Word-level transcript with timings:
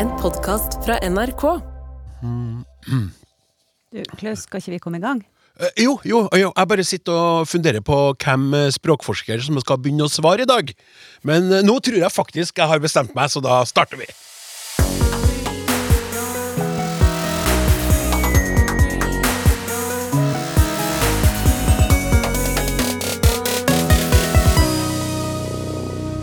En 0.00 0.08
podkast 0.16 0.78
fra 0.80 0.96
NRK. 1.04 1.42
Du, 3.90 3.98
Klaus, 4.16 4.46
skal 4.46 4.62
ikke 4.62 4.72
vi 4.72 4.78
komme 4.80 4.96
i 4.96 5.02
gang? 5.02 5.18
Eh, 5.60 5.82
Jo, 5.84 5.98
jo, 6.08 6.22
jo, 6.40 6.52
jeg 6.56 6.70
bare 6.70 6.86
sitter 6.88 7.12
og 7.18 7.50
funderer 7.50 7.84
på 7.84 7.98
hvem 8.14 8.46
eh, 8.56 8.70
språkforsker 8.72 9.42
som 9.44 9.60
skal 9.60 9.76
begynne 9.82 10.06
å 10.08 10.12
svare 10.12 10.46
i 10.46 10.48
dag. 10.48 10.72
Men 11.26 11.52
eh, 11.52 11.66
nå 11.66 11.76
tror 11.84 12.00
jeg 12.00 12.16
faktisk 12.16 12.62
jeg 12.62 12.70
har 12.72 12.80
bestemt 12.80 13.12
meg, 13.18 13.28
så 13.28 13.44
da 13.44 13.60
starter 13.68 14.00
vi. 14.00 14.08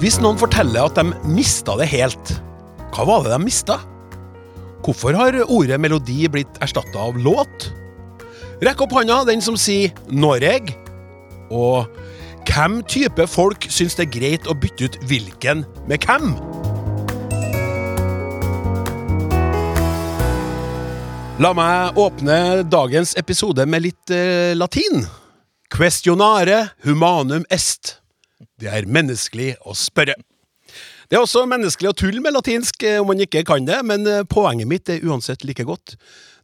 Hvis 0.01 0.17
noen 0.21 0.37
forteller 0.41 0.89
at 0.89 0.97
de 0.97 1.29
mista 1.29 1.77
det 1.77 1.91
helt, 1.93 2.37
hva 2.97 3.03
var 3.05 3.27
det 3.27 3.29
de 3.35 3.43
mista? 3.45 3.75
Hvorfor 4.81 5.13
har 5.13 5.35
ordet 5.53 5.77
melodi 5.77 6.23
blitt 6.33 6.55
erstatta 6.65 6.97
av 6.97 7.17
låt? 7.21 7.67
Rekk 8.65 8.79
opp 8.87 8.95
hånda, 8.97 9.19
den 9.27 9.43
som 9.45 9.53
sier 9.53 9.91
Noreg. 10.09 10.71
Og 11.53 11.85
hvem 12.49 12.79
type 12.89 13.27
folk 13.29 13.67
syns 13.69 13.93
det 13.99 14.07
er 14.07 14.15
greit 14.15 14.49
å 14.49 14.55
bytte 14.57 14.87
ut 14.87 14.97
hvilken 15.11 15.61
med 15.85 16.07
hvem? 16.07 16.33
La 21.37 21.51
meg 21.53 22.01
åpne 22.01 22.63
dagens 22.65 23.13
episode 23.21 23.67
med 23.69 23.85
litt 23.85 24.09
eh, 24.15 24.57
latin. 24.57 25.05
Questionare 25.69 26.71
humanum 26.87 27.45
est. 27.53 27.99
Det 28.57 28.73
er 28.73 28.89
menneskelig 28.89 29.53
å 29.69 29.77
spørre. 29.77 30.17
Det 31.07 31.15
er 31.15 31.23
også 31.23 31.45
menneskelig 31.47 31.93
å 31.93 31.95
tulle 31.95 32.19
med 32.23 32.35
latinsk 32.35 32.83
eh, 32.83 32.99
om 32.99 33.07
man 33.07 33.21
ikke 33.23 33.45
kan 33.47 33.67
det, 33.67 33.79
men 33.87 34.03
eh, 34.11 34.25
poenget 34.27 34.67
mitt 34.67 34.89
er 34.91 35.03
uansett 35.07 35.45
like 35.47 35.63
godt. 35.67 35.95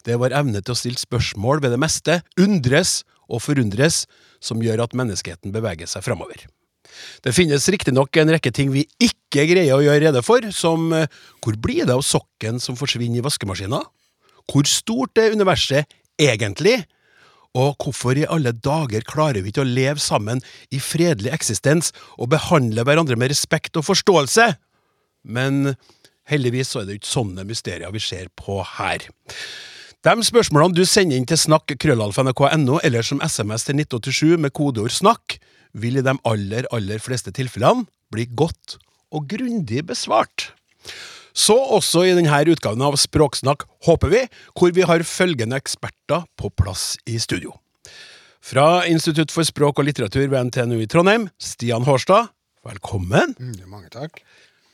Det 0.07 0.15
er 0.15 0.21
vår 0.21 0.35
evne 0.39 0.61
til 0.63 0.71
å 0.71 0.79
stille 0.79 0.99
spørsmål 0.99 1.59
ved 1.63 1.75
det 1.75 1.79
meste, 1.83 2.21
undres 2.39 3.01
og 3.27 3.43
forundres, 3.43 4.05
som 4.43 4.63
gjør 4.63 4.85
at 4.85 4.95
menneskeheten 4.95 5.51
beveger 5.55 5.89
seg 5.91 6.05
framover. 6.05 6.45
Det 7.23 7.33
finnes 7.35 7.67
riktignok 7.71 8.15
en 8.21 8.31
rekke 8.35 8.51
ting 8.55 8.71
vi 8.71 8.85
ikke 9.01 9.47
greier 9.49 9.75
å 9.75 9.83
gjøre 9.83 10.05
rede 10.05 10.23
for, 10.23 10.47
som 10.55 10.91
eh, 10.95 11.11
hvor 11.43 11.59
blir 11.59 11.83
det 11.83 11.97
av 11.97 12.05
sokken 12.07 12.63
som 12.63 12.79
forsvinner 12.79 13.19
i 13.19 13.25
vaskemaskina? 13.25 13.81
Hvor 14.47 14.67
stort 14.67 15.19
er 15.19 15.35
universet 15.35 15.91
egentlig? 16.19 16.79
Og 17.53 17.75
hvorfor 17.77 18.17
i 18.17 18.25
alle 18.25 18.53
dager 18.55 19.05
klarer 19.05 19.43
vi 19.43 19.51
ikke 19.53 19.61
å 19.61 19.69
leve 19.69 20.01
sammen 20.01 20.41
i 20.73 20.79
fredelig 20.81 21.33
eksistens 21.35 21.91
og 22.17 22.31
behandle 22.33 22.85
hverandre 22.85 23.17
med 23.19 23.29
respekt 23.33 23.77
og 23.77 23.85
forståelse? 23.91 24.47
Men 25.23 25.75
heldigvis 26.29 26.73
så 26.73 26.81
er 26.81 26.89
det 26.89 26.97
ikke 26.99 27.13
sånne 27.13 27.45
mysterier 27.45 27.93
vi 27.93 28.01
ser 28.01 28.31
på 28.39 28.57
her. 28.79 29.05
De 30.03 30.25
spørsmålene 30.27 30.75
du 30.75 30.83
sender 30.89 31.15
inn 31.15 31.27
til 31.29 31.39
snakk.krøllalfa.nrk.no 31.39 32.79
eller 32.83 33.05
som 33.05 33.21
SMS 33.23 33.69
til 33.69 33.77
1987 33.79 34.41
med 34.41 34.51
kodeord 34.51 34.91
'snakk', 34.91 35.37
vil 35.73 35.97
i 35.97 36.05
de 36.05 36.13
aller, 36.27 36.67
aller 36.71 36.99
fleste 36.99 37.31
tilfellene 37.31 37.87
bli 38.11 38.27
godt 38.29 38.77
og 39.13 39.29
grundig 39.29 39.85
besvart. 39.87 40.51
Så 41.33 41.57
også 41.57 42.05
i 42.05 42.13
denne 42.13 42.41
utgaven 42.53 42.81
av 42.85 42.95
Språksnakk, 43.01 43.65
håper 43.87 44.13
vi, 44.13 44.21
hvor 44.53 44.73
vi 44.73 44.85
har 44.85 45.05
følgende 45.07 45.57
eksperter 45.57 46.27
på 46.37 46.51
plass 46.53 46.93
i 47.09 47.17
studio. 47.21 47.55
Fra 48.43 48.83
Institutt 48.89 49.31
for 49.33 49.47
språk 49.47 49.79
og 49.79 49.87
litteratur 49.87 50.27
ved 50.27 50.51
NTNU 50.51 50.81
i 50.83 50.87
Trondheim, 50.91 51.29
Stian 51.41 51.87
Hårstad, 51.87 52.29
velkommen. 52.67 53.33
Mm, 53.39 53.65
mange 53.71 53.89
takk. 53.93 54.21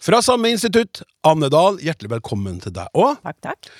Fra 0.03 0.21
samme 0.23 0.51
institutt, 0.51 1.01
Anne 1.27 1.49
Dahl, 1.51 1.79
hjertelig 1.83 2.11
velkommen 2.17 2.59
til 2.63 2.75
deg 2.75 2.91
òg. 2.97 3.19
Takk, 3.23 3.39
takk. 3.45 3.71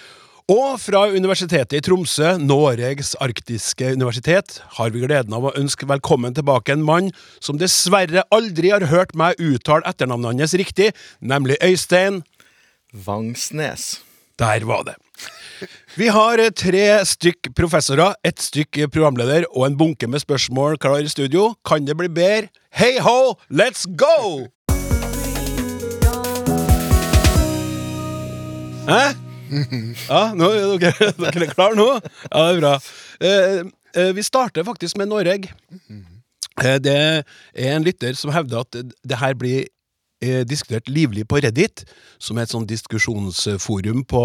Og 0.50 0.80
fra 0.82 1.04
Universitetet 1.14 1.76
i 1.78 1.82
Tromsø, 1.86 2.32
Noregs 2.42 3.12
arktiske 3.22 3.92
universitet, 3.94 4.56
har 4.80 4.90
vi 4.90 5.04
gleden 5.04 5.36
av 5.38 5.46
å 5.46 5.54
ønske 5.60 5.86
velkommen 5.90 6.34
tilbake 6.34 6.74
en 6.74 6.86
mann 6.86 7.12
som 7.38 7.60
dessverre 7.62 8.24
aldri 8.34 8.72
har 8.74 8.88
hørt 8.90 9.14
meg 9.20 9.38
uttale 9.38 9.86
etternavnet 9.90 10.42
hans 10.42 10.58
riktig, 10.58 10.90
nemlig 11.22 11.60
Øystein 11.62 12.24
Vangsnes. 12.94 14.02
Der 14.40 14.66
var 14.66 14.84
det. 14.84 14.96
Vi 15.98 16.08
har 16.08 16.40
eh, 16.40 16.50
tre 16.50 17.06
stykk 17.06 17.52
professorer, 17.56 18.16
ett 18.26 18.42
stykk 18.42 18.88
programleder 18.90 19.46
og 19.52 19.68
en 19.68 19.78
bunke 19.78 20.08
med 20.08 20.24
spørsmål 20.24 20.78
klar 20.82 21.04
i 21.04 21.12
studio. 21.12 21.54
Kan 21.66 21.86
det 21.86 21.98
bli 21.98 22.10
bedre? 22.10 22.50
Hei 22.74 22.98
ho, 23.04 23.36
let's 23.52 23.86
go! 23.86 24.48
Hæ? 28.90 29.04
Ja, 30.10 30.24
nå 30.38 30.50
er 30.54 30.78
dere, 30.82 31.14
er 31.30 31.54
klare 31.54 31.78
nå? 31.78 31.90
Ja, 32.30 32.42
det 32.50 32.56
er 32.56 32.62
bra. 32.62 32.76
Eh, 33.22 33.60
eh, 33.96 34.12
vi 34.16 34.26
starter 34.26 34.66
faktisk 34.66 34.98
med 34.98 35.10
Noreg. 35.10 35.50
Det 36.58 36.96
er 36.96 37.76
en 37.76 37.86
lytter 37.86 38.18
som 38.18 38.34
hevder 38.34 38.66
at 38.66 38.82
det 38.82 39.20
her 39.22 39.38
blir 39.38 39.68
diskutert 40.20 40.90
livlig 40.92 41.24
på 41.30 41.40
Reddit, 41.40 41.86
som 42.20 42.38
er 42.38 42.48
et 42.48 42.52
sånn 42.52 42.68
diskusjonsforum 42.68 44.04
på 44.10 44.24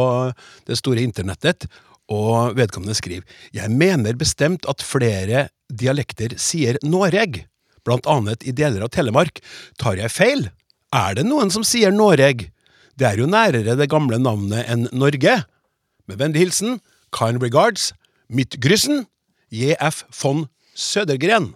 det 0.66 0.78
store 0.80 1.04
internettet, 1.06 1.68
og 2.12 2.56
vedkommende 2.58 2.96
skriver 2.98 3.24
Jeg 3.54 3.70
mener 3.72 4.16
bestemt 4.18 4.66
at 4.68 4.84
flere 4.84 5.48
dialekter 5.72 6.34
sier 6.36 6.76
Noreg, 6.84 7.44
blant 7.84 8.06
annet 8.08 8.44
i 8.44 8.52
deler 8.52 8.84
av 8.84 8.92
Telemark. 8.92 9.40
Tar 9.80 9.96
jeg 10.00 10.12
feil? 10.12 10.48
Er 10.94 11.16
det 11.16 11.26
noen 11.28 11.50
som 11.52 11.64
sier 11.66 11.92
Noreg? 11.94 12.50
Det 12.94 13.08
er 13.08 13.18
jo 13.18 13.26
nærere 13.26 13.76
det 13.76 13.90
gamle 13.90 14.20
navnet 14.20 14.68
enn 14.70 14.86
Norge. 14.92 15.42
Med 16.06 16.20
vennlig 16.20 16.46
hilsen 16.46 16.78
Kind 17.14 17.42
regards 17.42 17.92
Midtgryssen 18.28 19.06
JF 19.54 20.04
von 20.20 20.46
Sødergren. 20.74 21.52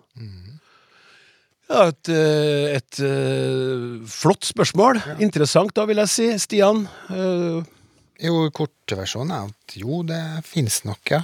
Ja, 1.68 1.88
et, 1.90 2.08
eh, 2.08 2.76
et 2.78 3.00
eh, 3.04 4.04
flott 4.08 4.46
spørsmål. 4.48 5.02
Interessant, 5.20 5.74
da, 5.76 5.84
vil 5.88 6.00
jeg 6.00 6.12
si. 6.12 6.28
Stian? 6.40 6.86
Uh, 7.12 7.60
Jo, 8.18 8.48
kortversjonen 8.50 9.30
er 9.30 9.50
at 9.50 9.74
jo, 9.78 10.00
det 10.02 10.18
finnes 10.48 10.80
nok, 10.88 11.12
ja. 11.12 11.20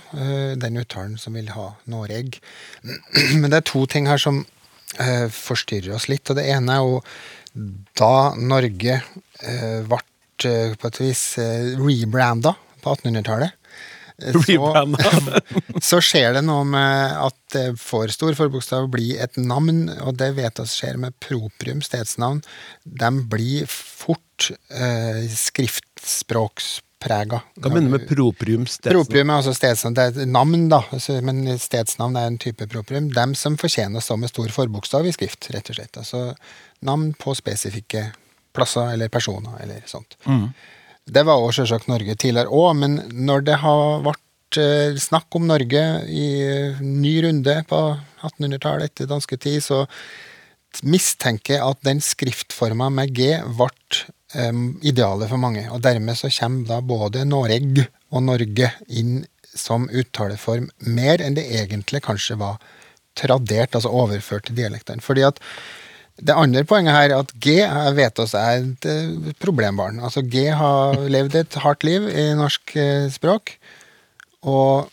Den 0.61 0.79
uttalen 0.79 1.17
som 1.19 1.35
vil 1.35 1.49
ha 1.51 1.73
Noreg. 1.91 2.37
Men 3.41 3.49
det 3.49 3.59
er 3.59 3.67
to 3.73 3.83
ting 3.91 4.07
her 4.07 4.21
som 4.21 4.45
uh, 4.45 5.27
forstyrrer 5.33 5.97
oss 5.97 6.07
litt. 6.13 6.29
Og 6.31 6.39
det 6.39 6.47
ene 6.53 6.77
er 6.77 6.85
jo 6.85 7.01
da 7.99 8.15
Norge 8.37 9.01
uh, 9.01 9.81
ble 9.89 10.03
på 10.45 10.89
et 10.91 11.01
vis 11.01 11.25
rebranda 11.81 12.53
på 12.85 12.95
1800-tallet. 12.95 13.57
Eh, 14.23 14.33
så- 14.33 14.39
så 15.91 15.99
skjer 16.05 16.33
det 16.39 16.45
noe 16.47 16.65
med 16.69 17.13
at 17.27 17.37
det 17.55 17.67
får 17.79 18.09
stor 18.15 18.35
forbokstav 18.39 18.89
blir 18.91 19.21
et 19.23 19.37
navn, 19.39 19.89
og 20.03 20.17
det 20.19 20.33
vet 20.37 20.59
oss 20.63 20.75
skjer 20.81 20.97
med 20.99 21.13
proprium, 21.23 21.81
stedsnavn. 21.83 22.43
De 22.85 23.11
blir 23.31 23.67
fort 23.71 24.51
eh, 24.71 25.27
skriftspråksprega. 25.31 27.41
Hva 27.61 27.71
mener 27.73 27.89
du 27.89 27.93
med 27.99 28.09
proprium 28.09 28.65
stedsnavn? 28.67 29.05
Proprium 29.05 29.31
er 29.31 29.35
altså 29.43 29.55
stedsnavn. 29.57 29.95
Det 29.99 30.05
er 30.25 30.27
navn, 30.31 30.69
da, 30.73 30.81
altså, 30.95 31.13
men 31.25 31.45
stedsnavn 31.61 32.17
er 32.17 32.27
en 32.31 32.39
type 32.43 32.67
proprium. 32.73 33.11
Dem 33.15 33.35
som 33.39 33.57
fortjener 33.61 33.97
å 34.01 34.05
stå 34.05 34.15
med 34.21 34.29
stor 34.33 34.49
forbokstav 34.55 35.07
i 35.07 35.13
skrift, 35.15 35.43
rett 35.55 35.71
og 35.71 35.75
slett. 35.79 35.95
Altså 36.01 36.21
navn 36.85 37.07
på 37.21 37.35
spesifikke 37.39 38.03
plasser 38.55 38.87
eller 38.95 39.09
personer 39.11 39.55
eller 39.65 39.81
sånt. 39.91 40.17
Det 41.05 41.25
var 41.27 41.41
også 41.41 41.63
selvsagt 41.63 41.91
Norge 41.91 42.17
tidligere 42.17 42.53
òg, 42.53 42.71
men 42.81 42.97
når 43.13 43.45
det 43.45 43.59
har 43.61 44.05
vært 44.07 44.59
eh, 44.61 44.97
snakk 45.01 45.37
om 45.37 45.49
Norge 45.51 45.83
i 46.09 46.29
eh, 46.47 46.81
ny 46.81 47.19
runde 47.27 47.59
på 47.69 47.81
1800-tallet 48.25 48.89
etter 48.89 49.11
dansketid, 49.11 49.61
så 49.65 49.85
mistenker 50.83 51.59
jeg 51.59 51.63
at 51.67 51.85
den 51.87 52.01
skriftforma 52.03 52.89
med 52.91 53.13
G 53.15 53.35
ble 53.45 53.69
eh, 54.33 54.65
idealet 54.89 55.29
for 55.29 55.43
mange. 55.43 55.67
Og 55.69 55.85
dermed 55.85 56.17
så 56.19 56.33
kommer 56.33 56.73
da 56.73 56.81
både 56.81 57.29
Noreg 57.29 57.85
og 58.09 58.25
Norge 58.25 58.73
inn 58.89 59.21
som 59.55 59.87
uttaleform 59.93 60.71
mer 60.89 61.23
enn 61.23 61.37
det 61.37 61.45
egentlig 61.61 62.01
kanskje 62.09 62.41
var 62.41 62.57
tradert, 63.15 63.77
altså 63.77 63.93
overført 63.93 64.49
til 64.49 64.57
dialektene. 64.59 65.05
Fordi 65.05 65.29
at 65.29 65.39
det 66.23 66.35
andre 66.39 66.63
poenget 66.69 66.95
her 66.95 67.11
er 67.11 67.21
at 67.25 67.33
G 67.43 67.57
jeg 67.59 67.95
vet 67.97 68.21
også 68.23 68.39
er 68.39 68.63
et 68.63 68.87
eh, 68.87 69.33
problembarn. 69.43 69.99
Altså 69.99 70.23
G 70.23 70.47
har 70.55 70.99
levd 71.11 71.41
et 71.41 71.57
hardt 71.65 71.87
liv 71.87 72.07
i 72.07 72.29
norsk 72.39 72.77
eh, 72.79 73.09
språk. 73.11 73.57
Og 74.47 74.91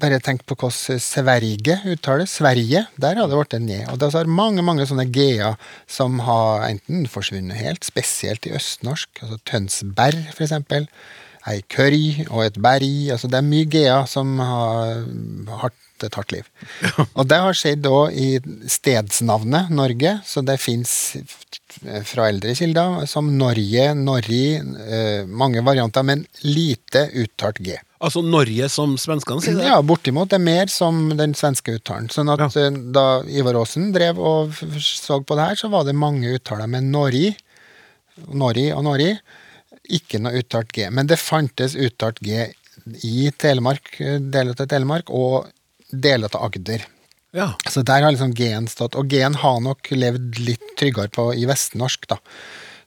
bare 0.00 0.18
tenk 0.24 0.42
på 0.48 0.56
hvordan 0.58 1.00
Sverige 1.02 1.76
uttales. 1.92 2.38
Sverige, 2.40 2.86
der 2.96 3.20
har 3.20 3.28
det 3.28 3.38
blitt 3.38 3.54
en 3.58 3.68
J. 3.68 3.82
Og 3.92 4.00
det 4.00 4.08
er 4.14 4.30
mange 4.40 4.64
mange 4.64 4.86
sånne 4.88 5.06
G-er 5.12 5.58
som 5.86 6.18
har 6.26 6.64
enten 6.70 7.06
forsvunnet 7.10 7.60
helt, 7.60 7.84
spesielt 7.86 8.48
i 8.48 8.54
østnorsk. 8.56 9.22
Altså 9.22 9.38
Tønsberg, 9.44 10.24
for 10.32 10.48
eksempel. 10.48 10.88
ei 11.48 11.62
kørj 11.70 12.26
og 12.28 12.42
et 12.44 12.58
berg. 12.60 13.12
Altså 13.14 13.28
det 13.28 13.38
er 13.38 13.46
mye 13.46 13.68
G-er 13.68 14.08
som 14.10 14.38
har 14.40 15.04
hatt 15.62 15.76
et 16.06 16.14
hardt 16.14 16.32
liv. 16.32 16.46
Og 17.14 17.26
det 17.28 17.38
har 17.42 17.56
skjedd 17.58 17.86
òg 17.90 18.12
i 18.14 18.28
stedsnavnet 18.70 19.70
Norge, 19.74 20.20
så 20.24 20.42
det 20.46 20.58
fins 20.62 21.16
fra 22.08 22.28
eldre 22.30 22.54
kilder 22.58 23.04
som 23.10 23.28
Norge, 23.38 23.90
Norri, 23.98 24.44
eh, 24.58 25.26
mange 25.26 25.62
varianter, 25.66 26.02
men 26.06 26.24
lite 26.42 27.08
uttalt 27.22 27.58
G. 27.64 27.76
Altså 28.00 28.22
Norge, 28.22 28.68
som 28.70 28.94
svenskene 29.00 29.42
sier 29.42 29.56
det? 29.58 29.66
Ja, 29.66 29.80
bortimot. 29.82 30.28
Det 30.30 30.38
er 30.38 30.44
mer 30.44 30.70
som 30.70 31.08
den 31.18 31.34
svenske 31.34 31.74
uttalen. 31.80 32.06
Sånn 32.14 32.30
at 32.30 32.38
Ja. 32.54 32.66
eh, 32.66 32.70
da 32.94 33.22
Ivar 33.26 33.54
Aasen 33.58 33.92
drev 33.92 34.18
og 34.18 34.52
så 34.78 35.18
på 35.24 35.34
det 35.36 35.48
her, 35.48 35.56
så 35.56 35.70
var 35.70 35.84
det 35.84 35.96
mange 35.98 36.30
uttaler 36.38 36.68
med 36.68 36.84
Norri, 36.84 37.36
Norri 38.32 38.70
og 38.72 38.84
Norri. 38.86 39.12
Ikke 39.90 40.20
noe 40.20 40.38
uttalt 40.42 40.72
G. 40.72 40.88
Men 40.90 41.06
det 41.06 41.18
fantes 41.18 41.74
uttalt 41.74 42.20
G 42.22 42.46
i 43.04 43.30
Telemark, 43.36 44.00
eh, 44.00 44.18
deler 44.18 44.54
av 44.58 44.66
Telemark 44.70 45.10
og 45.10 45.48
deler 45.92 46.30
av 46.32 46.48
Agder. 46.48 46.86
Ja. 47.36 47.52
Så 47.70 47.82
der 47.82 48.02
har 48.02 48.12
liksom 48.14 48.32
G-en 48.34 48.68
stått. 48.68 48.96
Og 48.96 49.10
G-en 49.12 49.36
har 49.42 49.60
nok 49.64 49.90
levd 49.92 50.40
litt 50.40 50.72
tryggere 50.80 51.12
på 51.12 51.30
i 51.36 51.44
vestnorsk, 51.48 52.08
da. 52.10 52.18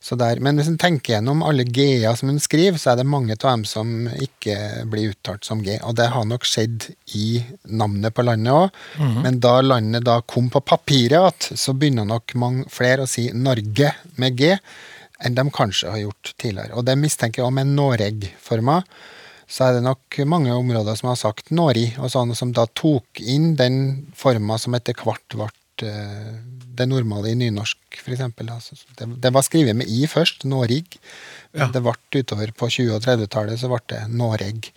Så 0.01 0.15
der, 0.17 0.39
men 0.41 0.57
hvis 0.57 0.65
en 0.71 0.79
tenker 0.81 1.13
gjennom 1.13 1.43
alle 1.45 1.61
G-er 1.61 2.15
som 2.17 2.31
en 2.31 2.41
skriver, 2.41 2.79
så 2.81 2.91
er 2.91 2.97
det 2.97 3.05
mange 3.05 3.35
av 3.35 3.43
dem 3.43 3.65
som 3.69 4.07
ikke 4.09 4.55
blir 4.89 5.11
uttalt 5.13 5.45
som 5.45 5.61
G. 5.61 5.75
Og 5.85 5.93
det 5.99 6.07
har 6.09 6.25
nok 6.25 6.47
skjedd 6.49 6.87
i 7.13 7.43
navnet 7.69 8.15
på 8.17 8.25
landet 8.25 8.49
òg. 8.55 8.79
Men 9.21 9.37
da 9.45 9.59
landet 9.61 10.07
da 10.07 10.17
kom 10.25 10.49
på 10.49 10.63
papiret 10.65 11.13
igjen, 11.51 11.59
så 11.61 11.77
begynner 11.77 12.09
nok 12.09 12.33
mange 12.41 12.65
flere 12.73 13.05
å 13.05 13.11
si 13.11 13.27
Norge 13.37 13.93
med 14.17 14.41
G 14.41 14.55
enn 15.21 15.37
de 15.37 15.45
kanskje 15.53 15.93
har 15.93 16.01
gjort 16.01 16.33
tidligere. 16.41 16.73
Og 16.73 16.85
det 16.87 16.97
mistenker 16.97 17.43
jeg 17.43 17.51
òg 17.51 17.59
med 17.59 17.75
Noreg-forma 17.77 18.81
så 19.51 19.67
er 19.67 19.75
det 19.75 19.83
nok 19.83 20.21
mange 20.31 20.53
områder 20.55 20.95
som 20.95 21.09
har 21.11 21.19
sagt 21.19 21.51
Nori, 21.51 21.89
og 21.99 22.11
sånne 22.13 22.37
som 22.39 22.53
da 22.55 22.63
tok 22.71 23.19
inn 23.19 23.51
den 23.59 23.81
forma 24.15 24.55
som 24.61 24.77
etter 24.77 24.95
hvert 24.95 25.35
ble 25.35 25.49
eh, 25.87 26.33
det 26.71 26.87
normale 26.87 27.33
i 27.33 27.37
nynorsk, 27.37 27.99
f.eks. 27.99 28.23
Altså, 28.23 28.77
det, 28.97 29.09
det 29.25 29.33
var 29.35 29.43
skrevet 29.43 29.75
med 29.77 29.91
i 29.91 30.05
først, 30.07 30.47
Norig. 30.47 30.85
Ja. 31.51 31.67
Det 31.67 31.83
ble 31.83 31.97
utover 32.15 32.53
på 32.55 32.71
20- 32.71 32.95
og 32.95 33.03
30-tallet 33.03 33.59
så 33.59 33.71
ble 33.71 33.83
det 33.91 34.05
Noreg. 34.15 34.71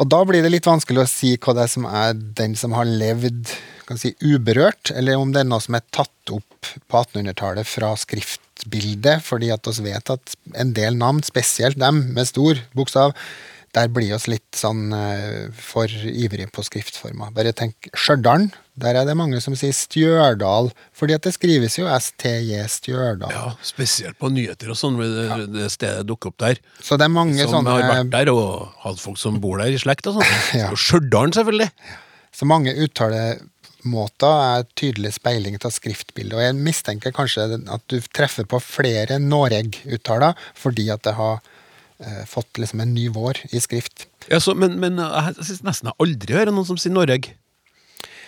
Og 0.00 0.08
da 0.12 0.22
blir 0.28 0.44
det 0.44 0.52
litt 0.52 0.68
vanskelig 0.68 1.04
å 1.04 1.08
si 1.08 1.34
hva 1.36 1.56
det 1.56 1.66
er 1.66 1.72
som 1.72 1.86
er 1.88 2.16
den 2.16 2.56
som 2.58 2.74
har 2.76 2.88
levd 2.88 3.52
kan 3.86 4.00
si, 4.00 4.12
uberørt, 4.18 4.90
eller 4.98 5.20
om 5.20 5.30
det 5.32 5.44
er 5.44 5.48
noe 5.48 5.62
som 5.62 5.76
er 5.78 5.84
tatt 5.94 6.32
opp 6.34 6.70
på 6.90 7.02
1800-tallet 7.04 7.68
fra 7.68 7.92
skriftbildet, 7.98 9.22
fordi 9.22 9.52
at 9.54 9.68
vi 9.78 9.92
vet 9.92 10.10
at 10.16 10.34
en 10.58 10.72
del 10.74 10.98
navn, 10.98 11.22
spesielt 11.26 11.78
dem 11.78 12.02
med 12.16 12.26
stor 12.26 12.58
bokstav, 12.74 13.14
der 13.76 13.90
blir 13.92 14.14
oss 14.16 14.24
litt 14.30 14.56
sånn 14.56 14.88
eh, 14.96 15.48
for 15.52 15.90
ivrig 16.08 16.48
på 16.54 16.64
skriftforma. 16.64 17.28
Bare 17.36 17.52
tenk 17.56 17.90
Stjørdal. 17.92 18.48
Der 18.80 18.96
er 19.00 19.08
det 19.08 19.16
mange 19.16 19.40
som 19.44 19.56
sier 19.56 19.74
Stjørdal, 19.76 20.70
fordi 20.96 21.16
at 21.16 21.26
det 21.26 21.34
skrives 21.36 21.76
jo 21.76 21.88
STJ 21.88 22.62
Stjørdal. 22.72 23.32
ja, 23.32 23.50
spesielt 23.64 24.16
på 24.20 24.30
nyheter 24.32 24.72
og 24.72 24.78
sånn, 24.80 24.96
det, 25.00 25.10
det, 25.28 25.46
det 25.54 25.68
stedet 25.72 26.06
dukker 26.08 26.32
opp 26.32 26.40
der. 26.44 26.60
Så 26.80 26.96
det 27.00 27.08
er 27.08 27.12
mange 27.12 27.36
Som 27.42 27.58
sånne 27.58 27.76
har 27.76 27.84
vært 27.92 28.14
der, 28.14 28.32
og 28.32 28.72
hatt 28.84 29.00
folk 29.02 29.20
som 29.20 29.36
bor 29.44 29.60
der 29.60 29.76
i 29.76 29.80
slekt 29.80 30.08
og 30.08 30.18
sånn. 30.20 30.34
Ja. 30.62 30.70
Og 30.72 30.80
Stjørdal, 30.80 31.34
selvfølgelig. 31.36 31.68
Så 32.36 32.48
mange 32.48 32.72
uttalemåter 32.84 34.40
er 34.46 34.64
tydelig 34.76 35.14
speiling 35.16 35.58
av 35.60 35.72
skriftbildet. 35.72 36.36
Og 36.36 36.44
jeg 36.44 36.56
mistenker 36.56 37.12
kanskje 37.16 37.46
at 37.60 37.84
du 37.92 38.00
treffer 38.12 38.48
på 38.48 38.60
flere 38.64 39.20
Noreg-uttaler 39.20 40.36
fordi 40.56 40.88
at 40.92 41.04
det 41.04 41.16
har 41.20 41.44
fått 42.28 42.60
liksom 42.60 42.82
en 42.84 42.94
ny 42.94 43.08
vår 43.14 43.40
i 43.56 43.60
skrift. 43.62 44.06
Ja, 44.30 44.40
så, 44.42 44.54
men, 44.58 44.78
men 44.82 44.98
jeg 45.00 45.36
synes 45.40 45.64
nesten 45.66 45.92
jeg 45.92 46.00
aldri 46.02 46.36
hører 46.36 46.54
noen 46.54 46.68
som 46.68 46.80
sier 46.80 46.94
Noreg. 46.94 47.30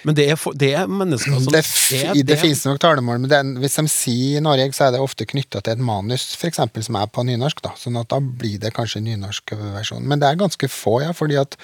Men 0.07 0.15
det 0.15 0.29
er, 0.31 0.37
for, 0.39 0.55
det 0.55 0.71
er 0.79 0.91
mennesker 0.91 1.35
som 1.35 1.49
Det, 1.51 1.63
er 1.99 2.21
det 2.27 2.39
finnes 2.39 2.61
nok 2.69 2.79
talemål, 2.83 3.19
men 3.23 3.31
det 3.31 3.39
er, 3.41 3.49
hvis 3.63 3.79
de 3.81 3.85
sier 3.91 4.45
Noreg, 4.45 4.75
så 4.77 4.87
er 4.87 4.95
det 4.95 5.03
ofte 5.03 5.27
knytta 5.29 5.63
til 5.65 5.75
et 5.75 5.83
manus 5.83 6.31
for 6.39 6.51
eksempel, 6.51 6.85
som 6.87 6.99
er 7.01 7.11
på 7.11 7.25
nynorsk. 7.27 7.63
da, 7.65 7.75
sånn 7.79 7.99
at 7.99 8.11
da 8.13 8.21
blir 8.23 8.61
det 8.63 8.73
kanskje 8.77 9.03
nynorsk 9.05 9.57
versjon. 9.59 10.07
Men 10.07 10.23
det 10.23 10.31
er 10.31 10.41
ganske 10.41 10.71
få, 10.71 11.01
ja, 11.03 11.11
fordi 11.17 11.41
at 11.41 11.59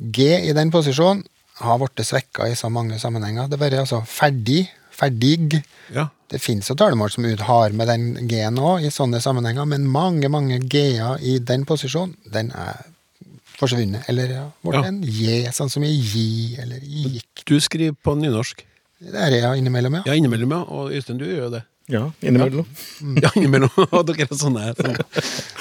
G 0.00 0.32
i 0.50 0.56
den 0.56 0.74
posisjonen 0.74 1.22
har 1.62 1.78
blitt 1.80 2.02
svekka 2.04 2.50
i 2.50 2.58
så 2.58 2.68
mange 2.72 2.98
sammenhenger. 3.00 3.46
Det 3.48 3.56
er 3.56 3.62
bare 3.62 3.84
altså 3.86 4.02
ferdig, 4.10 4.66
ferdig. 4.96 5.62
Ja. 5.94 6.08
Det 6.32 6.40
finnes 6.42 6.66
jo 6.70 6.74
talemål 6.78 7.12
som 7.14 7.26
ut 7.28 7.44
har 7.46 7.70
med 7.76 7.86
den 7.92 8.28
G-en 8.28 8.58
òg, 8.58 8.82
i 8.86 8.90
sånne 8.90 9.20
sammenhenger, 9.22 9.68
men 9.70 9.86
mange 9.86 10.28
mange 10.32 10.58
G-er 10.66 11.20
i 11.22 11.36
den 11.38 11.64
posisjonen, 11.68 12.16
den 12.32 12.50
er 12.56 12.80
forsvunnet. 13.56 14.08
Eller 14.10 14.32
ja, 14.34 14.46
blitt 14.64 14.80
Ja. 14.80 14.88
en 14.90 15.02
J, 15.02 15.46
sånn 15.54 15.70
som 15.72 15.84
i 15.86 15.92
gi, 15.94 16.56
eller 16.60 16.82
i 16.82 17.04
gikk. 17.18 17.44
Du 17.46 17.56
skriver 17.60 17.94
på 18.02 18.16
nynorsk. 18.18 18.64
Det 19.00 19.14
er 19.14 19.30
jeg 19.36 19.60
innimellom, 19.62 20.00
ja. 20.00 20.02
Ja, 20.06 20.14
innimellom, 20.18 20.50
ja. 20.56 20.62
Og 20.72 20.90
Øystein, 20.92 21.18
du 21.20 21.24
gjør 21.28 21.46
jo 21.46 21.50
det. 21.58 21.62
Ja, 21.86 22.12
innimellom. 22.20 22.66
Ja, 23.22 23.30
innimellom. 23.34 23.70
Og 23.94 24.02
dere 24.08 24.26
er 24.26 24.38
sånne, 24.38 24.72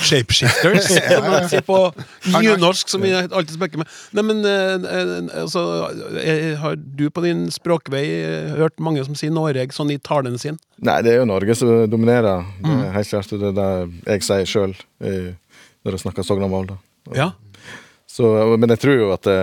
shapeshifters, 0.01 0.87
som 0.89 1.27
ja, 1.29 1.41
sier 1.51 1.65
på 1.65 1.77
nynorsk, 2.33 2.89
som 2.89 3.05
vi 3.05 3.11
alltid 3.13 3.53
spøker 3.59 3.83
med. 3.83 3.91
Nei, 4.17 4.23
men 4.25 4.41
eh, 4.49 4.87
eh, 4.89 5.13
altså, 5.43 5.65
har 6.63 6.79
du 6.81 7.05
på 7.13 7.25
din 7.25 7.45
språkvei 7.53 8.03
eh, 8.17 8.57
hørt 8.57 8.81
mange 8.81 9.05
som 9.05 9.17
sier 9.17 9.33
Noreg 9.35 9.75
sånn 9.75 9.93
i 9.93 9.99
talen 10.01 10.39
sin? 10.41 10.57
Nei, 10.81 10.97
det 11.05 11.13
er 11.13 11.21
jo 11.21 11.29
Norge 11.29 11.57
som 11.59 11.85
dominerer. 11.91 12.45
Det 12.63 12.73
er 12.73 12.93
helt 12.97 13.13
klart 13.13 13.35
det 13.35 13.51
er 13.51 13.57
det 13.61 13.71
jeg 14.15 14.25
sier 14.25 14.49
sjøl 14.49 14.77
når 15.85 15.93
jeg 15.93 16.01
snakker 16.01 16.25
Sognamål. 16.25 16.73
Ja. 17.13 17.35
Så, 18.09 18.31
men 18.57 18.71
jeg 18.73 18.81
tror 18.81 18.97
jo 18.97 19.13
at 19.13 19.27
det, 19.27 19.39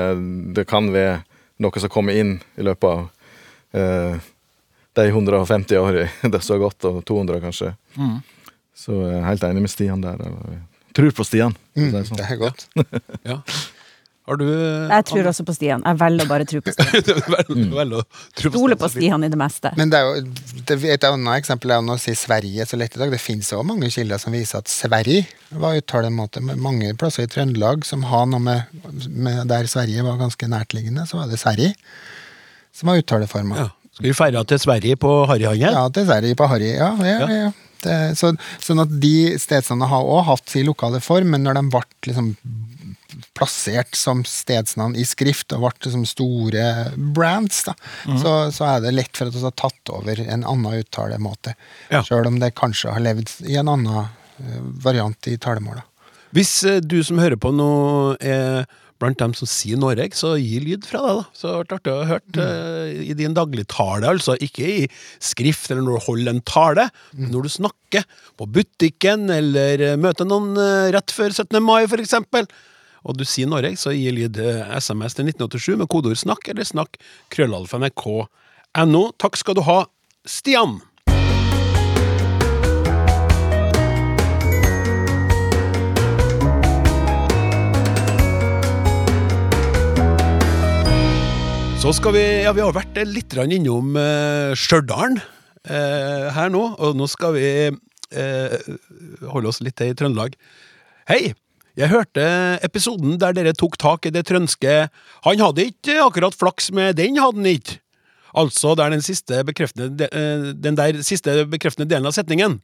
det 0.58 0.67
kan 0.67 0.90
være 0.90 1.20
noe 1.62 1.82
som 1.82 1.93
kommer 1.93 2.17
inn 2.19 2.38
i 2.58 2.67
løpet 2.67 2.88
av 2.88 3.78
eh, 3.78 4.31
de 4.98 5.08
150 5.08 5.78
årene 5.80 6.08
det 6.32 6.38
er 6.38 6.44
så 6.44 6.58
godt, 6.60 6.84
og 6.88 7.02
200 7.08 7.42
kanskje. 7.44 7.74
Så 8.76 8.96
jeg 9.04 9.20
er 9.20 9.28
helt 9.28 9.44
enig 9.48 9.66
med 9.66 9.72
Stian 9.72 10.02
der. 10.04 10.20
tror 10.96 11.14
på 11.16 11.24
Stian. 11.28 11.54
Mm, 11.76 11.92
det 11.92 12.06
sånn. 12.08 12.18
det 12.20 12.26
er 12.28 12.40
godt. 12.40 12.66
ja. 13.30 13.40
Har 14.22 14.38
du 14.38 14.46
Jeg 14.46 15.04
tror 15.08 15.26
også 15.32 15.42
på 15.42 15.54
Stian. 15.56 15.82
Jeg 15.82 15.98
velger 15.98 16.28
å 16.28 16.30
bare 16.30 16.44
tro 16.46 16.60
på 16.62 16.72
Stian. 16.76 17.22
vel, 17.34 17.96
Stole 18.38 18.52
Stoler 18.54 18.78
på 18.78 18.90
Stian. 18.92 19.26
I 19.26 19.30
det 19.32 19.38
meste. 19.40 19.72
Men 19.78 19.90
det 19.90 19.98
er 19.98 20.06
jo, 20.06 20.22
det, 20.68 20.76
et 20.94 21.06
annet 21.08 21.40
eksempel 21.40 21.74
er 21.74 21.82
å 21.82 21.98
si 22.00 22.14
Sverige 22.18 22.66
så 22.70 22.78
lett 22.78 22.94
i 22.94 23.02
dag. 23.02 23.10
Det 23.10 23.20
finnes 23.22 23.50
jo 23.50 23.64
mange 23.66 23.90
kilder 23.90 24.22
som 24.22 24.36
viser 24.36 24.62
at 24.62 24.70
Sverige 24.70 25.24
var 25.50 25.80
uttalemåte. 25.80 26.44
med 26.44 26.62
Mange 26.62 26.94
plasser 26.98 27.26
i 27.26 27.32
Trøndelag 27.32 27.86
som 27.88 28.06
har 28.12 28.30
noe 28.30 28.42
med, 28.42 28.80
med 29.10 29.42
Der 29.50 29.66
Sverige 29.70 30.06
var 30.06 30.22
ganske 30.22 30.48
nærtliggende, 30.54 31.08
så 31.10 31.18
var 31.18 31.32
det 31.32 31.42
Sverige 31.42 31.74
som 32.72 32.88
var 32.88 33.02
uttaleforma. 33.02 33.58
Ja. 33.58 33.70
Skal 33.92 34.08
vi 34.08 34.14
feire 34.16 34.44
til 34.48 34.60
Sverige 34.62 34.96
på 35.00 35.10
harryhandel? 35.28 35.76
Ja, 35.76 35.84
til 35.92 36.08
Sverige 36.08 36.38
på 36.38 36.48
Harry. 36.48 36.72
Ja, 36.76 36.94
ja, 37.06 37.28
Ja. 37.42 37.52
Det, 37.82 37.94
så, 38.14 38.28
sånn 38.62 38.78
at 38.78 38.92
de 39.02 39.32
stedsnavnene 39.42 39.88
har 39.90 40.04
også 40.06 40.26
hatt 40.28 40.52
sin 40.52 40.68
lokale 40.68 41.00
form, 41.02 41.32
men 41.34 41.42
når 41.42 41.56
de 41.58 41.62
ble 41.72 41.80
liksom 42.06 42.28
plassert 43.34 43.96
som 43.99 44.22
stedsnavn 44.28 44.94
i 44.94 45.04
skrift 45.08 45.52
og 45.56 45.64
ble 45.64 45.72
liksom 45.88 46.04
store 46.06 46.66
brands, 47.16 47.64
da, 47.66 47.75
mm. 48.06 48.20
så, 48.22 48.34
så 48.54 48.68
er 48.68 48.84
det 48.84 48.94
lett 48.94 49.18
for 49.18 49.30
at 49.30 49.37
vi 49.37 49.44
har 49.44 49.56
tatt 49.58 49.92
over 49.94 50.22
en 50.22 50.46
annen 50.46 50.78
uttalemåte. 50.82 51.56
Ja. 51.90 52.04
Sjøl 52.06 52.30
om 52.30 52.38
det 52.42 52.52
kanskje 52.58 52.94
har 52.94 53.02
levd 53.02 53.34
i 53.50 53.58
en 53.61 53.72
annen 53.72 54.04
eh, 54.04 54.61
variant 54.87 55.30
i 55.30 55.34
talemålet. 55.42 55.82
Hvis 56.37 56.54
eh, 56.68 56.80
du 56.80 57.00
som 57.04 57.20
hører 57.20 57.40
på 57.40 57.52
nå 57.54 57.72
er 58.20 58.62
blant 59.02 59.21
dem 59.21 59.35
som 59.37 59.49
sier 59.50 59.80
Noreg, 59.80 60.14
så 60.16 60.35
gi 60.38 60.61
lyd 60.62 60.87
fra 60.88 61.02
deg, 61.04 61.21
da. 61.21 61.25
Så 61.37 61.52
det 61.52 61.68
ble 61.68 61.78
artig 61.78 61.94
å 61.94 62.09
høre 62.09 62.47
eh, 62.47 63.00
i 63.11 63.16
din 63.18 63.37
dagligtale, 63.37 64.09
altså. 64.14 64.37
Ikke 64.42 64.68
i 64.68 64.82
skrift 65.23 65.71
eller 65.71 65.85
når 65.85 65.99
du 65.99 66.06
holder 66.09 66.35
en 66.35 66.44
tale, 66.49 66.88
men 67.16 67.32
når 67.35 67.49
du 67.49 67.54
snakker 67.59 68.06
på 68.40 68.49
butikken 68.54 69.32
eller 69.32 69.82
eh, 69.92 69.99
møter 70.00 70.28
noen 70.28 70.54
eh, 70.56 70.92
rett 70.94 71.14
før 71.14 71.35
17. 71.35 71.59
mai, 71.64 71.82
for 71.90 72.02
eksempel. 72.02 72.49
Og 73.02 73.18
du 73.18 73.26
sier 73.26 73.50
Noreg, 73.50 73.75
så 73.80 73.94
gi 73.97 74.12
lyd 74.14 74.38
SMS 74.78 75.18
til 75.18 75.26
1987 75.32 75.80
med 75.80 75.90
kodeord 75.90 76.21
'snakk' 76.21 76.52
eller 76.54 76.68
'snakk' 76.68 77.00
krøllalfa 77.35 77.82
nrk.no. 77.82 79.02
Takk 79.18 79.40
skal 79.40 79.59
du 79.59 79.66
ha, 79.66 79.82
Stian! 80.23 80.78
Så 91.82 91.90
skal 91.98 92.12
vi 92.14 92.22
Ja, 92.44 92.52
vi 92.54 92.62
har 92.62 92.70
vært 92.76 92.94
litt 93.10 93.34
innom 93.34 93.96
uh, 93.98 94.52
Stjørdal 94.54 95.16
uh, 95.18 96.26
her 96.30 96.52
nå, 96.54 96.60
og 96.78 96.94
nå 96.94 97.08
skal 97.10 97.34
vi 97.34 97.48
uh, 97.74 98.54
holde 99.32 99.50
oss 99.50 99.58
litt 99.66 99.74
til 99.80 99.90
i 99.90 99.96
Trøndelag. 99.98 100.36
Hei! 101.10 101.34
Jeg 101.74 101.90
hørte 101.90 102.22
episoden 102.62 103.18
der 103.18 103.34
dere 103.34 103.56
tok 103.58 103.74
tak 103.82 104.06
i 104.06 104.12
det 104.14 104.28
trønske 104.28 104.76
Han 105.24 105.42
hadde 105.42 105.66
ikke 105.72 105.98
akkurat 106.04 106.38
flaks 106.38 106.70
med 106.70 107.00
den, 107.00 107.18
hadde 107.18 107.42
han 107.42 107.50
ikke. 107.50 107.80
Altså 108.30 108.76
der 108.78 108.94
den, 108.94 109.02
siste 109.02 109.42
bekreftende, 109.42 110.06
den 110.54 110.78
der 110.78 111.02
siste 111.02 111.40
bekreftende 111.50 111.90
delen 111.90 112.06
av 112.06 112.14
setningen. 112.14 112.60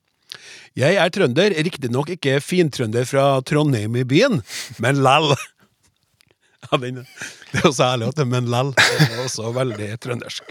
Jeg 0.79 0.95
er 0.95 1.11
trønder, 1.11 1.59
riktignok 1.67 2.15
ikke 2.15 2.39
fintrønder 2.39 3.09
fra 3.09 3.41
Trondheim 3.43 3.99
i 3.99 4.07
byen, 4.07 4.45
men 4.79 5.03
lell. 5.03 5.35
Ja, 6.67 6.79
den, 6.83 7.05
det 7.53 7.61
er 7.61 7.69
også 7.69 7.85
ærlig 7.87 8.09
at 8.11 8.17
det 8.19 8.25
er 8.25 8.31
men 8.33 8.49
lell. 8.51 8.73
Det 8.75 9.05
er 9.07 9.21
også 9.23 9.53
veldig 9.55 9.93
trøndersk. 10.03 10.49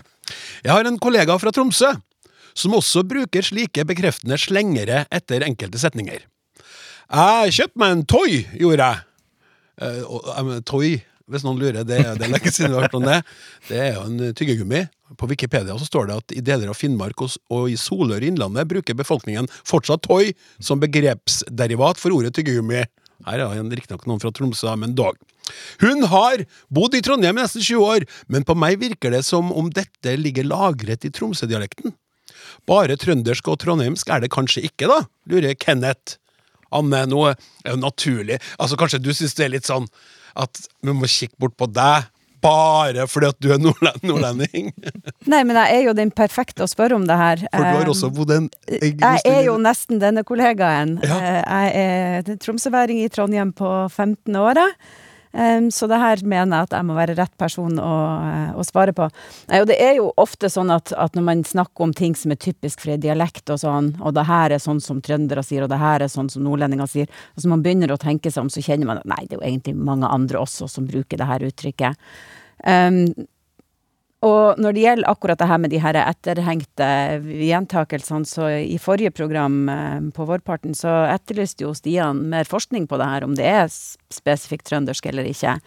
Jeg 0.63 0.71
har 0.71 0.87
en 0.87 0.99
kollega 1.03 1.35
fra 1.41 1.51
Tromsø 1.55 1.91
som 2.57 2.73
også 2.73 3.03
bruker 3.05 3.45
slike 3.45 3.83
bekreftende 3.85 4.37
slengere 4.41 5.03
etter 5.13 5.45
enkelte 5.45 5.77
setninger. 5.81 6.23
Jeg 7.07 7.53
kjøpte 7.55 7.79
meg 7.81 7.93
en 7.93 8.07
toy, 8.09 8.39
gjorde 8.57 8.87
jeg. 8.87 9.03
Men 10.47 10.65
toy, 10.67 10.95
hvis 11.29 11.45
noen 11.45 11.61
lurer, 11.61 11.83
det, 11.85 12.01
det 12.17 12.25
er 12.25 12.33
lenge 12.33 12.51
siden 12.51 12.73
vi 12.73 12.79
har 12.79 12.87
hørt 12.87 12.97
om 12.97 13.05
det. 13.05 13.19
Det 13.69 13.79
er 13.83 13.91
jo 13.95 14.07
en 14.07 14.33
tyggegummi. 14.35 14.83
På 15.19 15.29
Wikipedia 15.29 15.77
så 15.79 15.87
står 15.87 16.09
det 16.09 16.17
at 16.19 16.35
i 16.35 16.43
deler 16.43 16.71
av 16.73 16.79
Finnmark 16.79 17.21
og, 17.23 17.37
og 17.53 17.69
i 17.71 17.77
Solør 17.79 18.25
i 18.25 18.31
Innlandet 18.31 18.67
bruker 18.67 18.97
befolkningen 18.97 19.47
fortsatt 19.61 20.03
toy 20.07 20.33
som 20.59 20.81
begrepsderivat 20.83 22.01
for 22.01 22.15
ordet 22.17 22.33
tyggegummi. 22.35 22.83
Her 23.27 23.43
er 23.45 23.55
det 23.55 23.79
riktignok 23.79 24.03
noen 24.09 24.21
fra 24.23 24.33
Tromsø, 24.35 24.73
men 24.81 24.97
dog. 24.97 25.15
Hun 25.83 26.03
har 26.11 26.43
bodd 26.73 26.95
i 26.97 27.01
Trondheim 27.05 27.37
i 27.37 27.43
nesten 27.45 27.61
20 27.63 27.85
år, 27.85 28.05
men 28.27 28.43
på 28.47 28.55
meg 28.57 28.79
virker 28.81 29.11
det 29.13 29.23
som 29.27 29.51
om 29.51 29.69
dette 29.73 30.15
ligger 30.19 30.47
lagret 30.49 31.05
i 31.07 31.11
Tromsø-dialekten. 31.13 31.93
Bare 32.67 32.97
trøndersk 32.99 33.47
og 33.51 33.59
trondheimsk 33.63 34.09
er 34.11 34.23
det 34.25 34.31
kanskje 34.33 34.65
ikke, 34.67 34.87
da? 34.91 35.01
lurer 35.29 35.55
Kenneth. 35.59 36.17
Anne, 36.75 37.05
nå 37.07 37.21
er 37.31 37.37
jo 37.71 37.77
naturlig 37.79 38.35
Altså 38.59 38.75
Kanskje 38.75 38.99
du 38.99 39.13
syns 39.15 39.37
det 39.37 39.45
er 39.45 39.53
litt 39.53 39.67
sånn 39.69 39.85
at 40.35 40.59
vi 40.83 40.91
må 40.91 41.07
kikke 41.07 41.37
bort 41.39 41.53
på 41.55 41.69
deg 41.71 42.09
bare 42.43 43.05
fordi 43.09 43.29
at 43.31 43.39
du 43.41 43.47
er 43.55 43.57
nordlend 43.63 44.03
nordlending? 44.05 44.67
Nei, 45.31 45.39
men 45.47 45.55
jeg 45.57 45.77
er 45.79 45.87
jo 45.87 45.93
den 45.97 46.11
perfekte 46.13 46.67
å 46.67 46.69
spørre 46.69 46.93
om 46.99 47.07
det 47.09 47.15
her. 47.17 47.41
For 47.49 47.63
du 47.63 47.71
har 47.71 47.87
Eh, 47.87 47.89
også 47.95 48.11
bodd 48.13 48.33
en 48.35 48.49
en 48.67 48.83
Jeg 49.01 49.23
er 49.31 49.41
jo 49.47 49.55
nesten 49.63 50.03
denne 50.03 50.21
kollegaen. 50.27 50.97
Ja. 51.01 51.17
Eh, 51.17 51.41
Jeg 51.47 52.27
er 52.27 52.37
tromsøværing 52.43 52.99
i 53.01 53.09
Trondheim 53.09 53.55
på 53.57 53.71
15 53.89 54.37
året. 54.37 54.75
Så 55.71 55.87
det 55.91 55.99
her 56.01 56.21
mener 56.25 56.57
jeg 56.57 56.67
at 56.67 56.75
jeg 56.77 56.85
må 56.87 56.95
være 56.97 57.15
rett 57.17 57.33
person 57.37 57.77
å, 57.81 57.93
eh, 58.25 58.53
å 58.57 58.63
svare 58.65 58.93
på. 58.95 59.09
Nei, 59.51 59.59
og 59.61 59.67
det 59.69 59.77
er 59.83 59.97
jo 59.99 60.07
ofte 60.17 60.49
sånn 60.49 60.71
at, 60.73 60.93
at 60.97 61.17
når 61.17 61.25
man 61.27 61.43
snakker 61.45 61.85
om 61.85 61.93
ting 61.93 62.15
som 62.17 62.33
er 62.33 62.39
typisk 62.41 62.81
for 62.81 62.95
en 62.95 63.03
dialekt 63.03 63.51
og 63.53 63.61
sånn, 63.61 63.91
og 64.01 64.15
det 64.17 64.25
her 64.29 64.55
er 64.55 64.63
sånn 64.63 64.81
som 64.83 65.01
trøndere 65.03 65.43
sier, 65.45 65.65
og 65.65 65.71
det 65.73 65.81
her 65.81 66.05
er 66.05 66.11
sånn 66.11 66.31
som 66.33 66.45
nordlendinger 66.47 66.89
sier, 66.89 67.11
og 67.35 67.43
så 67.43 67.51
man 67.51 67.63
begynner 67.65 67.93
å 67.93 68.01
tenke 68.01 68.31
seg 68.31 68.45
om, 68.45 68.51
så 68.53 68.63
kjenner 68.65 68.89
man 68.89 69.01
at 69.03 69.09
nei, 69.09 69.23
det 69.25 69.35
er 69.35 69.41
jo 69.41 69.47
egentlig 69.51 69.77
mange 69.77 70.09
andre 70.09 70.41
også 70.41 70.69
som 70.71 70.87
bruker 70.89 71.19
det 71.19 71.29
her 71.29 71.47
uttrykket. 71.51 72.07
Um, 72.65 73.27
og 74.27 74.61
når 74.61 74.75
det 74.75 74.83
gjelder 74.83 75.11
akkurat 75.11 75.39
det 75.39 75.49
her 75.49 75.61
med 75.63 75.73
de 75.73 75.81
her 75.83 75.99
etterhengte 76.01 76.89
gjentakelsene, 77.23 78.27
så 78.27 78.49
i 78.61 78.79
forrige 78.81 79.13
program 79.15 79.61
eh, 79.71 80.01
på 80.15 80.27
Vårparten 80.27 80.75
så 80.77 80.99
etterlyste 81.13 81.65
jo 81.65 81.75
Stian 81.77 82.25
mer 82.31 82.49
forskning 82.49 82.89
på 82.89 82.99
det 82.99 83.07
her, 83.11 83.27
om 83.27 83.37
det 83.37 83.47
er 83.47 83.71
spesifikt 84.13 84.67
trøndersk 84.69 85.09
eller 85.09 85.29
ikke. 85.29 85.57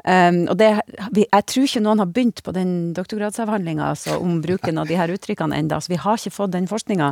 Um, 0.00 0.46
og 0.48 0.56
det, 0.56 0.68
jeg 1.12 1.44
tror 1.52 1.66
ikke 1.66 1.82
noen 1.84 2.00
har 2.00 2.08
begynt 2.08 2.38
på 2.44 2.54
den 2.56 2.70
doktorgradsavhandlinga 2.96 3.90
altså, 3.90 4.16
om 4.16 4.38
bruken 4.40 4.80
av 4.80 4.88
de 4.88 4.96
her 4.96 5.12
uttrykkene 5.12 5.58
ennå, 5.60 5.76
så 5.76 5.92
vi 5.92 5.98
har 6.00 6.16
ikke 6.16 6.32
fått 6.32 6.54
den 6.54 6.68
forskninga. 6.70 7.10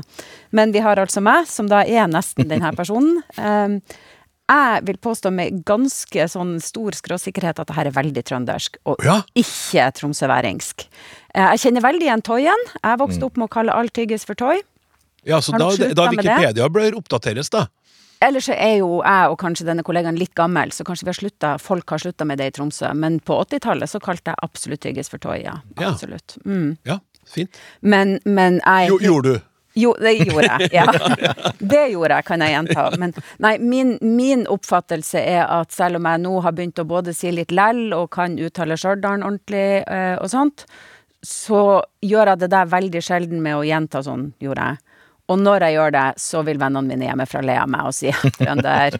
Men 0.56 0.73
vi 0.73 0.80
har 0.85 1.00
altså 1.00 1.20
meg, 1.25 1.44
som 1.52 1.68
da 1.68 1.82
er 1.85 2.08
nesten 2.08 2.49
denne 2.49 2.73
personen. 2.78 3.20
Um, 3.37 3.82
jeg 4.49 4.85
vil 4.88 4.97
påstå 4.97 5.31
med 5.35 5.62
ganske 5.69 6.25
sånn 6.33 6.57
stor 6.64 6.97
skråsikkerhet 6.97 7.59
at 7.61 7.67
det 7.69 7.76
her 7.76 7.87
er 7.90 7.97
veldig 7.97 8.23
trøndersk, 8.25 8.78
og 8.87 8.97
Ja. 9.05 9.23
ikke 9.37 9.93
tromsøværingsk. 10.00 10.87
Eh, 11.35 11.50
Jeg 11.57 11.59
kjenner 11.61 11.81
veldig 11.83 12.02
igjen 12.09 12.23
toyen. 12.23 12.64
Jeg 12.83 12.99
vokste 12.99 13.23
opp 13.25 13.37
med 13.37 13.49
å 13.49 13.50
kalle 13.50 13.73
all 13.75 13.88
tyggis 13.88 14.25
for 14.25 14.35
toy. 14.35 14.61
Ja, 15.25 15.40
så 15.40 15.52
da, 15.59 15.69
da? 15.95 16.09
Wikipedia 16.11 16.69
bør 16.69 16.97
oppdateres, 17.02 17.50
da. 17.50 17.67
Ellers 18.21 18.47
så 18.49 18.55
er 18.59 18.78
jo 18.81 19.02
jeg 19.05 19.31
og 19.31 19.38
kanskje 19.38 19.64
denne 19.67 19.85
kollegaen 19.87 20.17
litt 20.19 20.35
gammel, 20.35 20.73
så 20.75 20.83
kanskje 20.85 21.05
vi 21.07 21.12
har 21.12 21.19
sluttet, 21.21 21.61
folk 21.62 21.88
har 21.90 21.99
slutta 22.02 22.26
med 22.26 22.38
det 22.38 22.47
i 22.49 22.50
Tromsø. 22.57 22.93
Men 22.95 23.21
på 23.21 23.37
80-tallet 23.45 23.88
så 23.88 24.00
kalte 24.02 24.33
jeg 24.33 24.40
absolutt 24.43 24.81
tyggis 24.81 25.09
for 25.12 25.19
toy, 25.19 25.43
ja. 25.45 25.61
Absolutt. 25.76 26.35
Mm. 26.45 26.78
Ja, 26.88 26.99
fint. 27.28 27.55
Men, 27.81 28.19
men 28.25 28.61
jeg 28.64 28.88
Jo, 28.88 28.99
gjorde 28.99 29.37
du? 29.37 29.40
Jo, 29.78 29.92
det 30.00 30.12
gjorde 30.18 30.49
jeg. 30.49 30.70
Ja. 30.75 30.87
Det 31.58 31.85
gjorde 31.92 32.16
jeg, 32.18 32.26
kan 32.26 32.42
jeg 32.42 32.54
gjenta. 32.54 32.85
Men 32.99 33.12
nei, 33.44 33.54
min, 33.62 33.94
min 34.02 34.44
oppfattelse 34.50 35.20
er 35.20 35.42
at 35.44 35.75
selv 35.75 36.00
om 36.00 36.08
jeg 36.08 36.23
nå 36.25 36.35
har 36.44 36.54
begynt 36.56 36.80
å 36.82 36.87
både 36.88 37.14
si 37.16 37.30
litt 37.35 37.52
lell 37.54 37.92
og 37.97 38.08
kan 38.14 38.38
uttale 38.42 38.78
Stjørdal 38.78 39.23
ordentlig 39.23 39.82
eh, 39.85 40.16
og 40.18 40.30
sånt, 40.32 40.64
så 41.25 41.80
gjør 42.04 42.32
jeg 42.32 42.42
det 42.44 42.50
der 42.54 42.70
veldig 42.70 43.02
sjelden 43.04 43.42
med 43.44 43.58
å 43.58 43.66
gjenta 43.66 44.02
sånn, 44.06 44.30
gjorde 44.42 44.70
jeg. 44.70 44.88
Og 45.28 45.40
når 45.40 45.66
jeg 45.66 45.76
gjør 45.76 45.92
det, 45.92 46.06
så 46.23 46.40
vil 46.47 46.61
vennene 46.61 46.88
mine 46.88 47.08
hjemmefra 47.11 47.42
le 47.44 47.56
av 47.61 47.68
meg 47.68 47.90
og 47.90 47.97
si 47.97 48.12
trønder. 48.38 48.97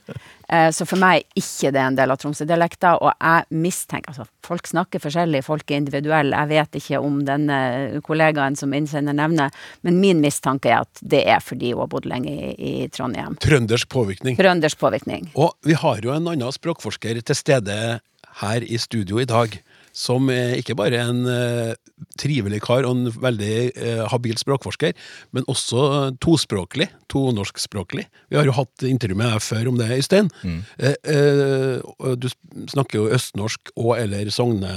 Eh, 0.49 0.71
så 0.73 0.87
for 0.89 1.01
meg 1.01 1.21
er 1.21 1.41
ikke 1.41 1.71
det 1.77 1.81
en 1.83 1.97
del 1.99 2.13
av 2.13 2.21
Tromsø-dialekta, 2.21 2.95
og 3.05 3.11
jeg 3.13 3.61
mistenker 3.65 4.09
Altså, 4.09 4.25
folk 4.47 4.69
snakker 4.71 5.03
forskjellig, 5.03 5.43
folk 5.45 5.69
er 5.69 5.83
individuelle. 5.83 6.39
Jeg 6.41 6.49
vet 6.49 6.79
ikke 6.81 7.01
om 7.05 7.19
denne 7.29 8.01
kollegaen 8.07 8.57
som 8.57 8.73
innsender 8.73 9.17
nevner, 9.17 9.53
men 9.85 10.01
min 10.01 10.23
mistanke 10.25 10.73
er 10.73 10.87
at 10.87 11.03
det 11.05 11.21
er 11.29 11.43
fordi 11.45 11.75
hun 11.75 11.83
har 11.85 11.91
bodd 11.93 12.09
lenge 12.09 12.33
i, 12.33 12.55
i 12.57 12.73
Trondheim. 12.89 13.37
Trøndersk 13.45 13.91
påvirkning. 13.93 14.39
Trøndersk 14.41 14.81
påvirkning. 14.81 15.29
Og 15.37 15.53
vi 15.69 15.77
har 15.77 16.01
jo 16.05 16.15
en 16.15 16.33
annen 16.33 16.57
språkforsker 16.57 17.21
til 17.21 17.37
stede 17.37 17.99
her 18.41 18.65
i 18.65 18.79
studio 18.81 19.21
i 19.21 19.29
dag, 19.29 19.59
som 19.97 20.29
er 20.33 20.57
ikke 20.59 20.77
bare 20.79 21.01
en 21.03 21.25
eh, 21.31 21.73
trivelig 22.21 22.61
kar 22.67 22.87
og 22.87 22.97
en 22.97 23.13
veldig 23.23 23.55
eh, 23.73 24.05
habil 24.13 24.39
språkforsker, 24.41 24.95
men 25.37 25.47
også 25.51 25.85
eh, 25.89 26.11
tospråklig, 26.25 26.91
tonorskspråklig. 27.13 28.07
Vi 28.31 28.39
har 28.39 28.49
jo 28.49 28.57
hatt 28.59 28.87
intervju 28.87 29.19
med 29.19 29.33
deg 29.33 29.45
før 29.45 29.73
om 29.73 29.81
det, 29.81 29.91
Øystein. 29.99 30.31
Mm. 30.43 30.61
eh, 30.85 31.75
og 31.99 32.21
du 32.23 32.29
snakker 32.71 33.03
jo 33.03 33.11
østnorsk 33.19 33.75
og 33.77 33.97
eller 33.99 34.31
sogne, 34.35 34.75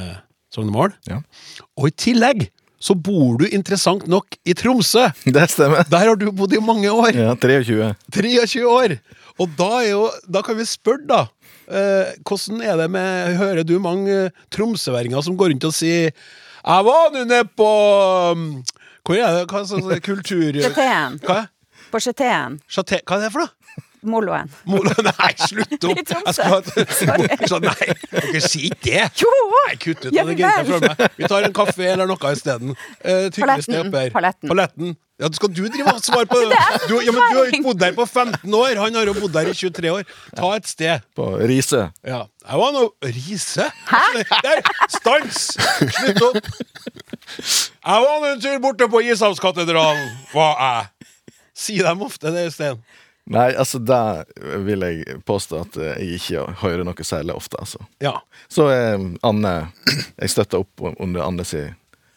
sognemål. 0.54 0.96
Ja. 1.10 1.22
Og 1.80 1.92
i 1.92 1.96
tillegg 2.08 2.50
så 2.82 2.96
bor 2.98 3.38
du 3.38 3.46
interessant 3.54 4.08
nok 4.10 4.40
i 4.42 4.56
Tromsø! 4.58 5.06
Det 5.26 5.48
stemmer. 5.54 5.86
Der 5.92 6.08
har 6.10 6.18
du 6.18 6.32
bodd 6.34 6.56
i 6.58 6.62
mange 6.64 6.90
år! 6.90 7.14
Ja, 7.14 7.36
23. 7.38 7.94
23 8.10 8.64
år! 8.66 8.96
Og 9.42 9.54
da, 9.58 9.70
er 9.82 9.92
jo, 9.94 10.04
da 10.30 10.44
kan 10.46 10.58
vi 10.60 10.68
spørre, 10.70 11.08
da. 11.10 11.22
Eh, 11.72 12.12
hvordan 12.28 12.62
er 12.68 12.78
det 12.82 12.88
med 12.92 13.38
Hører 13.40 13.64
du 13.64 13.78
mange 13.80 14.12
eh, 14.28 14.40
tromsøværinger 14.52 15.24
som 15.24 15.38
går 15.40 15.54
rundt 15.54 15.68
og 15.70 15.74
sier 15.76 16.10
Jeg 16.12 16.86
var 16.88 17.14
nå 17.14 17.22
nede 17.24 17.46
på 17.56 17.68
um, 18.34 18.42
Hvor 19.08 19.16
er 19.16 19.38
det? 19.38 19.46
Hva 19.48 19.62
er 19.64 19.88
det? 19.94 20.02
kultur... 20.04 20.60
Chateen. 20.66 21.16
Hva? 21.24 21.46
På 21.94 22.02
Chateen. 22.04 22.60
Chate, 22.68 23.00
hva 23.08 23.18
er 23.18 23.26
det 23.26 23.32
for 23.32 23.46
noe? 23.46 23.61
Moloen. 24.04 24.50
Mol- 24.66 24.88
Nei, 25.06 25.32
slutt 25.38 25.86
opp! 25.92 26.00
I 26.02 26.04
Tromsø. 26.10 26.26
Jeg 26.26 26.34
skal 26.98 27.12
ha 27.12 27.18
et, 27.36 27.46
så, 27.52 27.60
nei, 27.62 27.94
dere 28.16 28.42
sier 28.42 28.72
ikke 28.72 28.90
det! 28.96 29.04
Jo! 29.22 29.32
Nei, 29.68 29.76
kutt 29.84 30.08
ut 30.08 30.16
Ja 30.16 30.24
det 30.26 30.36
greiene 30.40 30.66
for 30.72 30.88
meg. 30.88 31.06
Vi 31.20 31.30
tar 31.30 31.46
en 31.48 31.54
kaffe 31.56 31.86
eller 31.94 32.10
noe 32.10 32.32
isteden. 32.36 32.74
Uh, 33.06 33.30
Paletten, 33.38 33.92
Paletten. 33.94 34.50
Paletten. 34.50 34.96
Ja, 35.22 35.28
skal 35.38 35.52
du 35.54 35.60
drive 35.70 35.92
og 35.94 36.00
svare 36.02 36.26
på 36.26 36.40
det? 36.50 36.58
Du, 36.90 36.96
ja, 37.06 37.12
men 37.14 37.20
du 37.20 37.22
har 37.22 37.36
jo 37.38 37.44
ikke 37.52 37.62
bodd 37.68 37.82
der 37.84 37.94
på 37.94 38.08
15 38.10 38.56
år! 38.58 38.80
Han 38.82 38.96
har 38.98 39.12
jo 39.12 39.14
bodd 39.20 39.36
der 39.36 39.52
i 39.52 39.54
23 39.54 39.92
år. 39.94 40.08
Ta 40.40 40.50
et 40.58 40.70
sted. 40.72 41.04
På 41.14 41.28
Riise. 41.38 41.84
Ja. 42.02 42.24
Jeg 42.48 42.62
var 42.64 42.74
nå 42.74 42.88
Riise? 43.06 43.68
Hæ? 43.92 44.02
Der! 44.48 44.64
Stans! 44.90 45.44
Slutt 46.00 46.24
opp! 46.26 46.40
Jeg 47.38 48.02
var 48.08 48.18
nå 48.24 48.32
en 48.34 48.42
tur 48.42 48.58
borte 48.64 48.88
på 48.92 49.04
Ishavskatedralen, 49.12 50.10
var 50.34 50.58
jeg. 50.58 50.90
Si 51.62 51.78
dem 51.84 52.02
ofte 52.02 52.32
det, 52.34 52.48
Sten. 52.56 52.80
Nei, 53.30 53.52
altså, 53.54 53.78
da 53.80 54.24
vil 54.66 54.82
jeg 54.82 55.20
påstå 55.28 55.60
at 55.62 55.78
eh, 55.78 56.00
jeg 56.02 56.18
ikke 56.18 56.46
hører 56.64 56.84
noe 56.88 57.06
særlig 57.06 57.36
ofte, 57.38 57.60
altså. 57.62 57.84
Ja. 58.02 58.16
Så 58.52 58.66
eh, 58.74 58.98
Anne 59.28 59.54
Jeg 60.18 60.34
støtter 60.34 60.64
opp 60.64 60.82
under 60.98 61.24
Anne 61.28 61.46
si, 61.48 61.62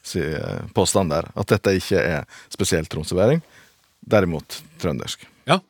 si 0.04 0.22
eh, 0.24 0.64
påstand 0.74 1.12
der. 1.12 1.28
At 1.36 1.52
dette 1.52 1.76
ikke 1.76 2.00
er 2.00 2.24
spesielt 2.52 2.90
tromsøværing. 2.92 3.44
Derimot 4.00 4.62
trøndersk. 4.80 5.28
ja. 5.48 5.60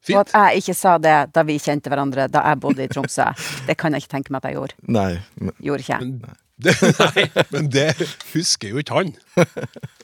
fint. 0.00 0.16
Og 0.16 0.24
at 0.24 0.34
jeg 0.34 0.62
ikke 0.62 0.74
sa 0.78 0.96
det 1.02 1.16
da 1.34 1.44
vi 1.46 1.58
kjente 1.62 1.90
hverandre, 1.90 2.28
da 2.32 2.46
jeg 2.48 2.60
bodde 2.62 2.86
i 2.86 2.90
Tromsø. 2.90 3.26
Det 3.66 3.76
kan 3.78 3.92
jeg 3.94 4.06
ikke 4.06 4.14
tenke 4.14 4.32
meg 4.34 4.42
at 4.42 4.50
jeg 4.50 4.60
gjorde. 4.60 4.78
Nei, 4.86 5.10
men 5.38 5.54
Gjorde 5.62 5.84
ikke. 5.84 6.34
Det, 6.58 6.74
nei, 7.04 7.26
men 7.52 7.68
det 7.70 7.90
husker 8.32 8.72
jo 8.72 8.82
ikke 8.82 8.96
han. 8.96 9.12
Jo, 9.38 9.44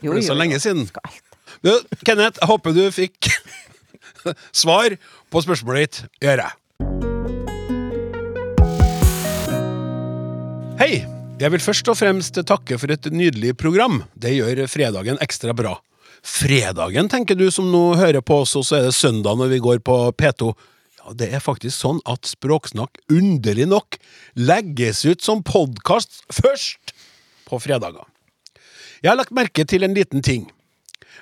jo, 0.03 0.13
det 0.13 0.21
er 0.21 0.27
så 0.29 0.35
jo, 0.35 0.41
lenge 0.43 0.59
jo. 0.59 0.65
siden. 0.67 0.91
Du, 1.65 1.73
Kenneth, 2.07 2.39
jeg 2.43 2.51
håper 2.51 2.77
du 2.77 2.85
fikk 2.95 3.31
svar 4.63 4.97
på 5.31 5.43
spørsmålet 5.45 5.87
ditt. 5.87 6.05
Gjør 6.25 6.45
jeg. 6.45 6.53
Hei! 10.81 10.95
Jeg 11.35 11.51
vil 11.51 11.63
først 11.65 11.89
og 11.91 11.97
fremst 11.99 12.39
takke 12.47 12.77
for 12.79 12.93
et 12.95 13.09
nydelig 13.11 13.57
program. 13.59 14.05
Det 14.15 14.37
gjør 14.37 14.69
fredagen 14.71 15.19
ekstra 15.25 15.51
bra. 15.57 15.73
Fredagen, 16.25 17.09
tenker 17.11 17.37
du 17.37 17.49
som 17.53 17.67
nå 17.73 17.97
hører 17.99 18.23
på 18.25 18.39
oss, 18.45 18.55
og 18.57 18.63
så 18.65 18.79
er 18.79 18.87
det 18.87 18.95
søndag 18.97 19.37
når 19.41 19.51
vi 19.51 19.59
går 19.65 19.83
på 19.85 19.97
P2. 20.15 20.53
Ja, 21.03 21.17
det 21.19 21.29
er 21.35 21.43
faktisk 21.43 21.75
sånn 21.77 21.99
at 22.09 22.31
Språksnakk 22.31 23.03
underlig 23.13 23.67
nok 23.69 23.99
legges 24.39 25.03
ut 25.05 25.27
som 25.27 25.43
podkast 25.45 26.23
først 26.33 26.95
på 27.51 27.61
fredager. 27.61 28.07
Jeg 29.03 29.11
har 29.11 29.19
lagt 29.19 29.35
merke 29.37 29.67
til 29.69 29.85
en 29.85 29.99
liten 29.99 30.25
ting. 30.25 30.47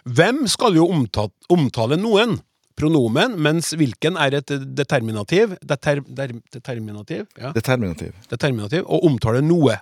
Hvem 0.04 0.44
skal 0.50 0.76
jo 0.78 0.86
omtale 0.92 1.98
noen? 1.98 2.38
Pronomen, 2.78 3.36
mens 3.42 3.72
hvilken 3.78 4.16
er 4.20 4.38
et 4.40 4.52
determinativ, 4.76 5.54
deter, 5.62 6.00
der, 6.06 6.32
determinativ, 6.54 7.26
ja, 7.38 7.52
Determinativ. 7.56 8.12
determinativ 8.30 8.84
og 8.86 9.04
omtaler 9.08 9.44
noe. 9.44 9.78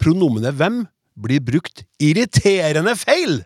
Pronomenet 0.00 0.54
hvem 0.58 0.82
blir 1.22 1.40
brukt 1.44 1.84
irriterende 2.02 2.94
feil. 2.96 3.42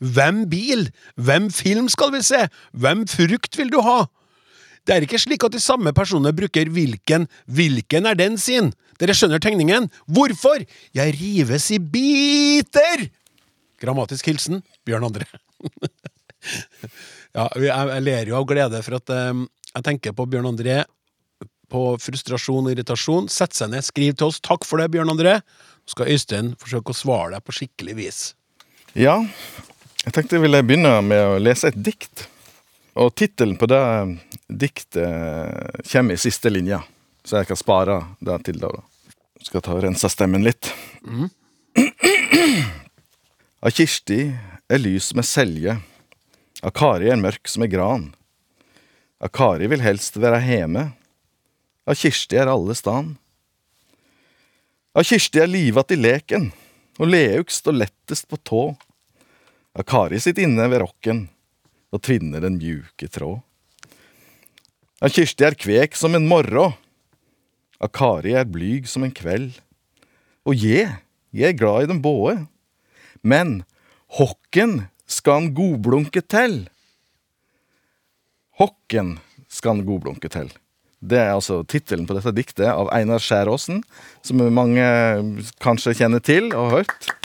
Hvem 0.00 0.44
bil? 0.48 0.86
Hvem 1.20 1.50
film 1.52 1.88
skal 1.92 2.12
vi 2.14 2.22
se? 2.24 2.46
Hvem 2.72 3.06
frukt 3.08 3.56
vil 3.58 3.72
du 3.72 3.80
ha? 3.84 4.04
Det 4.88 4.94
er 4.96 5.04
ikke 5.04 5.20
slik 5.20 5.44
at 5.44 5.52
de 5.52 5.60
samme 5.60 5.92
personene 5.92 6.32
bruker 6.32 6.70
hvilken, 6.72 7.26
hvilken 7.46 8.06
er 8.08 8.16
den 8.16 8.38
sin. 8.40 8.70
Dere 9.00 9.12
skjønner 9.16 9.40
tegningen? 9.44 9.90
Hvorfor? 10.08 10.64
Jeg 10.96 11.16
rives 11.20 11.68
i 11.76 11.78
biter! 11.78 13.04
Grammatisk 13.80 14.26
hilsen 14.28 14.62
Bjørn 14.88 15.04
André. 15.08 15.28
ja, 17.36 17.46
jeg, 17.54 18.02
ler 18.06 18.30
jo 18.30 18.38
av 18.40 18.46
glede 18.50 18.80
for 18.86 18.98
at 18.98 19.12
eh, 19.14 19.44
jeg 19.70 19.86
tenker 19.86 20.16
på 20.16 20.26
Bjørn 20.30 20.50
André 20.50 20.82
på 21.70 21.84
frustrasjon 22.02 22.66
og 22.66 22.72
irritasjon. 22.74 23.28
Sett 23.30 23.54
seg 23.54 23.70
ned, 23.70 23.86
skriv 23.86 24.16
til 24.18 24.30
oss. 24.30 24.40
Takk 24.42 24.66
for 24.66 24.82
det, 24.82 24.90
Bjørn 24.94 25.12
André. 25.12 25.38
Nå 25.40 25.94
skal 25.94 26.10
Øystein 26.12 26.52
forsøke 26.58 26.92
å 26.92 26.98
svare 26.98 27.36
deg 27.36 27.46
på 27.46 27.54
skikkelig 27.56 27.94
vis. 27.98 28.18
Ja, 28.98 29.20
jeg 30.04 30.14
tenkte 30.16 30.38
jeg 30.38 30.44
ville 30.46 30.62
begynne 30.66 30.96
med 31.06 31.22
å 31.36 31.38
lese 31.42 31.70
et 31.70 31.78
dikt. 31.78 32.26
Og 32.98 33.12
tittelen 33.14 33.56
på 33.58 33.68
det 33.70 33.82
diktet 34.50 35.86
kommer 35.92 36.16
i 36.16 36.20
siste 36.20 36.50
linja, 36.50 36.80
så 37.22 37.40
jeg 37.40 37.50
kan 37.52 37.58
spare 37.58 38.00
det 38.18 38.40
til 38.48 38.58
da. 38.62 38.72
Skal 39.46 39.62
ta 39.64 39.76
og 39.76 39.84
rense 39.84 40.10
stemmen 40.10 40.42
litt. 40.44 40.72
Av 43.64 43.70
Kirsti 43.76 44.20
er 44.70 44.80
lys 44.80 45.12
med 45.16 45.26
selje, 45.28 45.76
av 46.60 46.74
Kari 46.76 47.08
er 47.08 47.20
mørk 47.20 47.48
som 47.48 47.64
ei 47.64 47.70
gran. 47.72 48.10
Akari 49.20 49.68
vil 49.68 49.82
helst 49.84 50.16
være 50.20 50.40
hjemme, 50.44 50.90
av 51.88 51.96
Kirsti 51.98 52.38
er 52.38 52.48
alle 52.48 52.76
stan. 52.76 53.14
Av 54.96 55.04
Kirsti 55.06 55.40
er 55.42 55.50
livat 55.50 55.92
i 55.92 55.98
leken, 55.98 56.50
og 57.00 57.08
Leuk 57.08 57.52
står 57.52 57.78
lettest 57.80 58.28
på 58.30 58.38
tå. 58.44 58.64
Av 59.76 59.86
Kari 59.88 60.20
sitt 60.20 60.40
inne 60.42 60.68
ved 60.70 60.82
rokken 60.84 61.24
og 61.90 62.02
tvinner 62.06 62.44
den 62.44 62.58
mjuke 62.60 63.08
tråd. 63.10 63.40
Av 65.00 65.12
Kirsti 65.12 65.46
er 65.46 65.56
kvek 65.56 65.96
som 65.96 66.14
en 66.14 66.28
morrå. 66.28 66.72
av 67.80 67.88
Kari 67.88 68.34
er 68.36 68.44
blyg 68.44 68.84
som 68.88 69.04
en 69.06 69.12
kveld. 69.12 69.54
Og 70.44 70.54
je, 70.54 70.84
je 71.32 71.46
er 71.48 71.56
glad 71.56 71.84
i 71.84 71.88
dem 71.88 72.02
båe, 72.04 72.44
men 73.22 73.62
hokken 74.18 74.90
skal 75.10 75.40
han 75.40 75.52
godblunke 75.56 76.22
til. 76.22 76.62
Hokken 78.60 79.16
skal 79.50 79.76
han 79.76 79.86
godblunke 79.88 80.30
til. 80.32 80.50
Det 81.00 81.16
er 81.16 81.32
altså 81.32 81.62
tittelen 81.64 82.04
på 82.06 82.14
dette 82.16 82.32
diktet 82.36 82.68
av 82.68 82.90
Einar 82.92 83.22
Skjæråsen, 83.24 83.80
som 84.26 84.42
mange 84.52 84.84
kanskje 85.64 85.96
kjenner 86.02 86.20
til 86.24 86.52
og 86.52 86.68
har 86.68 86.82
hørt. 86.82 87.10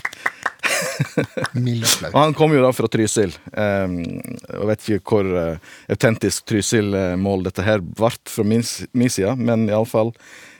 Og 2.14 2.18
han 2.18 2.34
kom 2.36 2.54
jo 2.56 2.62
da 2.64 2.72
fra 2.74 2.88
Trysil. 2.90 3.34
Um, 3.52 4.00
jeg 4.48 4.68
vet 4.70 4.88
ikke 4.96 5.12
hvor 5.12 5.28
uh, 5.28 5.60
autentisk 5.92 6.48
Trysil-mål 6.48 7.44
dette 7.46 7.64
her 7.66 7.84
ble 7.84 8.10
fra 8.28 8.44
min, 8.48 8.64
min 8.96 9.12
side, 9.12 9.36
men 9.36 9.68
iallfall 9.70 10.14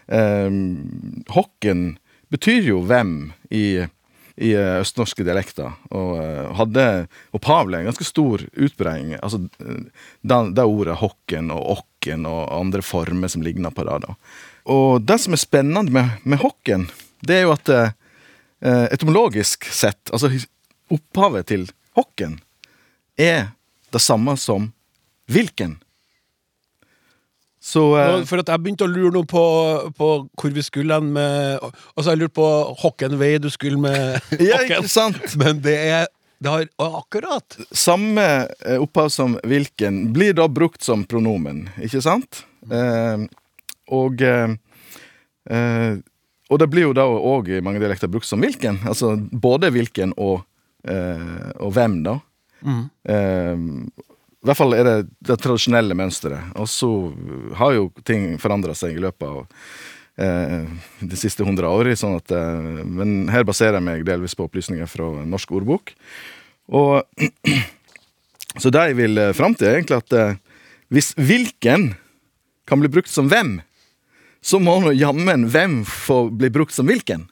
um, 0.06 0.60
Hokken 1.32 1.96
betyr 2.32 2.72
jo 2.72 2.82
hvem 2.86 3.30
i, 3.54 3.86
i 4.36 4.52
uh, 4.56 4.80
østnorske 4.82 5.24
dialekter, 5.24 5.72
og 5.90 6.10
uh, 6.20 6.50
hadde 6.58 6.84
opphavlig 7.36 7.80
en 7.80 7.88
ganske 7.90 8.04
stor 8.04 8.44
utbreding. 8.52 9.14
Altså 9.20 9.40
uh, 9.46 9.86
det, 10.20 10.40
det 10.56 10.66
ordet 10.66 10.98
hokken 11.00 11.48
og 11.54 11.78
okken 11.78 12.28
og 12.28 12.42
andre 12.52 12.84
former 12.84 13.32
som 13.32 13.44
ligner 13.44 13.72
på 13.72 13.86
det. 13.88 14.02
da. 14.04 14.16
Og 14.72 15.00
det 15.06 15.18
som 15.22 15.36
er 15.36 15.40
spennende 15.40 15.94
med, 15.94 16.18
med 16.24 16.42
hokken, 16.42 16.88
det 17.26 17.40
er 17.40 17.46
jo 17.46 17.54
at 17.54 17.70
eh, 17.72 18.86
etymologisk 18.92 19.64
sett, 19.72 20.10
altså 20.12 20.30
opphavet 20.92 21.48
til 21.50 21.66
hokken, 21.96 22.38
er 23.16 23.52
det 23.94 24.02
samme 24.02 24.36
som 24.40 24.70
hvilken. 25.30 25.78
Så 27.66 27.82
uh, 27.98 28.20
For 28.28 28.42
at 28.42 28.50
jeg 28.52 28.62
begynte 28.62 28.86
å 28.86 28.90
lure 28.90 29.10
noe 29.16 29.26
på, 29.26 29.42
på 29.98 30.10
hvor 30.38 30.52
vi 30.54 30.62
skulle 30.62 30.98
hen 31.00 31.08
med 31.16 31.64
Altså, 31.64 32.12
jeg 32.12 32.20
lurte 32.20 32.36
på 32.38 32.50
hvilken 32.82 33.16
vei 33.18 33.32
du 33.42 33.48
skulle 33.50 33.80
med 33.82 34.20
Ja, 34.48 34.60
ikke 34.62 34.84
sant? 34.90 35.34
Men 35.40 35.58
det 35.64 35.74
er 35.88 36.06
det 36.38 36.52
har, 36.52 36.66
Akkurat! 36.84 37.56
Samme 37.72 38.24
eh, 38.60 38.76
opphav 38.82 39.08
som 39.08 39.38
hvilken 39.40 40.10
blir 40.12 40.34
da 40.36 40.44
brukt 40.52 40.84
som 40.84 41.06
pronomen, 41.08 41.62
ikke 41.80 42.02
sant? 42.04 42.42
Eh, 42.68 43.24
og 43.96 44.20
eh, 44.20 44.52
eh, 45.48 45.96
Og 46.52 46.60
det 46.60 46.68
blir 46.70 46.90
jo 46.90 46.92
da 46.94 47.06
òg 47.08 47.48
i 47.56 47.62
mange 47.64 47.80
dialekter 47.80 48.12
brukt 48.12 48.28
som 48.28 48.44
hvilken. 48.44 48.82
Altså 48.86 49.14
både 49.16 49.72
hvilken 49.74 50.12
og, 50.20 50.44
eh, 50.84 51.48
og 51.56 51.72
hvem, 51.74 52.02
da. 52.04 52.18
Eh, 53.08 53.56
I 54.46 54.48
hvert 54.52 54.60
fall 54.60 54.76
er 54.78 54.86
det 54.86 54.96
det 55.26 55.36
tradisjonelle 55.42 55.96
mønsteret. 55.98 56.52
Og 56.54 56.68
så 56.70 56.88
har 57.58 57.72
jo 57.74 57.88
ting 58.06 58.36
forandra 58.38 58.76
seg 58.78 58.94
i 58.94 59.02
løpet 59.02 59.26
av 59.26 59.40
eh, 60.22 60.68
de 61.02 61.18
siste 61.18 61.42
hundre 61.42 61.66
år. 61.66 61.90
Sånn 61.98 62.14
at, 62.20 62.30
eh, 62.30 62.68
men 62.86 63.26
her 63.34 63.42
baserer 63.48 63.80
jeg 63.80 63.86
meg 63.88 64.04
delvis 64.06 64.36
på 64.38 64.46
opplysninger 64.46 64.86
fra 64.90 65.08
Norsk 65.26 65.50
ordbok. 65.58 65.92
Og 66.70 67.02
Så 68.62 68.70
det 68.72 68.86
jeg 68.88 68.96
vil 69.02 69.18
eh, 69.20 69.34
fram 69.36 69.52
til, 69.58 69.68
er 69.68 69.80
egentlig 69.80 69.98
at 69.98 70.14
eh, 70.16 70.38
hvis 70.94 71.10
hvilken 71.18 71.90
kan 72.66 72.80
bli 72.80 72.88
brukt 72.88 73.10
som 73.12 73.26
hvem, 73.28 73.58
så 74.40 74.60
må 74.62 74.78
nå 74.80 74.94
jammen 74.96 75.48
hvem 75.52 75.80
få 75.84 76.28
bli 76.30 76.48
brukt 76.54 76.72
som 76.72 76.86
hvilken. 76.88 77.26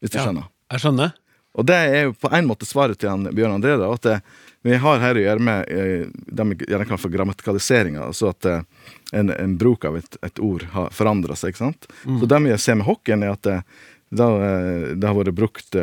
Hvis 0.00 0.10
du 0.14 0.18
Ja. 0.18 0.24
skjønner. 0.24 0.48
Jeg 0.72 0.82
skjønner. 0.82 1.12
Og 1.58 1.66
det 1.68 1.76
er 1.76 2.02
jo 2.08 2.16
på 2.18 2.30
en 2.34 2.48
måte 2.48 2.66
svaret 2.68 2.98
til 2.98 3.10
han 3.12 3.28
Bjørn 3.34 3.54
André. 3.60 3.76
da, 3.78 3.92
at 3.92 4.02
det, 4.08 4.16
Vi 4.62 4.74
har 4.76 4.98
her 4.98 5.18
å 5.18 5.22
gjøre 5.22 5.44
med 5.44 5.70
eh, 5.70 6.08
det 6.10 6.46
vi 6.50 6.56
gjerne 6.66 6.86
kaller 6.88 7.02
for 7.02 7.14
grammatikaliseringa. 7.14 8.08
Altså 8.08 8.32
at 8.32 8.48
eh, 8.48 8.64
en, 9.16 9.30
en 9.30 9.54
bruk 9.58 9.86
av 9.86 10.00
et, 10.00 10.18
et 10.26 10.40
ord 10.42 10.64
har 10.72 10.90
forandra 10.94 11.36
seg. 11.38 11.54
ikke 11.54 11.62
sant? 11.62 11.86
Så 12.02 12.28
det 12.30 12.40
vi 12.44 12.56
ser 12.58 12.80
med 12.80 12.88
hokken, 12.88 13.22
er 13.22 13.36
at 13.36 13.46
det, 13.46 13.58
det, 14.10 14.26
eh, 14.26 14.88
det 14.98 15.06
har 15.06 15.18
vært 15.18 15.38
brukt 15.38 15.78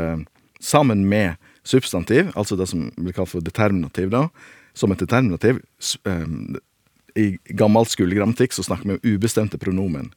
sammen 0.59 1.05
med 1.07 1.39
substantiv, 1.65 2.29
altså 2.37 2.57
det 2.59 2.67
som 2.69 2.89
blir 2.97 3.15
kalt 3.15 3.31
for 3.31 3.41
determinativ, 3.41 4.11
da, 4.13 4.27
som 4.77 4.91
et 4.93 5.01
determinativ. 5.01 5.61
I 7.15 7.25
gammel 7.57 7.87
skolegrammatikk 7.89 8.53
så 8.53 8.65
snakker 8.65 8.89
vi 8.89 8.97
om 8.97 9.15
ubestemte 9.15 9.57
pronomen 9.61 10.11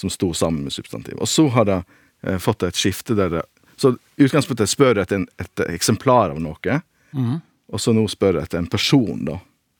som 0.00 0.10
sto 0.10 0.32
sammen 0.34 0.64
med 0.64 0.74
substantiv. 0.74 1.20
Og 1.20 1.30
så 1.30 1.44
har 1.54 1.68
det 1.68 1.78
fått 2.42 2.64
et 2.66 2.78
skifte 2.78 3.14
der 3.18 3.30
det 3.30 3.42
Så 3.76 3.96
utgangspunktet 4.16 4.70
spør 4.70 5.00
etter 5.02 5.20
en, 5.20 5.28
et 5.42 5.62
eksemplar 5.68 6.30
av 6.30 6.40
noe, 6.42 6.80
og 7.72 7.80
så 7.80 7.94
nå 7.96 8.04
spør 8.10 8.38
jeg 8.38 8.48
etter 8.48 8.60
en 8.60 8.70
person, 8.70 9.24
da. 9.26 9.38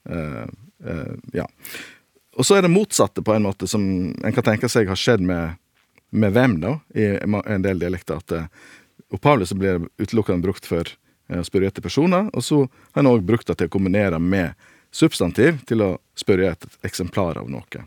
Eh, 0.08 0.46
eh, 0.88 1.14
ja. 1.36 1.46
Og 2.40 2.48
så 2.48 2.56
er 2.56 2.64
det 2.64 2.72
motsatte, 2.72 3.22
på 3.22 3.34
en 3.34 3.44
måte, 3.44 3.68
som 3.68 3.84
en 4.12 4.34
kan 4.34 4.46
tenke 4.46 4.70
seg 4.72 4.88
har 4.88 4.98
skjedd 4.98 5.24
med, 5.28 5.58
med 6.10 6.32
hvem, 6.32 6.56
da, 6.62 6.78
i 6.96 7.10
en 7.20 7.64
del 7.64 7.82
dialekter. 7.82 8.22
At 8.24 8.36
eh, 8.36 8.48
opphavlig 9.12 9.50
så 9.50 9.58
blir 9.60 9.78
det 9.78 10.06
utelukkende 10.06 10.44
brukt 10.44 10.68
for 10.68 10.88
å 11.32 11.44
spørre 11.46 11.68
etter 11.68 11.84
personer, 11.84 12.28
og 12.32 12.44
så 12.44 12.64
har 12.64 13.04
en 13.04 13.12
òg 13.12 13.22
brukt 13.28 13.48
det 13.48 13.60
til 13.60 13.68
å 13.70 13.72
kombinere 13.72 14.18
med 14.20 14.56
substantiv 14.92 15.62
til 15.68 15.84
å 15.84 15.90
spørre 16.18 16.50
etter 16.52 16.72
et 16.72 16.90
eksemplar 16.90 17.40
av 17.40 17.48
noe. 17.52 17.84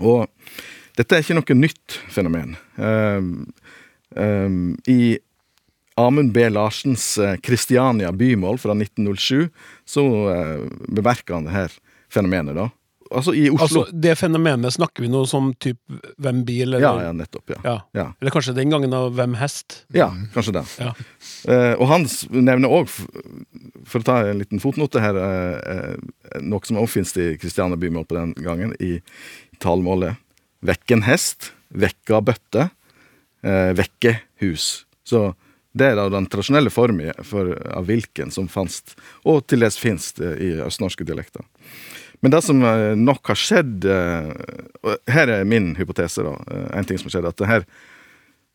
Og 0.00 0.24
dette 0.98 1.16
er 1.16 1.24
ikke 1.24 1.36
noe 1.38 1.56
nytt 1.58 1.98
fenomen. 2.10 2.56
Um, 2.76 3.30
um, 4.16 4.78
I 4.90 5.18
Amund 6.00 6.32
B. 6.34 6.48
Larsens 6.52 7.06
eh, 7.18 7.36
Kristiania 7.44 8.12
bymål 8.12 8.60
fra 8.62 8.74
1907 8.76 9.48
så 9.88 10.04
uh, 10.30 10.66
bemerker 10.88 11.36
han 11.36 11.48
det 11.48 11.54
her 11.54 11.80
fenomenet, 12.10 12.56
da. 12.58 12.68
Altså 13.10 13.32
i 13.34 13.48
Oslo. 13.50 13.82
Altså, 13.82 13.96
det 13.96 14.12
fenomenet 14.20 14.74
snakker 14.76 15.02
vi 15.02 15.08
nå 15.10 15.24
som 15.26 15.50
typ 15.58 15.78
hvem 16.22 16.44
bil, 16.46 16.68
eller 16.68 16.84
ja, 16.84 16.92
ja, 17.08 17.14
nettopp. 17.16 17.50
Ja. 17.56 17.58
Ja. 17.64 17.74
Ja. 17.96 18.04
Eller 18.22 18.34
kanskje 18.34 18.54
den 18.54 18.70
gangen 18.70 18.94
av 18.94 19.10
hvem 19.18 19.34
hest? 19.40 19.80
ja 19.94 20.12
kanskje 20.34 20.54
det. 20.60 20.62
Ja. 20.78 20.92
Eh, 21.50 21.74
og 21.74 21.88
han 21.90 22.06
nevner 22.30 22.70
òg, 22.70 22.92
for 23.90 24.02
å 24.02 24.06
ta 24.06 24.20
en 24.30 24.42
liten 24.42 24.62
fotnote 24.62 25.02
her, 25.02 25.18
eh, 25.18 25.56
eh, 25.74 26.38
noe 26.46 26.62
som 26.66 26.78
også 26.78 27.00
finnes 27.00 27.16
i 27.18 27.28
Kristiania 27.42 27.80
bymål 27.80 28.06
på 28.06 28.18
den 28.20 28.34
gangen, 28.46 28.76
i 28.78 29.00
talemålet. 29.58 30.20
Vekken 30.62 31.02
hest, 31.08 31.50
vekka 31.74 32.22
bøtte, 32.22 32.70
eh, 33.42 33.72
vekke 33.74 34.20
hus. 34.44 34.84
Så 35.02 35.32
det 35.72 35.86
er 35.92 35.98
da 35.98 36.08
den 36.10 36.26
tradisjonelle 36.26 36.70
formen 36.74 37.12
for, 37.26 37.52
av 37.70 37.86
hvilken 37.86 38.32
som 38.34 38.48
fantes, 38.50 38.96
og 39.22 39.44
til 39.46 39.62
dels 39.62 39.78
finnes 39.78 40.12
i 40.18 40.56
østnorske 40.66 41.06
dialekter. 41.06 41.44
Men 42.20 42.34
det 42.34 42.42
som 42.44 42.58
eh, 42.66 42.92
nok 42.98 43.30
har 43.32 43.38
skjedd 43.38 43.86
eh, 43.88 44.32
og 44.84 44.98
Her 45.08 45.30
er 45.38 45.46
min 45.48 45.70
hypotese, 45.78 46.24
da. 46.26 46.34
eh, 46.52 46.66
En 46.76 46.84
ting 46.84 46.98
som 47.00 47.08
har 47.08 47.14
skjedd, 47.14 47.28
at 47.30 47.38
det 47.40 47.48
her 47.48 47.64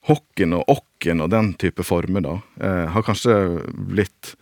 hokken 0.06 0.54
og 0.54 0.70
okken 0.70 1.24
og 1.24 1.32
den 1.34 1.54
type 1.58 1.82
former 1.82 2.22
da, 2.22 2.36
eh, 2.62 2.84
har 2.94 3.06
kanskje 3.08 3.34
blitt 3.74 4.36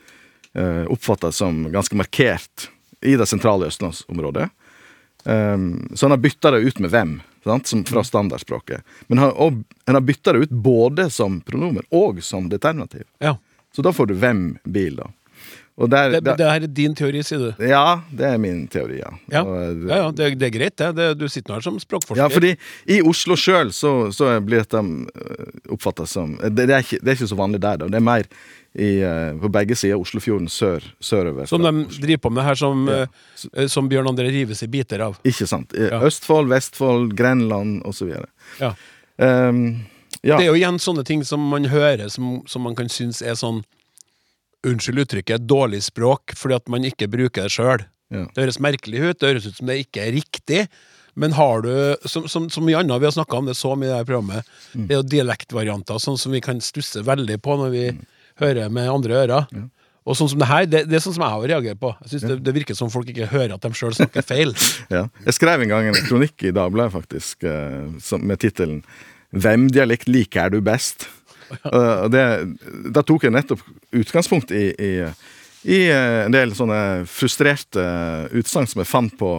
eh, 0.57 0.83
oppfatta 0.91 1.31
som 1.31 1.69
ganske 1.71 1.95
markert 1.95 2.67
i 2.99 3.15
det 3.19 3.29
sentrale 3.31 3.69
østlandsområdet. 3.71 4.49
Så 5.23 6.03
han 6.03 6.11
har 6.11 6.19
bytta 6.19 6.49
det 6.51 6.65
ut 6.67 6.79
med 6.83 6.91
hvem, 6.91 7.11
sant? 7.43 7.67
Som 7.67 7.83
fra 7.87 8.03
standardspråket. 8.03 8.83
Men 9.07 9.23
han, 9.23 9.33
og, 9.35 9.63
en 9.85 9.97
har 9.99 10.05
bytta 10.05 10.33
det 10.33 10.47
ut 10.47 10.55
både 10.65 11.09
som 11.13 11.41
pronomen 11.41 11.83
og 11.89 12.23
som 12.23 12.49
determinativ. 12.49 13.05
Ja. 13.23 13.37
Så 13.75 13.81
da 13.81 13.93
får 13.93 14.11
du 14.11 14.15
hvem-bil, 14.21 14.99
da. 15.01 15.09
Der, 15.73 16.21
Det, 16.21 16.35
det 16.37 16.45
er 16.45 16.65
din 16.69 16.93
teori, 16.93 17.23
sier 17.25 17.39
du? 17.39 17.63
Ja, 17.65 18.03
det 18.13 18.27
er 18.27 18.37
min 18.37 18.67
teori, 18.69 18.99
ja. 18.99 19.09
Ja, 19.33 19.41
Og, 19.41 19.87
ja, 19.89 20.03
ja 20.03 20.11
det, 20.13 20.27
det 20.37 20.51
er 20.51 20.53
greit, 20.53 20.77
det. 20.77 21.07
Du 21.17 21.25
sitter 21.25 21.49
nå 21.49 21.57
her 21.57 21.65
som 21.65 21.79
språkforsker. 21.81 22.21
Ja, 22.21 22.27
fordi 22.29 22.51
i 22.85 22.99
Oslo 23.01 23.33
sjøl 23.39 23.73
så, 23.73 24.11
så 24.13 24.35
blir 24.45 24.61
dette 24.61 24.83
oppfatta 25.73 26.05
som 26.09 26.35
det, 26.37 26.67
det, 26.67 26.75
er 26.75 26.85
ikke, 26.85 26.99
det 27.01 27.09
er 27.09 27.17
ikke 27.17 27.31
så 27.33 27.39
vanlig 27.39 27.63
der, 27.65 27.81
da. 27.81 27.89
Det 27.89 27.97
er 27.97 28.05
mer 28.05 28.29
i, 28.73 29.01
eh, 29.01 29.33
på 29.41 29.49
begge 29.53 29.77
sider 29.77 29.97
Oslofjorden 29.97 30.49
sør, 30.49 30.85
sørover. 31.01 31.49
Som 31.49 31.65
de 31.65 31.73
Oslo. 31.73 32.05
driver 32.05 32.23
på 32.27 32.33
med 32.37 32.47
her, 32.51 32.61
som, 32.61 32.87
eh, 32.89 33.67
som 33.67 33.89
Bjørn 33.89 34.13
André 34.13 34.29
rives 34.29 34.61
i 34.61 34.69
biter 34.69 35.01
av. 35.09 35.17
Ikke 35.25 35.49
sant. 35.49 35.73
I. 35.73 35.89
Østfold, 36.05 36.53
Vestfold, 36.53 37.15
Grenland 37.17 37.81
osv. 37.89 38.13
Ja. 38.61 38.75
Um, 39.17 39.85
ja. 40.21 40.37
Det 40.37 40.45
er 40.45 40.51
jo 40.53 40.57
igjen 40.57 40.77
sånne 40.81 41.03
ting 41.05 41.25
som 41.25 41.41
man 41.49 41.65
hører 41.69 42.09
som, 42.13 42.43
som 42.47 42.63
man 42.65 42.77
kan 42.77 42.89
synes 42.89 43.21
er 43.25 43.35
sånn 43.37 43.63
Unnskyld 44.63 45.03
uttrykket, 45.03 45.43
dårlig 45.49 45.81
språk, 45.83 46.33
fordi 46.39 46.55
at 46.55 46.69
man 46.71 46.85
ikke 46.87 47.09
bruker 47.11 47.47
det 47.49 47.51
sjøl. 47.51 47.83
Ja. 48.13 48.25
Det 48.31 48.45
høres 48.45 48.59
merkelig 48.63 49.01
ut, 49.03 49.19
det 49.19 49.31
høres 49.33 49.47
ut 49.49 49.57
som 49.57 49.67
det 49.67 49.79
ikke 49.83 50.05
er 50.05 50.13
riktig. 50.15 50.67
Men 51.19 51.35
har 51.37 51.61
du, 51.61 51.71
som, 52.09 52.25
som, 52.31 52.47
som 52.49 52.63
mye 52.65 52.79
annet, 52.79 52.95
vi 53.01 53.05
har 53.05 53.13
snakka 53.13 53.37
om 53.37 53.45
det 53.49 53.53
så 53.59 53.75
mye 53.77 53.89
i 53.89 53.93
dette 53.93 54.07
programmet, 54.09 54.47
Mm. 54.73 54.87
det 54.87 54.95
er 54.95 54.99
jo 55.01 55.09
dialektvarianter 55.11 55.99
sånn 56.01 56.17
som 56.17 56.31
vi 56.33 56.39
kan 56.41 56.57
stusse 56.63 57.03
veldig 57.05 57.35
på 57.45 57.53
når 57.59 57.69
vi 57.75 57.83
hører 58.41 58.71
med 58.73 58.89
andre 58.89 59.19
ører. 59.19 59.51
Og 60.03 60.17
sånn 60.17 60.27
som 60.31 60.39
det 60.41 60.47
her, 60.49 60.65
det, 60.65 60.81
det 60.89 60.97
er 60.97 61.03
sånn 61.03 61.13
som 61.15 61.23
jeg 61.23 61.31
har 61.35 61.43
reagert 61.51 61.79
på. 61.79 61.91
Jeg 62.01 62.09
synes 62.15 62.23
det, 62.31 62.37
det 62.43 62.53
virker 62.57 62.75
som 62.75 62.89
folk 62.91 63.07
ikke 63.13 63.27
hører 63.31 63.53
at 63.55 63.61
de 63.63 63.69
sjøl 63.77 63.93
snakker 63.95 64.25
feil. 64.25 64.55
Ja. 64.95 65.05
Jeg 65.27 65.35
skrev 65.37 65.61
en 65.63 65.69
gang 65.71 65.87
en 65.91 65.99
kronikk 66.07 66.43
i 66.49 66.51
Dagbladet, 66.55 66.95
faktisk, 66.95 67.43
eh, 67.47 68.17
med 68.19 68.39
tittelen 68.41 68.81
'Hvem 69.33 69.69
dialekt 69.71 70.09
liker 70.09 70.49
du 70.49 70.59
best?' 70.61 71.07
Og 72.03 72.09
det, 72.13 72.23
da 72.95 73.03
tok 73.05 73.23
jeg 73.27 73.33
nettopp 73.35 73.61
utgangspunkt 73.99 74.51
i, 74.55 74.65
i, 74.73 74.91
i 75.69 75.79
eh, 75.89 76.23
en 76.25 76.33
del 76.35 76.53
sånne 76.57 77.03
frustrerte 77.09 77.83
utsagn 78.35 78.67
som 78.69 78.81
jeg 78.83 78.89
fant 78.89 79.15
på, 79.19 79.35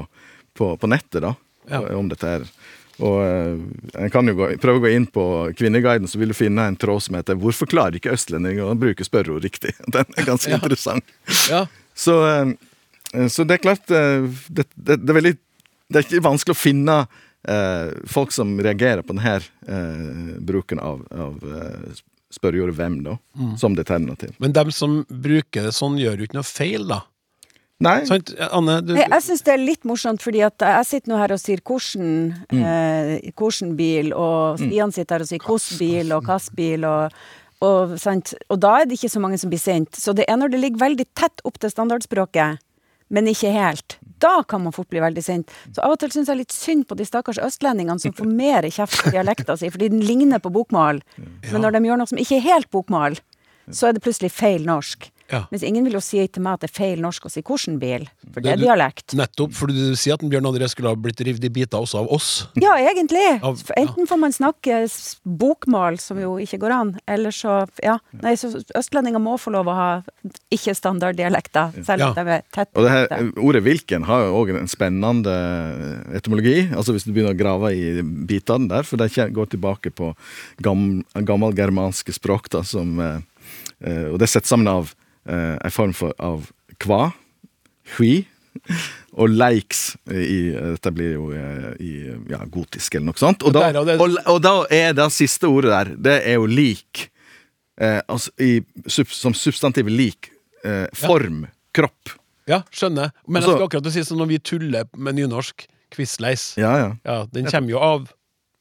på, 0.56 0.74
på 0.80 0.90
nettet, 0.90 1.22
da, 1.24 1.34
Ja. 1.70 1.80
om 1.96 2.08
dette 2.12 2.28
her. 2.28 2.42
Og 3.02 3.16
eh, 3.24 3.56
en 4.04 4.10
kan 4.14 4.28
jo 4.30 4.36
gå, 4.38 4.50
prøve 4.62 4.78
å 4.78 4.84
gå 4.84 4.92
inn 4.94 5.06
på 5.10 5.24
Kvinneguiden, 5.58 6.06
så 6.06 6.20
vil 6.20 6.30
du 6.30 6.36
finne 6.38 6.68
en 6.70 6.76
tråd 6.78 7.02
som 7.02 7.16
heter 7.18 7.34
'Hvorfor 7.34 7.66
klarer 7.66 7.96
ikke 7.98 8.12
østlendinger 8.14 8.68
å 8.70 8.76
bruke 8.78 9.02
spørreord 9.06 9.42
riktig?' 9.42 9.74
Den 9.94 10.04
er 10.16 10.28
ganske 10.28 10.52
interessant. 10.58 11.02
Ja. 11.50 11.64
Så, 11.94 12.20
eh, 12.22 13.28
så 13.28 13.42
det 13.46 13.58
er 13.58 13.64
klart 13.66 13.90
eh, 13.90 14.28
det, 14.48 14.68
det, 14.76 15.00
det 15.02 15.10
er 15.10 15.18
veldig 15.20 15.36
Det 15.90 15.98
er 16.00 16.06
ikke 16.06 16.22
vanskelig 16.24 16.54
å 16.54 16.58
finne 16.58 16.94
eh, 17.02 17.20
folk 18.08 18.32
som 18.32 18.54
reagerer 18.60 19.02
på 19.04 19.12
denne 19.12 19.36
eh, 19.36 20.36
bruken 20.40 20.80
av, 20.80 21.02
av 21.12 21.40
eh, 21.44 22.02
'hvem', 22.34 23.02
da, 23.04 23.18
som 23.56 23.74
determinativ. 23.76 24.34
Men 24.38 24.52
dem 24.52 24.72
som 24.72 25.04
bruker 25.08 25.62
det 25.62 25.72
sånn, 25.72 25.98
gjør 25.98 26.18
jo 26.18 26.24
ikke 26.24 26.40
noe 26.40 26.48
feil, 26.48 26.88
da. 26.88 27.04
Nei, 27.82 28.04
Sant? 28.06 28.30
Anne, 28.54 28.78
du, 28.86 28.94
Jeg, 28.94 29.10
jeg 29.10 29.22
syns 29.26 29.42
det 29.42 29.52
er 29.52 29.62
litt 29.62 29.86
morsomt, 29.88 30.22
fordi 30.22 30.44
at 30.46 30.62
jeg 30.62 30.86
sitter 30.88 31.10
nå 31.10 31.18
her 31.18 31.34
og 31.34 31.40
sier 31.42 31.60
hvordan, 31.60 32.12
eh, 32.54 33.32
hvordan 33.34 33.72
bil, 33.78 34.12
og 34.14 34.60
Stian 34.62 34.94
sitter 34.94 35.18
her 35.18 35.24
og 35.26 35.30
sier 35.30 35.42
hvordan 35.42 35.80
bil, 35.82 36.14
og 36.14 36.28
hvilken 36.28 36.58
bil, 36.60 36.86
og, 36.88 37.18
og, 37.66 37.96
sant? 38.00 38.34
og 38.48 38.62
da 38.62 38.76
er 38.80 38.88
det 38.88 38.98
ikke 38.98 39.12
så 39.16 39.22
mange 39.22 39.40
som 39.42 39.50
blir 39.52 39.62
sendt. 39.62 39.98
Så 39.98 40.14
det 40.14 40.28
er 40.30 40.38
når 40.38 40.54
det 40.54 40.62
ligger 40.62 40.84
veldig 40.86 41.08
tett 41.18 41.44
opp 41.44 41.58
til 41.60 41.74
standardspråket, 41.74 42.62
men 43.10 43.30
ikke 43.30 43.52
helt. 43.52 43.98
Da 44.24 44.38
kan 44.48 44.64
man 44.64 44.72
fort 44.72 44.88
bli 44.92 45.02
veldig 45.04 45.24
sint. 45.24 45.52
Så 45.74 45.84
av 45.84 45.94
og 45.94 46.00
til 46.00 46.12
syns 46.14 46.30
jeg 46.32 46.40
litt 46.40 46.54
synd 46.54 46.86
på 46.88 46.96
de 46.96 47.04
stakkars 47.08 47.40
østlendingene 47.44 48.00
som 48.00 48.14
får 48.16 48.30
mer 48.30 48.68
kjeft 48.72 48.96
for 49.02 49.12
dialekta 49.12 49.58
si, 49.60 49.68
fordi 49.74 49.90
den 49.92 50.04
ligner 50.04 50.40
på 50.40 50.52
bokmål. 50.54 51.02
Men 51.52 51.64
når 51.64 51.76
de 51.76 51.84
gjør 51.90 52.00
noe 52.00 52.12
som 52.12 52.20
ikke 52.22 52.38
er 52.40 52.46
helt 52.48 52.70
bokmål, 52.72 53.18
så 53.72 53.88
er 53.88 53.96
det 53.96 54.04
plutselig 54.04 54.32
feil 54.32 54.64
norsk. 54.68 55.10
Ja. 55.32 55.46
Mens 55.50 55.62
ingen 55.64 55.84
vil 55.84 55.94
jo 55.94 56.00
si 56.04 56.26
til 56.28 56.42
meg 56.42 56.54
at 56.54 56.60
det 56.60 56.70
er 56.70 56.74
feil 56.74 57.00
norsk 57.00 57.24
å 57.24 57.30
si 57.32 57.40
hvordan 57.42 57.78
bil, 57.80 58.08
for 58.32 58.40
det 58.44 58.52
er 58.52 58.56
du- 58.56 58.64
dialekt. 58.66 59.14
Nettopp, 59.16 59.52
for 59.54 59.66
du 59.72 59.94
sier 59.96 60.14
at 60.14 60.20
Bjørn 60.20 60.44
André 60.44 60.68
skulle 60.68 60.88
ha 60.88 60.94
blitt 60.94 61.16
revet 61.24 61.44
i 61.44 61.48
biter 61.48 61.78
også 61.80 62.00
av 62.02 62.08
oss. 62.12 62.46
Ja, 62.60 62.74
egentlig. 62.76 63.40
Av- 63.42 63.62
Enten 63.76 64.06
får 64.06 64.18
man 64.20 64.32
snakke 64.32 64.82
bokmål, 65.24 65.98
som 65.98 66.18
jo 66.20 66.36
ikke 66.36 66.58
går 66.60 66.70
an, 66.72 67.00
eller 67.08 67.30
så 67.30 67.66
Ja. 67.82 67.98
Nei, 68.22 68.34
så 68.34 68.52
østlendinger 68.76 69.18
må 69.20 69.38
få 69.40 69.50
lov 69.52 69.66
å 69.66 69.74
ha 69.74 70.02
ikke-standarddialekter, 70.52 71.72
selv 71.84 72.02
om 72.02 72.14
Ja. 72.14 72.24
de 72.24 72.30
er 72.30 72.42
tett. 72.52 72.68
Og 72.76 72.82
det 72.84 72.90
her. 72.90 73.06
Ordet 73.36 73.62
'hvilken' 73.64 74.04
har 74.04 74.20
jo 74.26 74.44
òg 74.44 74.50
en 74.58 74.66
spennende 74.68 76.14
etymologi. 76.14 76.70
Altså 76.72 76.92
Hvis 76.94 77.04
du 77.04 77.12
begynner 77.12 77.34
å 77.34 77.38
grave 77.38 77.72
i 77.72 78.02
bitene 78.02 78.68
der, 78.68 78.82
for 78.82 78.96
det 78.96 79.10
går 79.12 79.46
tilbake 79.48 79.90
på 79.94 80.14
gam, 80.62 81.04
gammelgermanske 81.14 82.12
språk. 82.12 82.48
da, 82.50 82.62
som, 82.62 82.98
eh, 83.00 83.20
eh, 83.84 84.04
Og 84.12 84.18
det 84.18 84.22
er 84.22 84.40
sett 84.40 84.44
sammen 84.46 84.68
av 84.68 84.94
eh, 85.26 85.56
en 85.64 85.70
form 85.74 85.92
for, 85.96 86.14
av 86.18 86.50
kva, 86.82 87.12
hui, 87.96 88.24
og 89.18 89.28
leiks 89.34 89.96
i 90.14 90.52
Dette 90.54 90.92
blir 90.94 91.16
jo 91.16 91.24
eh, 91.34 91.72
i 91.82 91.92
ja, 92.30 92.38
gotisk 92.50 92.94
eller 92.94 93.10
noe 93.10 93.18
sånt. 93.18 93.42
Og 93.46 93.52
da, 93.54 93.66
Og 93.74 94.04
og, 94.30 94.38
da 94.42 94.54
er 94.70 94.94
det 94.94 95.08
siste 95.12 95.50
ordet 95.50 95.72
der, 95.74 95.90
det 96.06 96.16
er 96.30 96.38
jo 96.38 96.46
lik. 96.46 97.08
Eh, 97.80 98.00
altså 98.06 98.30
i, 98.38 98.62
som 98.86 99.34
substantiv 99.34 99.90
lik. 99.90 100.30
Eh, 100.64 100.86
form. 100.96 101.44
Kropp. 101.74 102.14
Ja, 102.48 102.62
skjønner. 102.72 103.10
Men 103.26 103.42
jeg 103.42 103.48
Altså- 103.48 103.56
skal 103.58 103.66
akkurat 103.68 103.92
si 103.92 104.00
sånn 104.06 104.18
når 104.22 104.28
vi 104.30 104.38
tuller 104.38 104.84
med 104.96 105.14
nynorsk, 105.18 105.66
quizleis, 105.94 106.54
Ja, 106.56 106.76
ja. 106.78 106.88
ja, 107.04 107.26
den 107.32 107.46
kommer 107.46 107.70
jo 107.70 107.78
av 107.78 108.08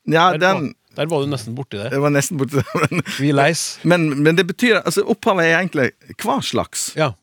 Ja, 0.05 0.37
den 0.37 0.73
der 0.95 1.09
var 1.09 1.23
du 1.23 1.29
nesten 1.31 1.55
borti 1.57 1.79
det. 1.79 1.89
Jeg 1.93 2.01
var 2.03 2.13
nesten 2.13 2.37
borti 2.37 2.59
det. 2.61 2.65
Men, 2.91 3.01
Vi 3.19 3.31
leis. 3.33 3.63
men, 3.83 4.09
men 4.23 4.35
det 4.37 4.45
betyr 4.49 4.81
Altså, 4.83 5.03
opphavet 5.09 5.47
er 5.49 5.57
egentlig 5.61 5.91
hva 6.21 6.39
slags. 6.45 6.91
Ja. 6.99 7.13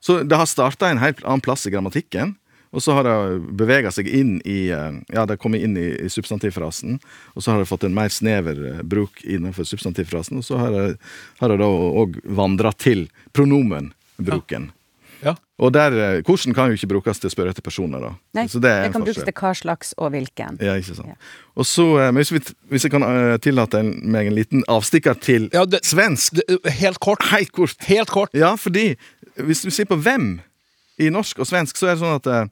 Så 0.00 0.22
det 0.24 0.36
har 0.36 0.48
starta 0.48 0.88
en 0.90 1.00
helt 1.02 1.22
annen 1.24 1.40
plass 1.44 1.66
i 1.68 1.72
grammatikken. 1.72 2.36
Og 2.70 2.82
så 2.84 2.94
har 2.94 3.02
det 3.02 3.40
bevega 3.58 3.90
seg 3.90 4.06
inn 4.06 4.36
i 4.46 4.68
eh, 4.70 4.92
Ja, 5.10 5.24
det 5.26 5.34
har 5.34 5.40
kommet 5.42 5.64
inn 5.66 5.74
i, 5.80 5.88
i 6.04 6.08
substantivfrasen. 6.12 7.00
Og 7.34 7.42
så 7.42 7.50
har 7.54 7.58
det 7.58 7.66
fått 7.70 7.84
en 7.88 7.96
mer 7.96 8.12
snever 8.14 8.60
eh, 8.74 8.82
bruk 8.86 9.24
innenfor 9.26 9.66
substantivfrasen. 9.66 10.38
Og 10.38 10.46
så 10.46 10.60
har 10.60 10.70
det, 10.76 10.84
har 11.40 11.50
det 11.50 11.58
da 11.64 11.66
òg 11.66 12.20
vandra 12.24 12.70
til 12.72 13.08
pronomenbruken. 13.36 14.70
ja. 14.70 14.76
Og 15.60 15.72
der, 15.72 15.92
eh, 15.92 16.22
hvordan 16.24 16.54
kan 16.56 16.70
jo 16.70 16.78
ikke 16.78 16.88
brukes 16.88 17.18
til 17.20 17.28
å 17.28 17.32
spørre 17.34 17.52
etter 17.52 17.64
personer, 17.64 18.00
da. 18.00 18.10
Nei, 18.38 18.46
så 18.48 18.60
det, 18.62 18.70
er 18.70 18.86
en 18.88 18.94
kan 18.94 19.04
brukes 19.04 19.20
til 19.26 19.36
hva 19.36 19.50
slags 19.56 19.92
og 19.98 20.14
hvilken. 20.14 20.56
Ja, 20.64 20.76
ikke 20.80 20.96
sant. 20.96 21.10
Ja. 21.12 21.16
Og 21.60 21.66
så, 21.68 21.84
eh, 22.00 22.08
men 22.08 22.22
hvis, 22.22 22.32
vi, 22.32 22.40
hvis 22.72 22.86
jeg 22.86 22.94
kan 22.94 23.04
eh, 23.04 23.36
tillate 23.44 23.82
meg 23.84 24.30
en 24.30 24.38
liten 24.38 24.64
avstikker 24.72 25.20
til 25.20 25.50
Ja, 25.52 25.66
det- 25.68 25.84
svensk 25.84 26.40
Det, 26.40 26.60
helt 26.80 27.00
kort. 27.00 27.22
Helt 27.28 27.52
kort. 27.52 27.76
Helt 27.84 28.08
kort. 28.08 28.30
Ja, 28.32 28.54
fordi 28.56 28.96
hvis 29.36 29.62
du 29.62 29.70
ser 29.70 29.84
på 29.84 30.00
hvem 30.00 30.40
i 30.98 31.10
norsk 31.10 31.38
og 31.38 31.46
svensk, 31.46 31.76
så 31.76 31.90
er 31.90 31.94
det 31.96 32.02
sånn 32.02 32.16
at 32.16 32.26
uh, 32.26 32.46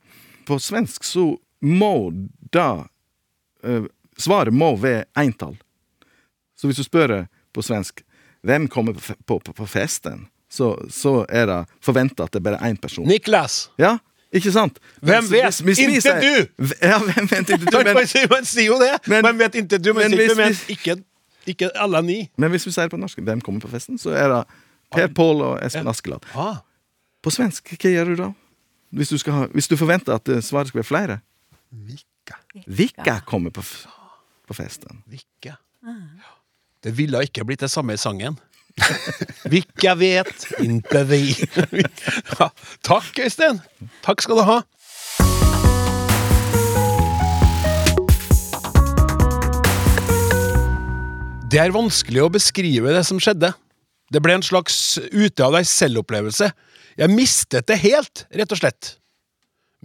på 0.49 0.59
svensk 0.61 1.05
så 1.05 1.39
må 1.61 2.13
da 2.53 2.85
uh, 3.65 3.87
Svaret 4.19 4.51
må 4.53 4.73
være 4.77 5.05
entall. 5.15 5.55
Så 6.59 6.67
hvis 6.67 6.81
du 6.81 6.83
spør 6.83 7.29
på 7.55 7.63
svensk 7.63 8.03
hvem 8.43 8.67
kommer 8.67 8.93
på, 8.99 9.15
på, 9.27 9.39
på 9.55 9.67
festen, 9.67 10.27
så, 10.59 10.69
så 10.93 11.15
er 11.29 11.47
det 11.51 11.59
forventa 11.85 12.27
at 12.27 12.35
det 12.35 12.43
er 12.43 12.47
bare 12.51 12.61
én 12.69 12.77
person. 12.83 13.07
Niklas! 13.09 13.69
Ja, 13.81 13.95
ikke 14.35 14.51
sant? 14.53 14.81
Hvem 15.01 15.29
vet? 15.33 15.61
Ikke 15.73 16.15
du! 16.21 16.67
Ja, 16.83 16.99
hvem 17.07 17.29
vet 17.31 17.53
ikke 17.55 17.71
du? 17.71 17.79
Men, 17.87 17.95
man, 17.97 18.09
sier- 18.51 18.67
jo 18.67 18.79
det! 18.83 18.95
Men- 19.09 19.25
man 19.29 19.39
vet 19.41 19.55
ikke 19.63 19.79
du, 19.81 19.93
men, 19.97 20.11
men 20.19 20.35
men 20.37 20.57
ikke, 20.75 20.99
ikke 21.49 21.71
alle 21.81 22.03
ni. 22.05 22.19
men 22.37 22.51
hvis 22.53 22.67
vi 22.69 22.75
sier 22.75 22.91
på 22.93 22.99
norsk 23.01 23.23
hvem 23.25 23.41
kommer 23.45 23.63
på 23.65 23.71
festen, 23.73 23.97
så 24.03 24.13
er 24.19 24.29
det 24.35 24.43
Per 24.93 25.09
Pål 25.17 25.41
og 25.47 25.55
Espen 25.65 25.89
Askeladd. 25.89 26.25
Ah, 26.35 26.59
På 27.25 27.33
svensk, 27.35 27.73
hva 27.77 27.91
gjør 27.93 28.13
du 28.13 28.21
da? 28.23 28.29
Hvis 28.97 29.11
du, 29.13 29.17
ha, 29.33 29.47
hvis 29.53 29.69
du 29.69 29.75
forventer 29.77 30.15
at 30.17 30.29
eh, 30.33 30.39
svaret 30.45 30.71
skal 30.71 30.81
være 30.83 30.89
flere? 30.89 31.17
Vilka 32.67 33.19
kommer 33.29 33.51
på, 33.53 33.63
på 34.49 34.55
festen? 34.57 35.03
Vika. 35.13 35.57
Det 36.83 36.93
ville 36.97 37.21
ikke 37.27 37.45
blitt 37.45 37.61
det 37.65 37.71
samme 37.73 37.97
i 37.97 38.01
sangen. 38.01 38.39
Vilka 39.53 39.95
vet, 39.99 40.47
inte 40.63 41.05
vi. 41.09 41.23
ja, 42.39 42.51
takk, 42.87 43.13
Øystein. 43.19 43.61
Takk 44.05 44.25
skal 44.25 44.41
du 44.41 44.45
ha. 44.49 44.59
Det 51.49 51.61
er 51.63 51.73
vanskelig 51.73 52.21
å 52.27 52.33
beskrive 52.33 52.93
det 52.93 53.07
som 53.09 53.21
skjedde. 53.23 53.55
Det 54.13 54.21
ble 54.25 54.37
en 54.37 54.45
slags 54.45 54.99
ute 55.13 55.45
av 55.45 55.55
deg 55.57 55.69
selv-opplevelse. 55.69 56.51
Jeg 56.99 57.15
mistet 57.15 57.69
det 57.71 57.79
helt, 57.85 58.27
rett 58.35 58.53
og 58.53 58.61
slett. 58.61 58.95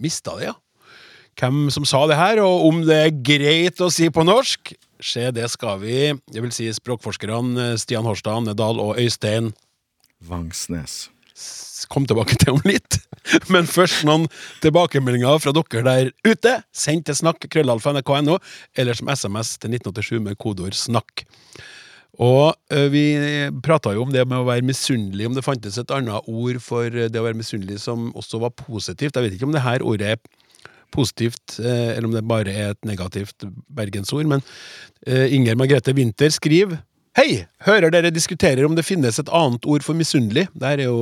Mista 0.00 0.34
det, 0.36 0.50
ja. 0.50 0.56
Hvem 1.40 1.68
som 1.72 1.86
sa 1.88 2.02
det 2.10 2.18
her, 2.18 2.40
og 2.44 2.66
om 2.68 2.82
det 2.86 2.98
er 3.06 3.22
greit 3.26 3.80
å 3.82 3.88
si 3.92 4.10
på 4.12 4.26
norsk, 4.26 4.74
se 5.04 5.28
det 5.34 5.48
skal 5.52 5.80
vi, 5.82 5.96
Jeg 6.32 6.42
vil 6.42 6.52
si 6.54 6.68
språkforskerne 6.72 7.74
Stian 7.80 8.06
Horstad, 8.08 8.46
Nedal 8.46 8.80
og 8.80 8.98
Øystein 9.00 9.52
Vangsnes. 10.24 11.10
Kom 11.92 12.06
tilbake 12.08 12.38
til 12.40 12.54
om 12.54 12.62
litt. 12.64 13.00
Men 13.52 13.68
først 13.68 14.04
noen 14.08 14.26
tilbakemeldinger 14.64 15.40
fra 15.42 15.52
dere 15.56 15.82
der 15.84 16.10
ute. 16.24 16.54
Send 16.72 17.04
til 17.08 17.18
snakk 17.18 17.44
krøllalfa.nrk.no, 17.52 18.38
eller 18.76 18.96
som 18.96 19.10
SMS 19.12 19.56
til 19.58 19.76
1987 19.76 20.22
med 20.24 20.38
kodeord 20.40 20.76
'snakk'. 20.78 21.26
Og 22.22 22.54
vi 22.94 23.04
prata 23.64 23.90
jo 23.90 24.04
om 24.04 24.12
det 24.14 24.22
med 24.28 24.38
å 24.38 24.46
være 24.46 24.62
misunnelig, 24.62 25.26
om 25.26 25.34
det 25.34 25.42
fantes 25.42 25.78
et 25.78 25.90
annet 25.90 26.28
ord 26.30 26.60
for 26.62 26.86
det 26.86 27.18
å 27.18 27.26
være 27.26 27.40
misunnelig 27.40 27.80
som 27.82 28.12
også 28.14 28.38
var 28.38 28.54
positivt. 28.54 29.16
Jeg 29.16 29.24
vet 29.24 29.34
ikke 29.34 29.48
om 29.48 29.56
det 29.56 29.64
her 29.66 29.82
ordet 29.82 30.20
positivt, 30.94 31.58
eh, 31.60 31.94
eller 31.94 32.08
om 32.08 32.16
det 32.16 32.24
bare 32.30 32.54
er 32.54 32.72
et 32.72 32.88
negativt 32.88 33.46
bergensord, 33.68 34.26
men 34.30 34.42
eh, 35.06 35.34
Inger 35.34 35.58
Margrethe 35.60 35.94
Winther 35.96 36.32
skriver 36.34 36.80
Hei! 37.14 37.44
Hører 37.62 37.92
dere 37.94 38.10
diskuterer 38.10 38.66
om 38.66 38.74
det 38.74 38.82
finnes 38.82 39.20
et 39.22 39.28
annet 39.30 39.66
ord 39.70 39.84
for 39.86 39.94
misunnelig. 39.94 40.48
Det 40.50 40.66
er 40.66 40.80
jo 40.88 40.96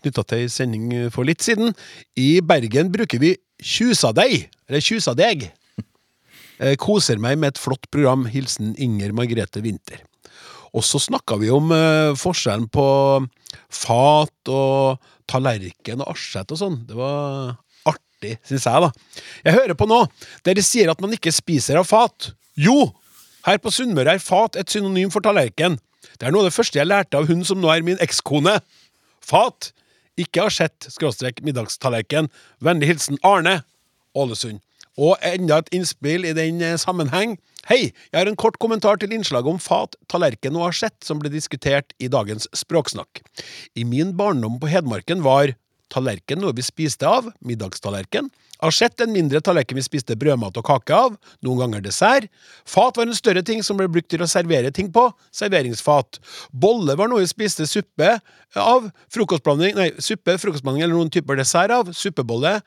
knytta 0.00 0.22
til 0.24 0.46
ei 0.46 0.46
sending 0.48 0.86
for 1.12 1.28
litt 1.28 1.44
siden. 1.44 1.74
I 2.16 2.38
Bergen 2.40 2.88
bruker 2.94 3.20
vi 3.20 3.34
tjusadeig, 3.60 4.46
eller 4.70 4.84
tjusadeg. 4.84 5.50
Eh, 6.58 6.74
Koser 6.80 7.20
meg 7.22 7.38
med 7.38 7.54
et 7.54 7.60
flott 7.60 7.86
program. 7.92 8.24
Hilsen 8.26 8.72
Inger 8.82 9.12
Margrethe 9.14 9.62
Winther. 9.62 10.00
Og 10.76 10.84
så 10.84 11.00
snakka 11.00 11.38
vi 11.40 11.52
om 11.54 11.70
eh, 11.74 12.16
forskjellen 12.18 12.68
på 12.72 12.86
fat 13.72 14.52
og 14.52 15.12
tallerken 15.30 16.02
og 16.02 16.12
asjett 16.16 16.50
og 16.54 16.60
sånn. 16.60 16.80
Det 16.88 16.98
var 16.98 17.54
artig, 18.18 18.38
syns 18.46 18.66
jeg, 18.66 18.82
da. 18.82 18.90
Jeg 19.44 19.54
hører 19.54 19.74
på 19.78 19.86
nå. 19.86 20.06
Dere 20.44 20.62
sier 20.62 20.90
at 20.90 21.00
man 21.00 21.12
ikke 21.14 21.32
spiser 21.32 21.78
av 21.78 21.86
fat. 21.86 22.32
Jo! 22.56 22.92
Her 23.46 23.58
på 23.62 23.70
Sunnmøre 23.70 24.16
er 24.16 24.20
fat 24.22 24.56
et 24.56 24.68
synonym 24.70 25.10
for 25.10 25.22
tallerken. 25.22 25.78
Det 26.18 26.26
er 26.26 26.32
noe 26.34 26.42
av 26.42 26.50
det 26.50 26.56
første 26.56 26.78
jeg 26.78 26.88
lærte 26.88 27.16
av 27.16 27.28
hun 27.28 27.44
som 27.46 27.60
nå 27.60 27.70
er 27.70 27.84
min 27.86 28.00
ekskone. 28.02 28.58
Fat, 29.24 29.72
ikke 30.18 30.42
har 30.42 30.52
sett 30.52 30.88
skråstrek 30.90 31.40
middagstallerken. 31.46 32.28
Vennlig 32.60 32.90
hilsen 32.90 33.20
Arne, 33.22 33.62
Ålesund. 34.18 34.58
Og 34.98 35.14
enda 35.22 35.60
et 35.62 35.70
innspill 35.78 36.26
i 36.26 36.34
den 36.34 36.58
eh, 36.64 36.74
sammenheng. 36.80 37.36
Hei, 37.68 37.92
jeg 38.10 38.16
har 38.16 38.26
en 38.26 38.38
kort 38.38 38.58
kommentar 38.58 38.98
til 38.98 39.12
innslaget 39.14 39.52
om 39.52 39.60
fat, 39.62 39.94
tallerken 40.10 40.56
og 40.58 40.72
asjett 40.72 40.96
som 41.06 41.20
ble 41.22 41.30
diskutert 41.30 41.94
i 42.02 42.10
dagens 42.10 42.48
Språksnakk. 42.56 43.22
I 43.78 43.86
min 43.86 44.16
barndom 44.18 44.58
på 44.58 44.70
Hedmarken 44.72 45.22
var 45.22 45.54
tallerken 45.92 46.40
noe 46.42 46.54
vi 46.56 46.64
spiste 46.64 47.08
av, 47.08 47.30
middagstallerken. 47.44 48.28
Asjett 48.64 48.98
en 49.04 49.12
mindre 49.14 49.40
tallerken 49.44 49.78
vi 49.78 49.84
spiste 49.86 50.16
brødmat 50.18 50.56
og 50.58 50.66
kake 50.66 50.96
av, 50.96 51.14
noen 51.46 51.60
ganger 51.62 51.84
dessert. 51.84 52.26
Fat 52.66 52.98
var 52.98 53.06
en 53.06 53.16
større 53.16 53.44
ting 53.46 53.62
som 53.66 53.78
ble 53.78 53.86
brukt 53.92 54.10
til 54.10 54.24
å 54.24 54.30
servere 54.30 54.72
ting 54.74 54.90
på, 54.94 55.04
serveringsfat. 55.34 56.18
Bolle 56.50 56.96
var 56.98 57.10
noe 57.10 57.22
vi 57.22 57.30
spiste 57.30 57.68
suppe 57.70 58.16
av, 58.58 58.90
frokostblanding, 59.14 59.76
nei, 59.78 59.90
suppe, 60.02 60.38
frokostblanding 60.42 60.86
eller 60.86 60.98
noen 60.98 61.12
typer 61.14 61.38
dessert 61.38 61.74
av, 61.74 61.92
suppebolle. 61.94 62.58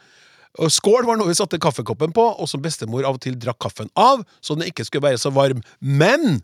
Og 0.60 0.72
skål 0.72 1.06
var 1.08 1.20
noe 1.20 1.32
vi 1.32 1.38
satte 1.40 1.60
kaffekoppen 1.62 2.16
på, 2.16 2.24
og 2.40 2.48
som 2.50 2.64
bestemor 2.64 3.08
av 3.08 3.20
og 3.20 3.24
til 3.24 3.36
drakk 3.40 3.60
kaffen 3.64 3.92
av, 4.00 4.24
så 4.44 4.56
den 4.56 4.72
ikke 4.72 4.88
skulle 4.88 5.12
være 5.12 5.20
så 5.22 5.32
varm. 5.36 5.64
Men 5.80 6.42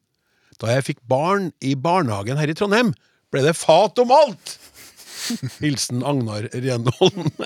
da 0.62 0.72
jeg 0.76 0.90
fikk 0.92 1.04
barn 1.08 1.52
i 1.64 1.76
barnehagen 1.80 2.40
her 2.40 2.52
i 2.52 2.56
Trondheim, 2.58 2.94
ble 3.32 3.44
det 3.48 3.56
fat 3.60 4.00
om 4.04 4.12
alt! 4.16 4.58
Hilsen 5.60 6.04
Agnar 6.04 6.48
Renholm. 6.54 7.32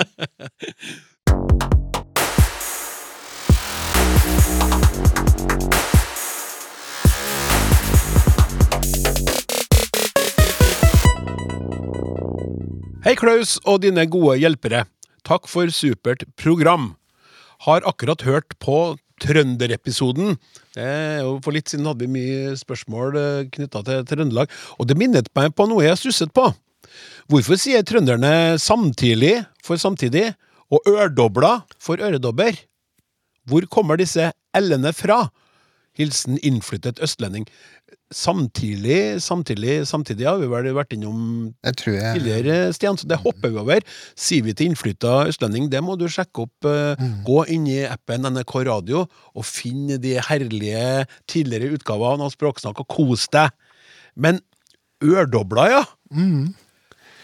Hei, 13.01 13.15
Klaus 13.17 13.57
og 13.65 13.81
dine 13.81 14.05
gode 14.05 14.37
hjelpere. 14.37 14.83
Takk 15.25 15.47
for 15.49 15.71
supert 15.73 16.21
program. 16.37 16.91
Har 17.65 17.81
akkurat 17.89 18.21
hørt 18.27 18.53
på 18.61 18.95
Trønderepisoden. 19.21 20.37
Er 20.77 21.25
For 21.41 21.53
litt 21.53 21.69
siden 21.69 21.89
hadde 21.89 22.05
vi 22.05 22.13
mye 22.13 22.53
spørsmål 22.57 23.17
knytta 23.53 23.81
til 23.85 24.05
Trøndelag, 24.09 24.53
og 24.77 24.89
det 24.89 24.97
minnet 25.01 25.29
meg 25.37 25.53
på 25.57 25.65
noe 25.69 25.85
jeg 25.85 25.97
stusset 25.97 26.33
på. 26.33 26.51
Hvorfor 27.31 27.59
sier 27.59 27.85
trønderne 27.87 28.57
samtidig 28.61 29.37
for 29.65 29.79
samtidig 29.81 30.31
og 30.71 30.87
ørdobla 30.87 31.61
for 31.79 32.01
øredobber? 32.01 32.57
Hvor 33.47 33.65
kommer 33.71 33.99
disse 33.99 34.31
l-ene 34.57 34.93
fra? 34.95 35.25
Hilsen 35.97 36.37
innflyttet 36.39 37.01
østlending. 37.03 37.45
Samtidig, 38.11 39.21
samtidig, 39.23 39.87
samtidig 39.87 40.27
har 40.27 40.39
vi 40.39 40.47
vel 40.51 40.69
vært 40.75 40.93
innom 40.95 41.51
jeg 41.63 41.95
jeg 41.95 42.15
tidligere, 42.15 42.73
Stian, 42.75 42.97
så 42.99 43.07
det 43.07 43.19
hopper 43.23 43.51
vi 43.51 43.59
over. 43.59 43.83
Sier 44.19 44.43
vi 44.43 44.55
til 44.55 44.71
innflytta 44.71 45.27
østlending, 45.31 45.69
det 45.71 45.81
må 45.83 45.97
du 45.99 46.07
sjekke 46.11 46.45
opp. 46.45 46.67
Mm. 46.99 47.21
Gå 47.27 47.43
inn 47.55 47.67
i 47.71 47.81
appen 47.87 48.27
NRK 48.27 48.55
Radio 48.67 49.05
og 49.07 49.47
finn 49.47 49.91
de 50.03 50.17
herlige 50.27 51.05
tidligere 51.31 51.75
utgavene 51.75 52.27
av 52.27 52.35
Språksnakk 52.35 52.83
og 52.83 52.91
kos 52.91 53.27
deg. 53.31 53.51
Men 54.15 54.39
ørdobla, 55.03 55.69
ja. 55.71 55.83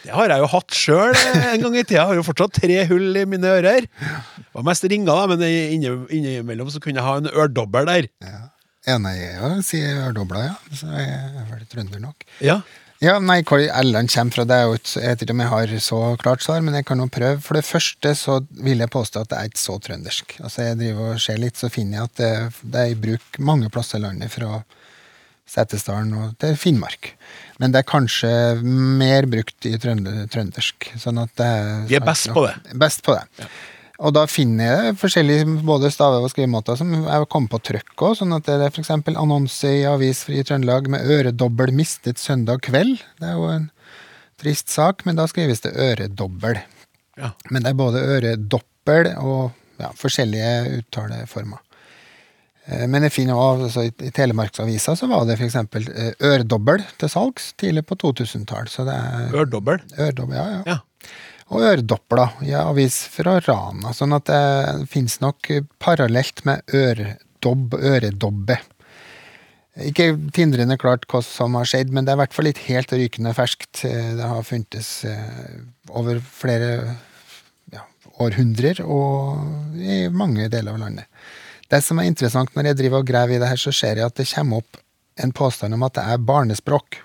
Det 0.04 0.14
har 0.16 0.30
jeg 0.32 0.40
jo 0.44 0.50
hatt 0.54 0.76
sjøl 0.78 1.16
en 1.54 1.62
gang 1.66 1.76
i 1.78 1.84
tida. 1.84 2.00
Jeg 2.02 2.08
har 2.12 2.20
jo 2.20 2.26
fortsatt 2.28 2.54
tre 2.62 2.78
hull 2.90 3.18
i 3.20 3.26
mine 3.30 3.50
ører. 3.58 3.88
Det 3.90 4.54
var 4.56 4.68
mest 4.70 4.86
ringer, 4.88 5.10
da, 5.14 5.28
men 5.34 5.44
inni- 5.48 5.94
innimellom 6.20 6.70
så 6.74 6.80
kunne 6.84 7.02
jeg 7.02 7.08
ha 7.08 7.18
en 7.22 7.32
ørdobbel 7.34 7.90
der. 7.90 8.08
Ja. 8.24 8.42
jeg 8.88 9.64
sier 9.68 10.04
ørdobla, 10.08 10.44
ja. 10.52 10.56
Så 10.72 10.88
jeg 10.94 11.08
er 11.12 11.48
vel 11.52 11.66
trønder 11.74 12.00
nok. 12.04 12.24
Ja. 12.40 12.62
Ja, 13.04 13.20
nei, 13.22 13.44
hvor 13.46 13.62
L-en 13.62 14.08
kommer 14.10 14.34
fra, 14.34 14.44
det 14.50 14.56
er 14.56 14.64
jo 14.66 14.78
ikke 14.80 15.02
jeg 15.04 15.12
vet 15.12 15.22
ikke 15.28 15.34
om 15.36 15.42
jeg 15.44 15.52
har 15.52 15.74
så 15.86 15.98
klart 16.18 16.42
svar, 16.42 16.64
men 16.66 16.74
jeg 16.80 16.86
kan 16.90 16.98
jo 17.04 17.06
prøve. 17.14 17.42
For 17.46 17.54
det 17.60 17.66
første 17.68 18.14
så 18.18 18.40
vil 18.66 18.82
jeg 18.82 18.90
påstå 18.90 19.22
at 19.22 19.30
det 19.30 19.38
er 19.38 19.52
ikke 19.52 19.62
så 19.62 19.76
trøndersk. 19.86 20.34
Altså 20.42 20.66
Jeg 20.66 20.80
driver 20.80 21.12
og 21.14 21.22
ser 21.22 21.38
litt, 21.38 21.60
så 21.62 21.70
finner 21.70 22.00
jeg 22.00 22.08
at 22.10 22.16
det, 22.24 22.32
det 22.74 22.82
er 22.82 22.96
i 22.96 22.98
bruk 23.04 23.38
mange 23.52 23.70
plasser 23.70 24.00
i 24.00 24.06
landet, 24.08 24.32
fra 24.34 24.64
Setesdalen 25.48 26.12
og 26.18 26.36
til 26.42 26.58
Finnmark. 26.60 27.14
Men 27.62 27.74
det 27.74 27.82
er 27.82 27.90
kanskje 27.90 28.30
mer 28.64 29.26
brukt 29.32 29.66
i 29.66 29.78
trøndersk. 29.80 30.92
Sånn 31.00 31.22
at 31.24 31.34
det 31.40 31.48
er 31.48 31.74
Vi 31.90 31.98
er 31.98 32.06
best 32.06 32.30
på 32.36 32.44
det. 32.46 32.56
Best 32.78 33.04
på 33.06 33.16
det. 33.18 33.50
Og 33.98 34.14
da 34.14 34.28
finner 34.30 34.68
jeg 34.70 34.98
forskjellige 35.02 35.46
både 35.66 35.90
stave- 35.94 36.20
og 36.22 36.30
skrivemåter 36.30 36.78
som 36.78 36.92
jeg 36.94 37.30
kom 37.34 37.48
på 37.50 37.60
trøkk 37.66 38.04
òg. 38.06 38.18
Sånn 38.20 38.36
at 38.36 38.46
det 38.46 38.60
er 38.60 38.70
f.eks. 38.70 38.92
annonse 38.94 39.72
i 39.80 39.88
Avis 39.90 40.28
i 40.30 40.44
Trøndelag 40.46 40.90
med 40.94 41.02
'øredobbel 41.02 41.74
mistet 41.74 42.22
søndag 42.22 42.62
kveld'. 42.68 43.02
Det 43.18 43.32
er 43.32 43.34
jo 43.34 43.50
en 43.50 43.72
trist 44.38 44.70
sak, 44.70 45.06
men 45.06 45.16
da 45.16 45.26
skrives 45.26 45.62
det 45.66 45.74
'øredobbel'. 45.74 46.62
Ja. 47.18 47.32
Men 47.50 47.64
det 47.64 47.72
er 47.72 47.82
både 47.82 48.06
øredoppel 48.06 49.16
og 49.18 49.52
ja, 49.80 49.90
forskjellige 49.98 50.78
uttaleformer. 50.78 51.58
Eh, 52.68 52.86
Men 52.88 53.04
jeg 53.08 53.12
finner 53.16 53.34
også, 53.40 53.64
altså, 53.70 53.86
i- 54.06 54.12
Telemarksavisa 54.12 54.96
så 55.00 55.08
var 55.10 55.26
det 55.26 55.38
f.eks. 55.40 55.56
øredobbel 56.22 56.84
til 57.00 57.10
salgs 57.10 57.54
tidlig 57.58 57.86
på 57.88 57.96
2000-tall. 57.98 58.68
Så 58.68 58.86
er 58.88 59.32
Ørdobbel. 59.34 59.80
øredobbel, 59.98 60.36
ja, 60.36 60.48
ja 60.50 60.64
Ja. 60.74 60.78
og 61.50 61.62
øredoppler 61.62 62.42
i 62.44 62.52
avis 62.54 63.08
fra 63.08 63.40
Rana. 63.40 63.94
Sånn 63.94 64.14
at 64.16 64.26
det 64.26 64.88
fins 64.90 65.20
nok 65.22 65.48
parallelt 65.80 66.44
med 66.46 66.62
øredobb, 66.74 67.74
øredobbe. 67.80 68.58
Ikke 69.78 70.10
tindrende 70.34 70.76
klart 70.82 71.06
hva 71.08 71.22
som 71.24 71.54
har 71.54 71.68
skjedd, 71.70 71.92
men 71.94 72.04
det 72.04 72.12
er 72.12 72.18
i 72.18 72.22
hvert 72.24 72.34
fall 72.34 72.46
litt 72.50 72.58
helt 72.66 72.90
rykende 72.98 73.34
ferskt. 73.38 73.84
Eh, 73.86 74.16
Det 74.18 74.26
har 74.26 74.42
funtes 74.44 75.06
eh, 75.06 75.60
over 75.94 76.20
flere 76.20 76.98
ja, 77.72 77.84
århundrer 78.20 78.82
og 78.84 79.78
i 79.78 80.08
mange 80.10 80.50
deler 80.50 80.74
av 80.74 80.80
landet. 80.80 81.06
Det 81.68 81.82
som 81.84 82.00
er 82.00 82.08
interessant 82.10 82.54
når 82.56 82.72
jeg 82.72 82.80
driver 82.82 83.04
og 83.04 83.10
graver 83.10 83.38
i 83.38 83.42
det 83.42 83.52
her, 83.52 83.60
så 83.60 83.74
ser 83.76 84.00
jeg 84.00 84.08
at 84.08 84.18
det 84.20 84.30
kommer 84.32 84.64
opp 84.64 84.80
en 85.24 85.34
påstand 85.36 85.76
om 85.76 85.86
at 85.88 85.98
det 85.98 86.06
er 86.08 86.26
barnespråk. 86.30 87.02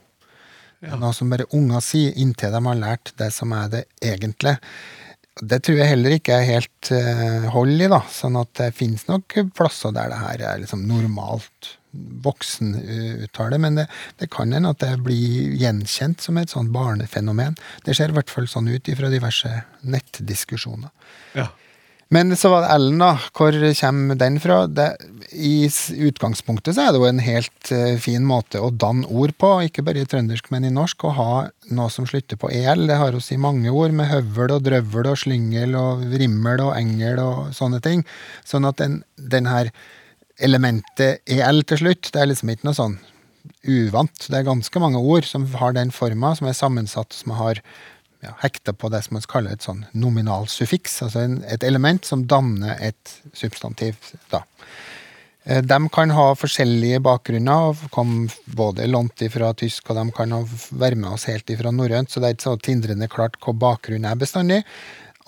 Er 0.83 0.99
Noe 0.99 1.15
som 1.15 1.31
bare 1.31 1.47
unger 1.55 1.83
sier 1.85 2.17
inntil 2.19 2.55
de 2.55 2.61
har 2.67 2.79
lært 2.79 3.15
det 3.19 3.31
som 3.35 3.55
er 3.55 3.71
det 3.73 3.85
egentlige. 4.03 4.59
Det 5.41 5.63
tror 5.65 5.79
jeg 5.79 5.93
heller 5.95 6.17
ikke 6.19 6.35
er 6.37 6.49
helt 6.49 6.91
uh, 6.93 7.47
hold 7.55 7.79
i, 7.79 7.89
da. 7.89 8.03
Sånn 8.13 8.37
at 8.37 8.51
det 8.59 8.75
finnes 8.77 9.07
nok 9.09 9.39
plasser 9.57 9.95
der 9.95 10.11
det 10.13 10.19
her 10.21 10.45
er 10.51 10.61
liksom 10.61 10.83
normalt 10.91 11.77
voksenuttale, 12.25 13.59
men 13.61 13.77
det, 13.77 13.87
det 14.21 14.31
kan 14.33 14.53
hende 14.53 14.73
at 14.73 14.81
det 14.81 14.95
blir 15.05 15.53
gjenkjent 15.61 16.25
som 16.25 16.39
et 16.41 16.53
sånn 16.53 16.71
barnefenomen. 16.73 17.59
Det 17.87 17.97
ser 17.97 18.13
i 18.13 18.17
hvert 18.17 18.33
fall 18.33 18.49
sånn 18.49 18.71
ut 18.73 18.89
ifra 18.89 19.11
diverse 19.13 19.51
nettdiskusjoner. 19.85 20.93
Ja. 21.37 21.51
Men 22.13 22.37
så 22.37 22.51
var 22.53 22.67
det 22.67 22.73
Ellen, 22.75 22.99
da. 23.01 23.15
Hvor 23.33 23.57
kommer 23.79 24.19
den 24.21 24.35
fra? 24.43 24.67
Det, 24.69 24.89
I 25.33 25.65
utgangspunktet 26.11 26.77
så 26.77 26.85
er 26.85 26.93
det 26.93 27.01
jo 27.01 27.07
en 27.09 27.23
helt 27.25 27.71
eh, 27.73 27.95
fin 28.05 28.27
måte 28.29 28.61
å 28.61 28.69
danne 28.69 29.09
ord 29.09 29.33
på, 29.41 29.53
ikke 29.65 29.85
bare 29.87 30.03
i 30.03 30.09
trøndersk, 30.09 30.51
men 30.53 30.67
i 30.69 30.73
norsk. 30.75 31.07
Å 31.09 31.15
ha 31.17 31.31
noe 31.73 31.95
som 31.95 32.05
slutter 32.09 32.37
på 32.37 32.51
el. 32.53 32.85
Det 32.91 32.99
har 33.01 33.17
vi 33.17 33.23
i 33.33 33.41
mange 33.41 33.73
ord, 33.73 33.97
med 33.97 34.11
høvel 34.13 34.59
og 34.59 34.67
drøvel 34.67 35.09
og 35.09 35.23
slyngel 35.23 35.73
og 35.79 36.05
rimmel 36.21 36.61
og 36.67 36.75
engel 36.77 37.23
og 37.23 37.57
sånne 37.57 37.81
ting. 37.81 38.05
Sånn 38.45 38.69
at 38.69 38.83
den, 38.83 39.01
den 39.17 39.49
her 39.49 39.73
elementet 40.37 41.25
el 41.33 41.65
til 41.65 41.81
slutt, 41.81 42.13
det 42.13 42.21
er 42.21 42.29
liksom 42.29 42.53
ikke 42.53 42.69
noe 42.69 42.77
sånn 42.77 42.99
uvant. 43.65 44.29
Det 44.29 44.37
er 44.37 44.51
ganske 44.53 44.85
mange 44.85 45.01
ord 45.01 45.25
som 45.25 45.49
har 45.57 45.73
den 45.81 45.95
forma, 45.95 46.37
som 46.37 46.51
er 46.51 46.61
sammensatt, 46.61 47.17
som 47.17 47.33
har 47.41 47.65
ja, 48.23 48.33
hekta 48.43 48.73
på 48.73 48.91
det 48.93 49.03
som 49.05 49.17
man 49.19 49.29
kaller 49.29 49.57
et 49.57 49.67
sånn 49.67 49.85
nominalsuffiks, 49.99 51.01
altså 51.07 51.25
en, 51.27 51.39
et 51.51 51.65
element 51.67 52.07
som 52.07 52.25
danner 52.31 52.79
et 52.81 53.17
substantiv. 53.37 53.99
da. 54.31 54.45
Eh, 55.45 55.63
De 55.63 55.79
kan 55.93 56.15
ha 56.15 56.29
forskjellige 56.39 57.03
bakgrunner, 57.03 57.71
og 57.73 57.91
kom 57.95 58.29
både 58.47 58.87
lånt 58.87 59.25
fra 59.35 59.53
tysk, 59.59 59.91
og 59.91 59.99
de 59.99 60.07
kan 60.15 60.37
være 60.71 60.99
med 60.99 61.11
oss 61.17 61.27
helt 61.31 61.51
ifra 61.51 61.75
norrønt, 61.75 62.11
så 62.11 62.23
det 62.23 62.29
er 62.29 62.37
ikke 62.37 62.51
så 62.51 62.59
tindrende 62.63 63.11
klart 63.11 63.41
hva 63.43 63.57
bakgrunnen 63.67 64.11
er 64.11 64.21
bestandig. 64.21 64.63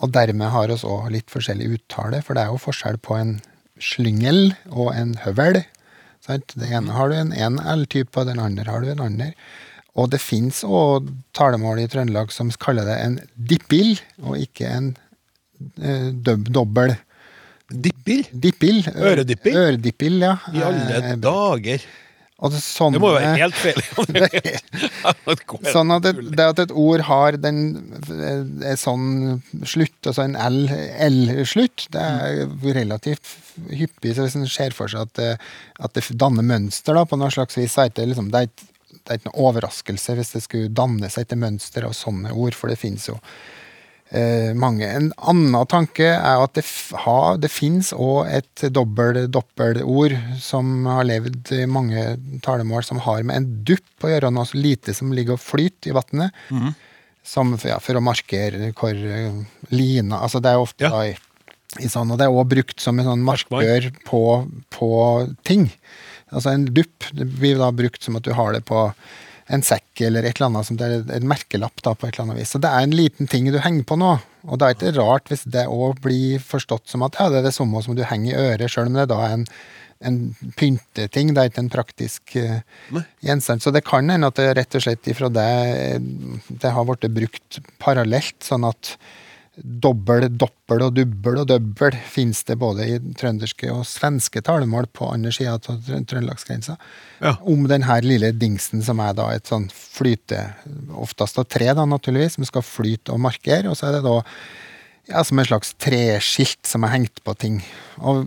Og 0.02 0.10
dermed 0.14 0.50
har 0.50 0.70
oss 0.74 0.86
òg 0.86 1.10
litt 1.14 1.30
forskjellig 1.30 1.70
uttale, 1.76 2.22
for 2.22 2.34
det 2.34 2.44
er 2.44 2.54
jo 2.54 2.62
forskjell 2.62 2.98
på 3.02 3.18
en 3.18 3.36
slyngel 3.82 4.54
og 4.70 4.92
en 4.94 5.14
høvel. 5.22 5.62
Sant? 6.24 6.54
Det 6.58 6.70
ene 6.70 6.94
har 6.94 7.10
du 7.10 7.18
en 7.18 7.34
én 7.34 7.60
L-type, 7.74 8.14
og 8.18 8.30
den 8.30 8.42
andre 8.42 8.66
har 8.70 8.82
du 8.82 8.90
en 8.90 9.02
andre. 9.06 9.32
Og 9.94 10.08
det 10.10 10.18
fins 10.20 10.64
òg 10.66 11.06
talemål 11.38 11.84
i 11.84 11.88
Trøndelag 11.90 12.32
som 12.34 12.50
kaller 12.58 12.84
det 12.88 12.96
en 13.04 13.18
dippill, 13.36 13.92
og 14.26 14.38
ikke 14.42 14.66
en 14.74 14.88
eh, 15.80 16.08
dobbel. 16.26 16.96
Dipper? 17.70 18.26
Dippill. 18.34 18.82
ø- 18.90 19.12
Øredippill? 19.12 19.54
Øredippill, 19.56 20.18
ja. 20.26 20.34
I 20.52 20.62
alle 20.66 20.98
Eh, 20.98 21.14
dager. 21.22 21.84
det, 22.44 22.58
sånne, 22.60 22.92
Det 22.98 23.00
må 23.00 23.12
jo 23.14 23.20
være 23.20 23.38
helt 23.38 23.54
feil. 23.54 23.78
Sånn 25.72 25.94
at 25.94 26.02
det, 26.04 26.12
det 26.36 26.44
at 26.50 26.58
et 26.66 26.74
ord 26.74 27.00
har 27.06 27.38
den 27.40 27.60
en 28.10 28.76
sånn 28.76 29.06
slutt, 29.64 29.96
altså 30.10 30.26
en 30.26 30.34
L-slutt, 30.36 31.86
det 31.94 32.02
er 32.02 32.44
relativt 32.76 33.30
hyppig. 33.70 34.14
Så 34.18 34.26
hvis 34.26 34.36
en 34.42 34.46
ser 34.50 34.74
for 34.76 34.90
seg 34.90 35.06
at 35.06 35.40
at 35.80 35.94
det 35.96 36.04
danner 36.20 36.42
mønster 36.46 36.94
da, 36.98 37.06
på 37.08 37.16
noe 37.20 37.30
slags 37.34 37.56
vis, 37.58 37.72
så 37.78 37.86
er 37.86 37.94
det, 37.96 38.10
liksom, 38.12 38.30
det, 38.34 38.42
er 38.44 38.50
ikke, 38.50 38.70
det 39.04 39.12
er 39.12 39.20
ikke 39.20 39.32
noe 39.32 39.48
overraskelse 39.50 40.14
hvis 40.18 40.32
det 40.34 40.42
skulle 40.46 40.72
danne 40.72 41.10
seg 41.12 41.26
et 41.28 41.36
mønster 41.38 41.84
av 41.84 41.92
sånne 41.96 42.32
ord, 42.32 42.56
for 42.56 42.72
det 42.72 42.78
finnes 42.80 43.04
jo 43.10 43.18
eh, 44.10 44.52
mange. 44.56 44.86
En 44.88 45.10
annen 45.18 45.66
tanke 45.70 46.06
er 46.14 46.40
at 46.44 46.54
det, 46.56 46.64
ha, 47.04 47.18
det 47.40 47.50
fins 47.52 47.92
òg 47.96 48.30
et 48.40 48.64
dobbel-doppelord 48.72 50.16
som 50.42 50.86
har 50.88 51.04
levd 51.08 51.52
i 51.56 51.64
mange 51.70 52.04
talemål, 52.44 52.84
som 52.86 53.02
har 53.04 53.22
med 53.26 53.36
en 53.42 53.50
dupp 53.68 54.04
å 54.08 54.12
gjøre, 54.14 54.32
noe 54.34 54.48
så 54.48 54.58
lite 54.60 54.94
som 54.96 55.12
ligger 55.14 55.36
og 55.36 55.44
flyter 55.44 55.92
i 55.92 55.96
vannet. 55.96 56.42
Som, 57.24 57.54
ja, 57.64 57.78
for 57.80 57.96
å 57.96 58.02
markere 58.04 58.72
hvor 58.76 58.92
eh, 58.92 59.38
lina 59.72 60.18
Altså, 60.26 60.42
det 60.44 60.50
er 60.52 60.60
ofte 60.60 60.84
Ja. 60.84 60.90
da 60.92 61.06
i, 61.08 61.14
i 61.80 61.88
sånn, 61.88 62.10
og 62.12 62.18
det 62.20 62.26
er 62.26 62.34
òg 62.36 62.50
brukt 62.52 62.80
som 62.84 62.98
en 63.00 63.06
sånn 63.08 63.22
markør 63.24 63.88
på, 64.04 64.20
på 64.76 64.90
ting. 65.48 65.70
Altså 66.34 66.52
en 66.52 66.66
dupp 66.74 67.06
det 67.14 67.28
blir 67.38 67.60
da 67.60 67.70
brukt 67.74 68.02
som 68.02 68.18
at 68.18 68.26
du 68.26 68.34
har 68.36 68.52
det 68.56 68.64
på 68.68 68.88
en 69.52 69.62
sekk 69.64 70.00
eller 70.06 70.24
et 70.24 70.38
eller 70.38 70.48
annet 70.48 70.68
som 70.68 70.78
det 70.80 70.86
er 70.88 71.10
en 71.18 71.28
merkelapp 71.28 71.82
da 71.84 71.92
på 71.92 72.08
et 72.08 72.14
eller 72.14 72.30
annet 72.30 72.40
vis. 72.40 72.54
Så 72.54 72.60
det 72.62 72.70
er 72.72 72.86
en 72.86 72.96
liten 72.96 73.28
ting 73.30 73.50
du 73.52 73.60
henger 73.60 73.84
på 73.88 73.98
nå. 74.00 74.16
Og 74.48 74.60
det 74.60 74.66
er 74.66 74.76
ikke 74.76 74.94
rart 75.00 75.30
hvis 75.32 75.44
det 75.52 75.66
òg 75.70 76.00
blir 76.04 76.42
forstått 76.42 76.88
som 76.90 77.04
at 77.06 77.18
ja, 77.20 77.30
det 77.32 77.42
er 77.42 77.48
det 77.48 77.56
samme 77.56 77.82
som 77.84 77.96
du 77.96 78.04
henger 78.08 78.32
i 78.32 78.52
øret, 78.52 78.72
sjøl 78.72 78.88
om 78.90 78.96
det 78.96 79.08
da 79.12 79.20
er 79.26 79.36
en, 79.38 79.44
en 80.04 80.18
pynteting. 80.56 81.34
Det 81.34 81.42
er 81.42 81.52
ikke 81.52 81.64
en 81.64 81.72
praktisk 81.72 82.36
uh, 82.40 83.02
gjenstand. 83.24 83.64
Så 83.64 83.72
det 83.74 83.84
kan 83.88 84.08
hende 84.12 84.32
at 84.32 84.40
det 84.40 84.50
rett 84.56 84.78
og 84.80 84.86
slett 84.86 85.12
ifra 85.12 85.28
det 85.32 85.50
det 86.48 86.72
har 86.72 86.88
blitt 86.88 87.08
brukt 87.12 87.60
parallelt, 87.84 88.38
sånn 88.44 88.64
at 88.68 88.96
dobbel, 89.56 90.26
doppel 90.34 90.82
og 90.82 90.96
dubbel 90.96 91.38
og 91.42 91.48
døbbel 91.48 91.96
finnes 92.10 92.42
det 92.48 92.56
både 92.58 92.86
i 92.90 92.98
trønderske 93.18 93.70
og 93.70 93.84
svenske 93.86 94.42
talemål 94.44 94.88
på 94.94 95.08
andre 95.14 95.32
sida 95.34 95.54
av 95.56 95.80
trøndelagsgrensa. 95.86 96.76
Ja. 97.20 97.36
Om 97.40 97.68
denne 97.70 98.00
lille 98.04 98.32
dingsen 98.34 98.82
som 98.84 99.02
er 99.04 99.14
da 99.16 99.30
et 99.34 99.50
sånn 99.50 99.68
flyte, 99.70 100.42
oftest 100.98 101.38
av 101.40 101.48
tre, 101.50 101.70
da 101.76 101.86
naturligvis, 101.86 102.38
som 102.38 102.48
skal 102.48 102.66
flyte 102.66 103.14
og 103.14 103.22
markere. 103.26 103.70
Og 103.70 103.78
så 103.78 103.90
er 103.90 103.98
det 103.98 104.06
da 104.06 104.20
ja, 105.10 105.20
som 105.22 105.38
en 105.38 105.46
slags 105.46 105.74
treskilt 105.78 106.64
som 106.66 106.86
er 106.86 106.96
hengt 106.96 107.22
på 107.24 107.36
ting. 107.38 107.60
Og 108.02 108.26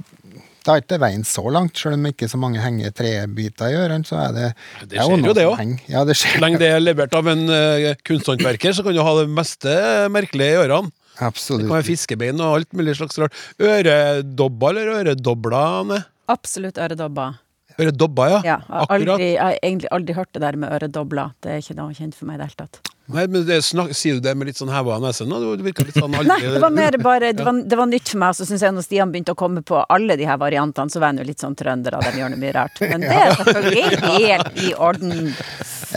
da 0.68 0.76
er 0.76 0.84
ikke 0.84 1.00
veien 1.00 1.24
så 1.24 1.46
langt, 1.54 1.80
selv 1.80 1.96
om 1.96 2.08
ikke 2.10 2.28
så 2.28 2.40
mange 2.40 2.60
henger 2.60 2.92
trebiter 2.96 3.72
i 3.72 3.78
ørene, 3.80 4.08
så 4.08 4.20
er 4.26 4.34
det 4.36 4.48
Det 4.92 5.00
er 5.00 5.08
skjer 5.08 5.22
noe 5.22 5.32
jo 5.32 5.36
det 5.38 5.46
henger. 5.62 5.84
Ja, 5.88 6.04
det 6.08 6.18
skjer. 6.20 6.36
Så 6.36 6.44
lenge 6.44 6.60
det 6.60 6.72
er 6.76 6.84
levert 6.84 7.16
av 7.16 7.30
en 7.32 7.46
uh, 7.48 7.92
kunsthåndverker, 8.08 8.76
så 8.76 8.84
kan 8.84 8.96
du 8.96 9.04
ha 9.04 9.14
det 9.22 9.30
meste 9.32 9.76
merkelige 10.12 10.58
i 10.58 10.64
ørene. 10.66 10.92
Det 11.18 11.26
Absolutt. 11.26 11.66
kan 11.66 11.78
være 11.80 11.88
fiskebein 11.88 12.42
og 12.42 12.60
alt 12.60 12.74
mulig 12.78 12.96
slags 13.00 13.18
rart. 13.18 13.34
Øredobber 13.60 14.70
eller 14.70 14.94
øredobler, 15.02 15.58
Anne? 15.58 16.04
Absolutt 16.30 16.78
øredobber. 16.78 17.40
Øredobber, 17.78 18.30
ja. 18.30 18.42
Ja, 18.46 18.58
jeg, 18.58 18.68
har 18.68 18.94
aldri, 18.96 19.32
jeg 19.34 19.42
har 19.42 19.58
egentlig 19.62 19.90
aldri 19.94 20.14
hørt 20.18 20.30
det 20.34 20.42
der 20.42 20.56
med 20.58 20.72
øredobler. 20.78 21.34
Det 21.42 21.52
er 21.52 21.62
ikke 21.62 21.78
noe 21.78 21.94
kjent 21.98 22.16
for 22.18 22.30
meg 22.30 22.38
i 22.38 22.42
det 22.42 22.48
hele 22.50 22.66
tatt. 22.66 22.80
Nei, 23.08 23.24
men 23.32 23.46
det 23.48 23.62
snak, 23.64 23.94
Sier 23.96 24.18
du 24.18 24.24
det 24.26 24.34
med 24.36 24.50
litt 24.50 24.58
sånn 24.60 24.72
heva 24.74 24.98
nese 25.00 25.24
nå? 25.24 25.38
Det 25.56 25.64
virka 25.64 25.86
litt 25.88 25.96
sånn 25.96 26.16
aldri 26.18 26.28
Nei, 26.28 26.52
det 26.58 26.60
var 26.60 26.74
mer 26.76 26.98
bare 27.00 27.30
Det 27.32 27.46
var, 27.46 27.62
det 27.64 27.78
var 27.80 27.88
nytt 27.88 28.12
for 28.12 28.20
meg. 28.24 28.36
Så 28.36 28.48
syns 28.50 28.66
jeg 28.66 28.76
når 28.76 28.84
Stian 28.88 29.14
begynte 29.14 29.36
å 29.38 29.40
komme 29.40 29.64
på 29.66 29.80
alle 29.80 30.18
de 30.20 30.28
her 30.28 30.40
variantene, 30.42 30.92
så 30.92 31.00
var 31.00 31.14
jeg 31.16 31.24
jo 31.24 31.30
litt 31.30 31.46
sånn 31.46 31.56
trønder, 31.58 31.96
og 31.98 32.04
de 32.04 32.20
gjør 32.20 32.34
noe 32.34 32.42
mye 32.42 32.56
rart. 32.58 32.82
Men 32.84 33.06
det 33.06 33.14
er 33.16 33.38
selvfølgelig 33.40 33.86
helt 34.18 34.60
i 34.66 34.74
orden. 34.90 35.32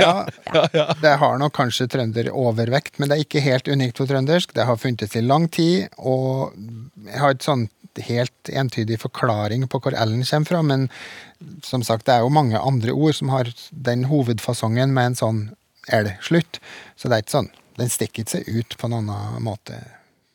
Ja, 0.00 0.94
det 1.02 1.12
har 1.22 1.38
nok 1.40 1.54
kanskje 1.56 1.88
trønder 1.90 2.30
overvekt, 2.32 2.98
men 2.98 3.10
det 3.10 3.16
er 3.16 3.26
ikke 3.26 3.44
helt 3.44 3.68
unikt 3.68 4.00
for 4.00 4.10
trøndersk. 4.10 4.54
Det 4.56 4.66
har 4.68 4.80
funtes 4.80 5.16
i 5.16 5.24
lang 5.24 5.48
tid, 5.52 5.88
og 5.98 6.56
jeg 7.06 7.20
har 7.22 7.36
et 7.36 7.46
sånn 7.46 7.68
helt 8.00 8.50
entydig 8.54 9.00
forklaring 9.02 9.66
på 9.68 9.80
hvor 9.82 9.96
L-en 9.98 10.24
kommer 10.24 10.48
fra, 10.48 10.62
men 10.62 10.88
som 11.66 11.82
sagt, 11.86 12.06
det 12.06 12.16
er 12.16 12.24
jo 12.24 12.32
mange 12.32 12.58
andre 12.58 12.94
ord 12.94 13.16
som 13.18 13.32
har 13.34 13.50
den 13.70 14.06
hovedfasongen 14.10 14.94
med 14.96 15.12
en 15.12 15.20
sånn 15.20 15.40
L-slutt, 16.00 16.60
så 16.96 17.08
det 17.08 17.16
er 17.16 17.24
ikke 17.24 17.38
sånn. 17.38 17.54
Den 17.80 17.90
stikker 17.92 18.24
ikke 18.24 18.38
seg 18.38 18.50
ut 18.52 18.76
på 18.78 18.88
en 18.90 18.98
annen 19.00 19.42
måte. 19.44 19.78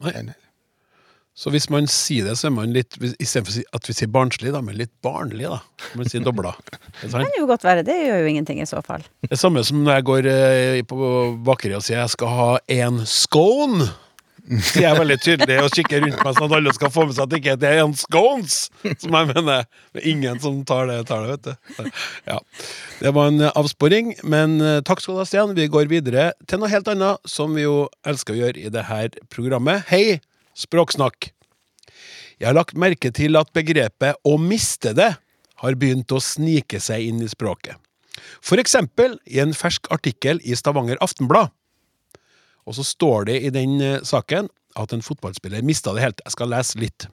Nei. 0.04 0.34
Så 1.36 1.52
hvis 1.52 1.68
man 1.68 1.84
sier 1.92 2.30
det, 2.30 2.38
så 2.40 2.48
er 2.48 2.54
man 2.56 2.72
litt 2.72 2.96
Istedenfor 2.96 3.66
at 3.76 3.90
vi 3.90 3.96
sier 3.98 4.12
barnslig, 4.12 4.54
da, 4.56 4.62
men 4.64 4.78
litt 4.80 4.94
barnlig, 5.04 5.50
da. 5.52 5.60
Man 6.00 6.08
sier 6.08 6.24
dobla. 6.24 6.54
Det? 7.02 7.12
Kan 7.12 7.28
jo 7.36 7.50
godt 7.50 7.66
være. 7.68 7.84
Det 7.84 7.98
gjør 8.06 8.22
jo 8.24 8.32
ingenting 8.32 8.62
i 8.64 8.70
så 8.70 8.80
fall. 8.86 9.04
Det 9.28 9.40
samme 9.40 9.64
som 9.68 9.82
når 9.84 9.98
jeg 9.98 10.06
går 10.08 10.30
eh, 10.32 10.80
på 10.88 11.12
bakeriet 11.44 11.82
og 11.82 11.84
sier 11.84 12.00
jeg 12.00 12.14
skal 12.16 12.32
ha 12.38 12.50
en 12.78 13.02
scone. 13.10 13.90
Sier 14.46 14.86
jeg 14.86 15.00
veldig 15.00 15.18
tydelig 15.26 15.56
og 15.64 15.72
kikker 15.74 16.04
rundt 16.04 16.20
meg 16.22 16.36
sånn 16.38 16.48
at 16.48 16.56
alle 16.60 16.74
skal 16.78 16.92
få 16.94 17.08
med 17.10 17.18
seg 17.18 17.24
at 17.26 17.32
det 17.32 17.40
ikke 17.42 17.56
er 17.66 17.80
en 17.82 17.96
scones, 17.98 18.58
som 19.02 19.18
jeg 19.18 19.30
mener. 19.32 19.66
Er 19.98 20.06
ingen 20.08 20.40
som 20.44 20.60
tar 20.70 20.86
det, 20.88 21.00
tar 21.10 21.26
det 21.26 21.34
vet 21.34 21.50
du. 21.50 21.90
Ja. 22.30 22.38
Det 23.02 23.12
var 23.18 23.34
en 23.34 23.50
avsporing, 23.50 24.14
men 24.24 24.56
eh, 24.62 24.78
takk 24.88 25.04
skal 25.04 25.18
du 25.18 25.24
ha, 25.24 25.28
Stian. 25.28 25.52
Vi 25.58 25.68
går 25.74 25.90
videre 25.92 26.30
til 26.48 26.62
noe 26.62 26.72
helt 26.72 26.88
annet, 26.94 27.20
som 27.28 27.58
vi 27.58 27.66
jo 27.66 27.90
elsker 28.08 28.38
å 28.38 28.40
gjøre 28.46 28.64
i 28.70 28.72
det 28.72 28.86
her 28.88 29.20
programmet. 29.34 29.84
Hei, 29.90 30.22
Språksnakk. 30.56 31.32
Jeg 32.40 32.48
har 32.48 32.56
lagt 32.56 32.78
merke 32.80 33.12
til 33.12 33.36
at 33.36 33.52
begrepet 33.54 34.16
'å 34.24 34.38
miste 34.40 34.94
det' 34.94 35.18
har 35.64 35.76
begynt 35.76 36.12
å 36.12 36.20
snike 36.20 36.80
seg 36.80 37.08
inn 37.08 37.22
i 37.24 37.28
språket. 37.28 37.76
For 38.42 38.58
eksempel 38.58 39.20
i 39.28 39.40
en 39.40 39.54
fersk 39.54 39.88
artikkel 39.92 40.40
i 40.44 40.56
Stavanger 40.56 40.98
Aftenblad. 41.02 41.52
Og 42.66 42.76
så 42.76 42.84
står 42.84 43.26
det 43.26 43.44
i 43.44 43.50
den 43.50 43.82
eh, 43.82 44.02
saken 44.02 44.50
at 44.76 44.94
en 44.94 45.02
fotballspiller 45.02 45.64
mista 45.64 45.94
det 45.94 46.02
helt. 46.02 46.22
Jeg 46.26 46.32
skal 46.32 46.52
lese 46.52 46.80
litt. 46.80 47.08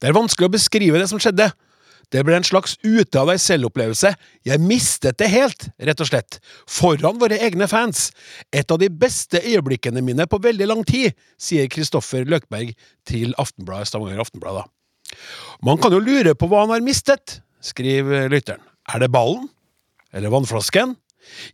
Det 0.00 0.08
er 0.08 0.16
vanskelig 0.16 0.48
å 0.48 0.54
beskrive 0.54 0.98
det 0.98 1.08
som 1.10 1.18
skjedde. 1.18 1.50
Det 2.08 2.22
ble 2.24 2.38
en 2.38 2.46
slags 2.46 2.78
ute 2.80 3.20
av 3.20 3.28
deg 3.28 3.40
selv-opplevelse. 3.42 4.14
Jeg 4.48 4.62
mistet 4.64 5.18
det 5.20 5.28
helt, 5.28 5.66
rett 5.76 6.00
og 6.00 6.08
slett. 6.08 6.38
Foran 6.68 7.18
våre 7.20 7.36
egne 7.44 7.68
fans. 7.68 8.08
Et 8.48 8.64
av 8.72 8.80
de 8.80 8.88
beste 8.88 9.42
øyeblikkene 9.44 10.02
mine 10.04 10.24
på 10.28 10.40
veldig 10.44 10.70
lang 10.70 10.84
tid, 10.88 11.12
sier 11.36 11.68
Kristoffer 11.72 12.24
Løkberg 12.28 12.72
til 13.08 13.36
Aftenbladet, 13.40 13.90
Stavanger 13.90 14.24
Aftenblad. 14.24 14.64
Man 15.64 15.80
kan 15.82 15.92
jo 15.92 16.00
lure 16.00 16.34
på 16.38 16.48
hva 16.48 16.64
han 16.64 16.72
har 16.72 16.84
mistet, 16.84 17.40
skriver 17.64 18.32
lytteren. 18.32 18.64
Er 18.88 19.04
det 19.04 19.12
ballen? 19.12 19.50
Eller 20.16 20.32
vannflasken? 20.32 20.96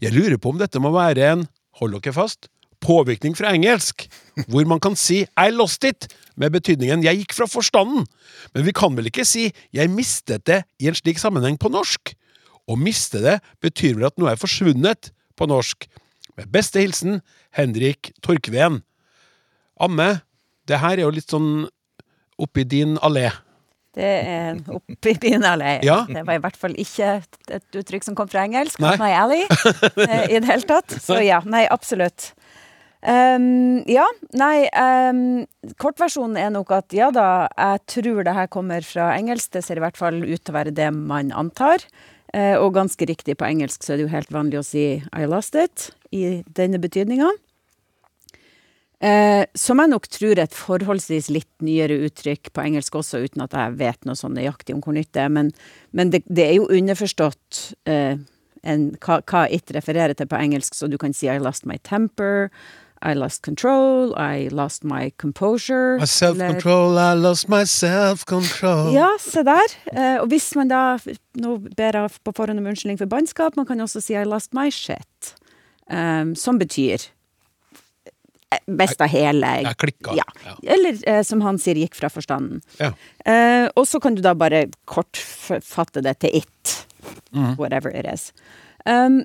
Jeg 0.03 0.15
lurer 0.15 0.39
på 0.39 0.53
om 0.53 0.61
dette 0.61 0.79
må 0.83 0.93
være 0.95 1.33
en, 1.33 1.47
hold 1.81 1.97
dere 1.97 2.15
fast, 2.15 2.47
påvirkning 2.85 3.37
fra 3.39 3.55
engelsk, 3.57 4.07
hvor 4.51 4.69
man 4.69 4.83
kan 4.83 4.97
si 4.99 5.23
I 5.25 5.49
lost 5.55 5.87
it, 5.89 6.09
med 6.37 6.55
betydningen 6.55 7.05
jeg 7.05 7.23
gikk 7.23 7.37
fra 7.37 7.49
forstanden. 7.51 8.07
Men 8.55 8.67
vi 8.67 8.75
kan 8.77 8.95
vel 8.97 9.09
ikke 9.11 9.27
si 9.29 9.49
jeg 9.75 9.93
mistet 9.93 10.45
det 10.51 10.65
i 10.83 10.91
en 10.91 10.99
slik 10.99 11.21
sammenheng 11.23 11.59
på 11.61 11.71
norsk? 11.73 12.15
Å 12.65 12.79
miste 12.81 13.21
det 13.23 13.39
betyr 13.63 13.99
vel 13.99 14.09
at 14.09 14.19
noe 14.21 14.33
er 14.33 14.41
forsvunnet 14.41 15.13
på 15.39 15.49
norsk. 15.51 15.87
Med 16.39 16.51
beste 16.51 16.83
hilsen 16.83 17.21
Henrik 17.55 18.11
Torkveen. 18.25 18.81
Amme, 19.81 20.25
det 20.67 20.81
her 20.83 20.99
er 20.99 21.07
jo 21.07 21.15
litt 21.15 21.31
sånn 21.31 21.67
oppi 22.41 22.65
din 22.67 22.97
allé. 23.05 23.29
Det 23.95 24.15
er 24.27 24.57
oppi 24.75 25.13
din 25.23 25.45
allé. 25.47 25.77
Ja. 25.87 26.01
Det 26.09 26.25
var 26.27 26.39
i 26.39 26.43
hvert 26.43 26.57
fall 26.59 26.75
ikke 26.81 27.11
et, 27.23 27.69
uttrykk 27.79 28.07
som 28.07 28.17
kom 28.19 28.31
fra 28.31 28.43
engelsk. 28.49 28.81
Nei. 28.83 28.97
Nei. 28.99 29.05
My 29.05 29.13
alley, 29.21 29.45
eh, 30.09 30.25
I 30.35 30.41
det 30.41 30.49
hele 30.51 30.67
tatt. 30.67 30.97
Så 31.07 31.21
ja, 31.23 31.39
nei, 31.47 31.63
absolutt. 31.71 32.33
Ehm, 33.05 33.83
ja, 33.91 34.05
nei 34.33 34.65
um, 34.73 35.43
Kortversjonen 35.81 36.39
er 36.41 36.53
nok 36.55 36.71
at 36.73 36.95
ja 36.97 37.11
da, 37.13 37.51
jeg 37.53 37.83
tror 37.93 38.25
det 38.25 38.37
her 38.37 38.49
kommer 38.53 38.85
fra 38.87 39.11
engelsk. 39.13 39.53
Det 39.53 39.65
ser 39.67 39.81
i 39.81 39.85
hvert 39.85 40.01
fall 40.01 40.23
ut 40.25 40.41
til 40.41 40.55
å 40.55 40.57
være 40.57 40.73
det 40.75 40.89
man 40.97 41.33
antar. 41.37 41.85
Uh, 42.35 42.57
og 42.59 42.73
ganske 42.79 43.07
riktig, 43.07 43.37
på 43.39 43.47
engelsk 43.47 43.85
så 43.85 43.95
er 43.95 44.01
det 44.01 44.07
jo 44.07 44.15
helt 44.15 44.33
vanlig 44.35 44.59
å 44.59 44.67
si 44.67 44.87
'I 45.05 45.27
lost 45.31 45.55
it' 45.55 45.93
i 46.11 46.43
denne 46.49 46.81
betydninga. 46.81 47.29
Uh, 49.05 49.45
som 49.55 49.79
jeg 49.79 49.91
nok 49.93 50.09
tror 50.09 50.39
er 50.39 50.47
et 50.47 50.57
forholdsvis 50.57 51.29
litt 51.29 51.53
nyere 51.61 51.99
uttrykk 52.07 52.55
på 52.57 52.63
engelsk 52.65 52.95
også, 52.97 53.21
uten 53.21 53.45
at 53.45 53.53
jeg 53.53 53.77
vet 53.77 54.07
noe 54.09 54.17
sånn 54.17 54.33
nøyaktig 54.39 54.75
om 54.75 54.81
hvor 54.81 54.97
nytt 54.97 55.13
det 55.13 55.27
er. 55.27 55.29
Men, 55.29 55.53
men 55.93 56.11
det, 56.11 56.23
det 56.25 56.47
er 56.49 56.57
jo 56.57 56.71
underforstått 56.73 57.61
uh, 57.85 58.17
en, 58.65 58.87
hva, 59.05 59.21
hva 59.29 59.45
it 59.53 59.71
refererer 59.77 60.17
til 60.17 60.31
på 60.31 60.41
engelsk, 60.41 60.75
så 60.75 60.89
du 60.89 60.97
kan 60.99 61.13
si 61.13 61.29
I 61.29 61.37
lost 61.39 61.69
my 61.69 61.77
temper, 61.85 62.49
I 63.05 63.13
lost 63.13 63.43
control, 63.43 64.15
I 64.17 64.49
lost 64.49 64.83
my 64.83 65.13
composure. 65.19 65.99
My 66.01 66.07
self-control, 66.07 66.99
I 66.99 67.13
lost 67.13 67.49
my 67.49 67.65
self-control. 67.69 68.95
Ja, 68.95 69.11
se 69.21 69.43
der. 69.45 69.75
Eh, 69.93 70.17
og 70.23 70.31
hvis 70.33 70.55
man 70.57 70.73
da 70.73 70.97
Nå 71.37 71.57
ber 71.77 71.99
jeg 71.99 72.15
på 72.25 72.33
forhånd 72.33 72.63
om 72.63 72.69
unnskyldning 72.71 73.01
for 73.01 73.11
bannskap. 73.11 73.57
Man 73.59 73.67
kan 73.67 73.83
også 73.83 74.01
si 74.01 74.15
I 74.17 74.25
lost 74.25 74.55
my 74.57 74.71
shit. 74.73 75.35
Um, 75.91 76.33
som 76.39 76.57
betyr 76.57 77.03
eh, 78.55 78.95
av 78.97 79.11
hele 79.13 79.51
Jeg 79.67 79.77
klikka. 79.83 80.15
Ja. 80.17 80.25
Ja. 80.47 80.55
Eller 80.77 81.03
eh, 81.11 81.21
som 81.27 81.43
han 81.45 81.59
sier, 81.61 81.77
gikk 81.77 81.99
fra 81.99 82.09
forstanden. 82.09 82.63
Ja. 82.79 82.95
Eh, 83.27 83.67
og 83.75 83.85
så 83.91 84.01
kan 84.01 84.17
du 84.17 84.23
da 84.25 84.33
bare 84.33 84.69
kortfatte 84.89 86.01
det 86.07 86.21
til 86.25 86.41
it. 86.41 86.77
Mm. 87.35 87.59
Whatever 87.59 87.93
it 87.93 88.09
is. 88.09 88.31
Um, 88.87 89.25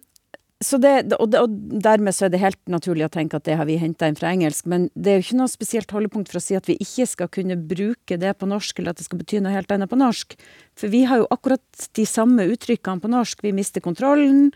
så 0.59 0.75
det, 0.81 1.13
og, 1.15 1.35
og 1.39 1.53
dermed 1.79 2.11
så 2.11 2.25
er 2.25 2.33
det 2.33 2.41
helt 2.41 2.59
naturlig 2.67 3.05
å 3.05 3.11
tenke 3.13 3.37
at 3.39 3.45
det 3.47 3.55
har 3.55 3.67
vi 3.69 3.77
henta 3.79 4.09
inn 4.09 4.17
fra 4.19 4.33
engelsk, 4.33 4.65
men 4.67 4.89
det 4.91 5.11
er 5.11 5.19
jo 5.19 5.23
ikke 5.23 5.37
noe 5.39 5.51
spesielt 5.51 5.93
holdepunkt 5.95 6.27
for 6.27 6.39
å 6.39 6.43
si 6.43 6.57
at 6.57 6.67
vi 6.67 6.75
ikke 6.83 7.05
skal 7.07 7.29
kunne 7.31 7.55
bruke 7.55 8.17
det 8.19 8.33
på 8.35 8.49
norsk, 8.49 8.81
eller 8.81 8.91
at 8.91 8.99
det 8.99 9.05
skal 9.07 9.21
bety 9.21 9.39
noe 9.39 9.53
helt 9.53 9.71
annet 9.71 9.91
på 9.91 9.99
norsk. 9.99 10.35
For 10.75 10.91
vi 10.91 11.05
har 11.07 11.21
jo 11.21 11.29
akkurat 11.31 11.87
de 11.95 12.05
samme 12.07 12.43
uttrykkene 12.51 12.99
på 12.99 13.11
norsk. 13.11 13.45
Vi 13.45 13.53
mister 13.55 13.83
kontrollen, 13.83 14.49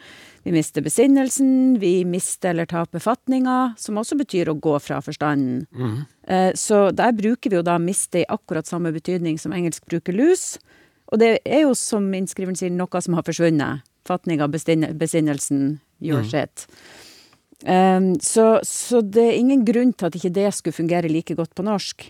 vi 0.44 0.52
mister 0.56 0.84
besinnelsen, 0.84 1.80
vi 1.80 1.94
mister 2.04 2.52
eller 2.52 2.68
taper 2.68 3.00
fatninga, 3.04 3.58
som 3.80 4.02
også 4.02 4.20
betyr 4.20 4.52
å 4.52 4.58
gå 4.60 4.76
fra 4.84 5.00
forstanden. 5.04 5.64
Mm. 5.72 5.98
Så 6.60 6.84
der 6.96 7.16
bruker 7.16 7.52
vi 7.52 7.62
jo 7.62 7.64
da 7.64 7.78
miste 7.80 8.26
i 8.26 8.28
akkurat 8.28 8.68
samme 8.68 8.92
betydning 8.96 9.40
som 9.40 9.56
engelsk 9.56 9.88
bruker 9.88 10.16
lus. 10.20 10.58
Og 11.14 11.24
det 11.24 11.38
er 11.46 11.64
jo, 11.64 11.74
som 11.78 12.12
innskriveren 12.12 12.60
sier, 12.60 12.76
noe 12.76 13.04
som 13.04 13.16
har 13.16 13.24
forsvunnet. 13.28 13.88
Fatninga, 14.04 14.50
besinnelsen, 14.52 15.78
your 16.04 16.24
shit. 16.28 16.68
Um, 17.66 18.20
så, 18.20 18.60
så 18.68 19.02
det 19.02 19.24
er 19.24 19.40
ingen 19.40 19.64
grunn 19.66 19.94
til 19.96 20.10
at 20.10 20.18
ikke 20.20 20.34
det 20.36 20.50
skulle 20.56 20.76
fungere 20.76 21.12
like 21.12 21.36
godt 21.40 21.54
på 21.56 21.64
norsk. 21.64 22.10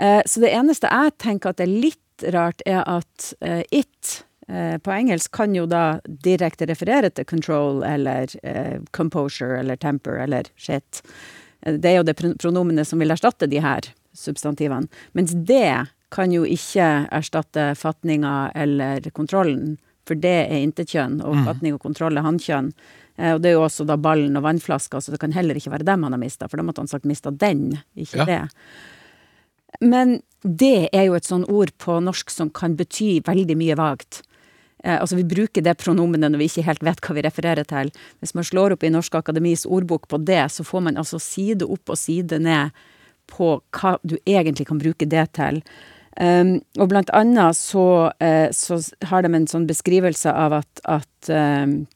Uh, 0.00 0.22
så 0.24 0.40
det 0.40 0.54
eneste 0.56 0.88
jeg 0.88 1.16
tenker 1.20 1.52
at 1.52 1.60
er 1.60 1.68
litt 1.68 2.24
rart, 2.32 2.64
er 2.64 2.80
at 2.88 3.32
uh, 3.44 3.60
it 3.70 4.22
uh, 4.48 4.78
på 4.80 4.94
engelsk 4.94 5.34
kan 5.36 5.52
jo 5.54 5.66
da 5.68 6.00
direkte 6.24 6.70
referere 6.70 7.10
til 7.12 7.28
control 7.28 7.84
eller 7.84 8.32
composure 8.96 9.60
eller 9.60 9.76
temper 9.76 10.22
eller 10.24 10.48
shit. 10.56 11.02
Det 11.60 11.90
er 11.90 11.98
jo 11.98 12.06
det 12.06 12.16
pron- 12.16 12.36
pronomenet 12.40 12.88
som 12.88 13.02
vil 13.02 13.12
erstatte 13.12 13.48
de 13.50 13.60
her 13.60 13.90
substantivene. 14.16 14.88
Mens 15.12 15.34
det 15.34 15.90
kan 16.14 16.32
jo 16.32 16.46
ikke 16.48 16.86
erstatte 17.12 17.74
fatninga 17.76 18.52
eller 18.56 19.04
kontrollen, 19.12 19.76
for 20.08 20.16
det 20.16 20.38
er 20.46 20.62
intetkjønn, 20.62 21.18
og 21.20 21.42
fatning 21.44 21.76
og 21.76 21.82
kontroll 21.84 22.16
er 22.16 22.24
hannkjønn. 22.24 22.70
Eh, 23.18 23.34
Og 23.34 23.42
det 23.42 23.50
er 23.50 23.56
jo 23.58 23.64
også 23.66 23.86
da 23.86 23.96
ballen 23.96 24.36
og 24.38 24.44
vannflaska, 24.46 25.00
så 25.02 25.10
det 25.10 25.20
kan 25.20 25.32
heller 25.32 25.54
ikke 25.58 25.72
være 25.74 25.84
dem 25.84 26.02
han 26.06 26.12
har 26.14 26.20
mista, 26.22 26.48
for 26.48 26.56
da 26.56 26.62
måtte 26.62 26.78
han 26.84 26.88
sagt 26.88 27.04
mista 27.04 27.30
den, 27.30 27.80
ikke 27.96 28.16
Ja. 28.18 28.24
det. 28.24 28.48
Men 29.80 30.22
det 30.42 30.88
er 30.92 31.04
jo 31.06 31.14
et 31.14 31.24
sånn 31.26 31.44
ord 31.50 31.70
på 31.78 31.98
norsk 32.02 32.30
som 32.30 32.50
kan 32.50 32.76
bety 32.76 33.20
veldig 33.26 33.56
mye 33.58 33.76
vagt. 33.76 34.22
Eh, 34.84 34.98
altså 35.00 35.16
Vi 35.16 35.24
bruker 35.24 35.62
det 35.62 35.76
pronomenet 35.78 36.30
når 36.30 36.38
vi 36.38 36.48
ikke 36.48 36.64
helt 36.64 36.82
vet 36.86 37.00
hva 37.00 37.14
vi 37.14 37.22
refererer 37.26 37.66
til. 37.66 37.90
Hvis 38.20 38.34
man 38.34 38.44
slår 38.44 38.72
opp 38.72 38.84
i 38.84 38.90
Norsk 38.90 39.14
Akademis 39.14 39.66
ordbok 39.66 40.08
på 40.08 40.24
det, 40.24 40.44
så 40.50 40.64
får 40.64 40.82
man 40.82 40.96
altså 40.96 41.18
side 41.20 41.62
opp 41.66 41.90
og 41.90 41.98
side 41.98 42.38
ned 42.38 42.70
på 43.26 43.60
hva 43.72 43.98
du 44.06 44.16
egentlig 44.24 44.66
kan 44.66 44.78
bruke 44.78 45.06
det 45.08 45.32
til. 45.34 45.62
Um, 46.20 46.60
og 46.78 46.88
blant 46.88 47.10
annet 47.14 47.54
så, 47.54 48.10
eh, 48.20 48.48
så 48.50 48.80
har 49.06 49.22
de 49.22 49.34
en 49.34 49.46
sånn 49.46 49.66
beskrivelse 49.68 50.32
av 50.32 50.52
at, 50.52 50.80
at 50.84 51.28
um, 51.30 51.86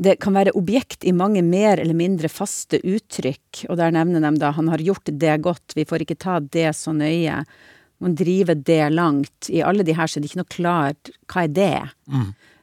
det 0.00 0.16
kan 0.24 0.34
være 0.34 0.54
objekt 0.56 1.04
i 1.04 1.12
mange 1.12 1.42
mer 1.44 1.80
eller 1.80 1.96
mindre 1.96 2.30
faste 2.32 2.80
uttrykk, 2.80 3.66
og 3.68 3.76
der 3.76 3.92
nevner 3.92 4.24
de 4.24 4.32
da 4.40 4.52
han 4.56 4.70
har 4.72 4.80
gjort 4.80 5.10
det 5.10 5.34
godt, 5.44 5.76
vi 5.76 5.84
får 5.88 6.04
ikke 6.04 6.20
ta 6.22 6.38
det 6.40 6.70
så 6.78 6.94
nøye. 6.96 7.42
Man 8.02 8.14
driver 8.18 8.56
det 8.56 8.86
langt. 8.90 9.50
I 9.52 9.60
alle 9.62 9.84
de 9.86 9.94
her 9.94 10.08
så 10.08 10.18
er 10.18 10.24
det 10.24 10.32
ikke 10.32 10.40
noe 10.40 10.54
klart 10.56 11.12
hva 11.30 11.44
er 11.44 11.52
det. 11.54 11.74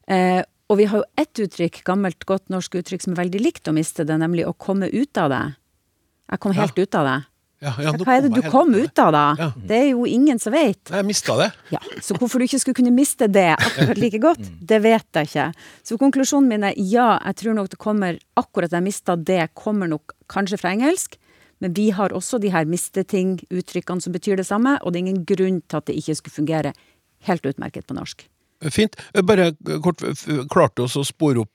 Eh, 0.09 0.41
og 0.69 0.77
vi 0.77 0.88
har 0.89 1.01
jo 1.01 1.21
ett 1.21 1.41
uttrykk, 1.45 1.82
gammelt, 1.88 2.25
godt 2.30 2.49
norsk 2.53 2.75
uttrykk 2.82 3.05
som 3.05 3.13
er 3.13 3.23
veldig 3.23 3.41
likt 3.41 3.69
å 3.69 3.73
miste 3.77 4.05
det, 4.05 4.17
nemlig 4.21 4.45
å 4.45 4.57
komme 4.57 4.89
ut 4.89 5.17
av 5.17 5.32
det. 5.34 5.45
Jeg 6.30 6.41
kom 6.43 6.53
helt 6.57 6.77
ut 6.77 6.97
av 6.97 7.07
det. 7.07 7.17
Ja, 7.60 7.74
ja, 7.84 7.91
Hva 7.91 8.14
er 8.16 8.24
det 8.24 8.32
du 8.32 8.39
helt 8.39 8.53
kom 8.53 8.72
ut 8.72 8.99
av 9.03 9.10
da? 9.12 9.24
Ja. 9.36 9.47
Det 9.72 9.78
er 9.82 9.88
jo 9.89 10.05
ingen 10.07 10.39
som 10.39 10.53
vet. 10.55 10.80
Jeg 10.93 11.07
mista 11.07 11.36
det. 11.41 11.49
Ja, 11.74 11.82
Så 11.99 12.16
hvorfor 12.16 12.39
du 12.39 12.45
ikke 12.47 12.60
skulle 12.62 12.78
kunne 12.78 12.93
miste 12.95 13.28
det 13.28 13.49
akkurat 13.57 13.99
like 13.99 14.22
godt, 14.24 14.45
det 14.64 14.80
vet 14.86 15.20
jeg 15.20 15.28
ikke. 15.28 15.47
Så 15.84 15.97
konklusjonen 15.99 16.47
min 16.47 16.64
er 16.70 16.78
ja, 16.80 17.18
jeg 17.26 17.41
tror 17.43 17.57
nok 17.57 17.74
det 17.74 17.82
kommer 17.82 18.20
akkurat 18.39 18.72
jeg 18.72 18.86
mista 18.86 19.18
det, 19.20 19.49
kommer 19.60 19.91
nok 19.91 20.16
kanskje 20.32 20.62
fra 20.62 20.72
engelsk. 20.72 21.20
Men 21.60 21.76
vi 21.76 21.89
har 21.91 22.16
også 22.16 22.39
de 22.39 22.53
her 22.53 22.64
misteting, 22.64 23.41
uttrykkene 23.51 23.99
som 23.99 24.16
betyr 24.16 24.39
det 24.39 24.47
samme, 24.47 24.78
og 24.80 24.93
det 24.93 25.01
er 25.01 25.07
ingen 25.10 25.26
grunn 25.28 25.60
til 25.68 25.82
at 25.82 25.89
det 25.91 25.97
ikke 25.99 26.16
skulle 26.16 26.38
fungere 26.39 26.74
helt 27.28 27.43
utmerket 27.43 27.88
på 27.89 27.97
norsk. 27.97 28.24
Fint. 28.72 28.95
Bare 29.28 29.51
kort, 29.84 30.03
klarte 30.51 30.88
også 30.88 31.03
å 31.03 31.07
spore 31.07 31.43
opp 31.43 31.51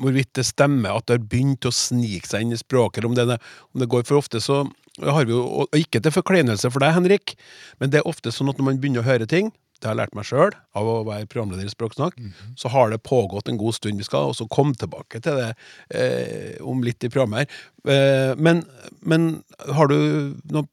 hvorvidt 0.00 0.32
det 0.38 0.46
stemmer 0.48 0.96
at 0.96 1.06
det 1.08 1.18
har 1.18 1.28
begynt 1.30 1.68
å 1.68 1.74
snike 1.74 2.28
seg 2.30 2.44
inn 2.44 2.56
i 2.56 2.60
språket, 2.60 3.00
eller 3.00 3.12
om 3.12 3.18
det, 3.18 3.38
om 3.74 3.82
det 3.82 3.90
går 3.92 4.06
for 4.08 4.20
ofte, 4.20 4.42
så 4.42 4.62
har 5.04 5.28
vi 5.28 5.34
jo, 5.34 5.44
og 5.62 5.76
ikke 5.76 6.00
til 6.00 6.14
forkleinelse 6.14 6.70
for 6.72 6.84
deg, 6.84 6.94
Henrik, 6.96 7.36
men 7.80 7.92
det 7.92 8.00
er 8.00 8.10
ofte 8.10 8.32
sånn 8.32 8.52
at 8.52 8.60
når 8.60 8.70
man 8.70 8.82
begynner 8.82 9.04
å 9.04 9.08
høre 9.08 9.28
ting, 9.28 9.52
det 9.76 9.90
har 9.90 9.92
jeg 9.92 10.00
lært 10.00 10.14
meg 10.16 10.24
sjøl 10.24 10.54
av 10.78 10.86
å 10.88 11.00
være 11.04 11.28
programleder 11.28 11.68
i 11.68 11.72
Språksnakk, 11.72 12.16
så 12.56 12.70
har 12.72 12.92
det 12.92 13.02
pågått 13.04 13.50
en 13.52 13.58
god 13.60 13.76
stund. 13.76 14.00
Vi 14.00 14.06
skal 14.06 14.30
også 14.30 14.46
komme 14.48 14.72
tilbake 14.78 15.20
til 15.20 15.36
det 15.36 15.50
eh, 15.92 16.56
om 16.64 16.80
litt 16.84 17.04
i 17.04 17.10
programmet 17.12 17.44
her. 17.44 17.58
Eh, 17.92 18.32
men, 18.40 18.62
men 19.04 19.28
har 19.76 19.92
du 19.92 19.98
noe 20.48 20.64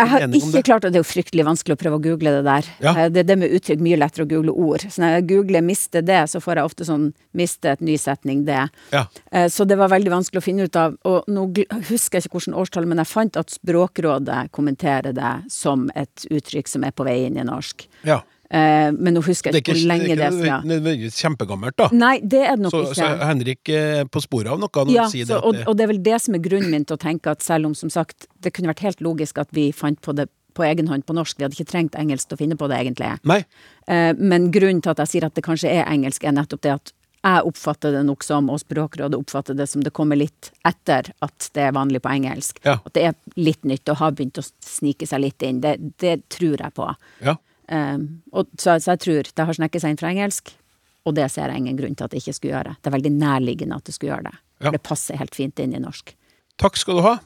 Jeg 0.00 0.08
har 0.08 0.20
ikke 0.26 0.62
klart 0.66 0.84
og 0.84 0.92
det 0.92 0.98
er 0.98 1.04
jo 1.04 1.08
fryktelig 1.10 1.44
vanskelig 1.46 1.76
å 1.76 1.80
prøve 1.80 1.98
å 1.98 2.02
google 2.02 2.30
det 2.36 2.44
der. 2.44 2.68
Ja. 2.82 2.94
Eh, 2.96 3.08
Det 3.08 3.26
det 3.26 3.36
med 3.38 3.50
uttrykk 3.52 3.80
mye 3.80 3.98
lettere 3.98 4.24
å 4.26 4.28
google 4.28 4.50
ord. 4.52 4.80
Så 4.88 5.02
når 5.02 5.14
jeg 5.16 5.26
googler 5.28 5.62
'miste 5.62 6.02
det', 6.02 6.28
så 6.28 6.40
får 6.40 6.56
jeg 6.56 6.64
ofte 6.64 6.84
sånn 6.84 7.12
'miste 7.34 7.70
et 7.72 7.80
ny 7.80 7.96
setning 7.96 8.44
det'. 8.44 8.68
Ja. 8.92 9.06
Eh, 9.30 9.46
Så 9.48 9.66
det 9.66 9.76
var 9.78 9.88
veldig 9.88 10.10
vanskelig 10.10 10.40
å 10.40 10.42
finne 10.42 10.64
ut 10.64 10.76
av. 10.76 10.96
Og 11.04 11.24
nå 11.28 11.46
husker 11.88 12.18
jeg 12.18 12.24
ikke 12.24 12.38
hvilket 12.40 12.54
årstall, 12.54 12.86
men 12.86 12.98
jeg 12.98 13.06
fant 13.06 13.36
at 13.36 13.50
Språkrådet 13.50 14.50
kommenterer 14.50 15.12
det 15.14 15.50
som 15.50 15.90
et 15.94 16.26
uttrykk 16.30 16.68
som 16.68 16.84
er 16.84 16.90
på 16.90 17.04
vei 17.04 17.26
inn 17.26 17.36
i 17.36 17.42
norsk. 17.44 17.86
ja. 18.04 18.20
Eh, 18.52 18.90
Men 18.92 19.14
nå 19.16 19.22
husker 19.24 19.48
er 19.48 19.54
jeg 19.58 19.64
ikke 19.64 19.72
hvor 19.78 19.86
lenge 19.88 20.08
det 20.12 20.12
er 20.26 20.30
det 20.36 20.42
er 20.44 20.58
ikke 20.60 20.68
nødvendigvis 20.68 21.20
kjempegammelt, 21.22 21.76
da. 21.80 21.86
Nei, 21.96 22.18
det 22.20 22.42
er 22.44 22.56
det 22.58 22.66
nok 22.66 22.74
Så, 22.74 22.82
ikke. 22.90 22.96
så 23.00 23.26
Henrik 23.30 23.68
er 23.72 24.04
på 24.12 24.20
sporet 24.20 24.52
av 24.52 24.60
noe 24.60 24.68
når 24.84 24.92
Ja, 24.92 25.06
sier 25.08 25.24
det. 25.30 25.38
og, 25.40 25.56
og 25.66 25.76
det 25.78 25.86
er 25.86 25.92
vel 25.94 26.02
det 26.04 26.18
som 26.20 26.36
er 26.36 26.42
grunnen 26.44 26.70
min 26.70 26.84
til 26.84 26.98
å 26.98 27.00
tenke 27.00 27.32
at 27.32 27.40
selv 27.42 27.70
om 27.70 27.74
som 27.74 27.88
sagt 27.90 28.26
det 28.44 28.52
kunne 28.52 28.68
vært 28.68 28.84
helt 28.84 29.00
logisk 29.00 29.38
at 29.40 29.48
vi 29.56 29.70
fant 29.72 30.00
på 30.04 30.12
det 30.18 30.28
på 30.52 30.66
egen 30.68 30.84
hånd 30.90 31.06
på 31.08 31.14
norsk, 31.16 31.38
vi 31.38 31.46
hadde 31.46 31.56
ikke 31.56 31.70
trengt 31.70 31.94
engelsk 31.96 32.28
til 32.28 32.36
å 32.36 32.40
finne 32.42 32.56
på 32.60 32.68
det 32.68 32.76
egentlig. 32.82 33.08
Nei. 33.24 33.38
Eh, 33.88 34.12
Men 34.20 34.50
grunnen 34.52 34.82
til 34.84 34.90
at 34.92 34.98
jeg 35.00 35.08
sier 35.08 35.24
at 35.24 35.32
det 35.34 35.44
kanskje 35.46 35.70
er 35.72 35.88
engelsk, 35.88 36.24
er 36.28 36.32
nettopp 36.36 36.60
det 36.60 36.72
at 36.74 36.92
jeg 37.24 37.46
oppfatter 37.48 37.92
det 37.94 38.02
nok 38.04 38.22
som, 38.26 38.50
og 38.50 38.58
Språkrådet 38.60 39.14
oppfatter 39.16 39.54
det 39.56 39.68
som 39.70 39.80
det 39.80 39.92
kommer 39.94 40.18
litt 40.18 40.50
etter 40.66 41.08
at 41.22 41.48
det 41.54 41.62
er 41.68 41.72
vanlig 41.72 42.02
på 42.02 42.10
engelsk. 42.12 42.58
Ja. 42.66 42.80
At 42.84 42.92
det 42.98 43.04
er 43.06 43.14
litt 43.38 43.64
nytt 43.64 43.88
og 43.88 43.96
har 44.02 44.12
begynt 44.12 44.40
å 44.42 44.44
snike 44.44 45.06
seg 45.08 45.22
litt 45.24 45.40
inn. 45.46 45.60
Det, 45.62 45.76
det 46.02 46.16
tror 46.28 46.58
jeg 46.60 46.74
på. 46.76 46.88
Ja. 47.24 47.36
Eh, 47.72 47.98
og, 48.32 48.50
så, 48.58 48.76
så 48.82 48.94
jeg 48.94 49.04
tror 49.06 49.30
det 49.32 49.48
har 49.48 49.58
snekket 49.58 49.84
seg 49.84 49.94
inn 49.94 50.00
fra 50.00 50.12
engelsk, 50.12 50.54
og 51.08 51.16
det 51.18 51.28
ser 51.34 51.50
jeg 51.50 51.64
ingen 51.64 51.78
grunn 51.78 51.96
til 51.98 52.06
at 52.06 52.14
det 52.14 52.22
ikke 52.22 52.36
skulle 52.36 52.54
gjøre. 52.54 52.76
Det 52.78 52.90
er 52.90 52.96
veldig 52.96 53.14
nærliggende 53.16 53.78
at 53.78 53.88
det 53.88 53.96
skulle 53.96 54.12
gjøre 54.12 54.30
det. 54.30 54.36
Ja. 54.62 54.74
Det 54.74 54.82
passer 54.86 55.18
helt 55.18 55.34
fint 55.34 55.62
inn 55.62 55.74
i 55.74 55.82
norsk. 55.82 56.14
Takk 56.62 56.78
skal 56.78 57.00
du 57.00 57.06
ha. 57.06 57.16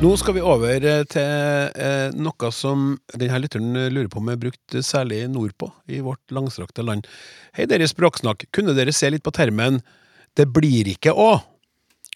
Nå 0.00 0.14
skal 0.16 0.32
vi 0.32 0.40
over 0.40 0.84
eh, 0.88 1.02
til 1.12 1.74
eh, 1.76 2.14
noe 2.16 2.48
som 2.56 2.94
denne 3.12 3.36
lytteren 3.42 3.74
lurer 3.92 4.06
på 4.08 4.22
om 4.22 4.30
er 4.32 4.38
brukt 4.40 4.76
særlig 4.80 5.26
nordpå, 5.28 5.66
i 5.92 5.98
vårt 6.00 6.32
langstrakte 6.32 6.80
land. 6.80 7.04
Hei, 7.52 7.66
dere 7.68 7.84
språksnakk. 7.84 8.46
Kunne 8.56 8.72
dere 8.72 8.94
se 8.96 9.10
litt 9.12 9.26
på 9.26 9.34
termen 9.36 9.82
'det 10.40 10.46
blir 10.56 10.88
ikke 10.88 11.12
å'? 11.12 11.42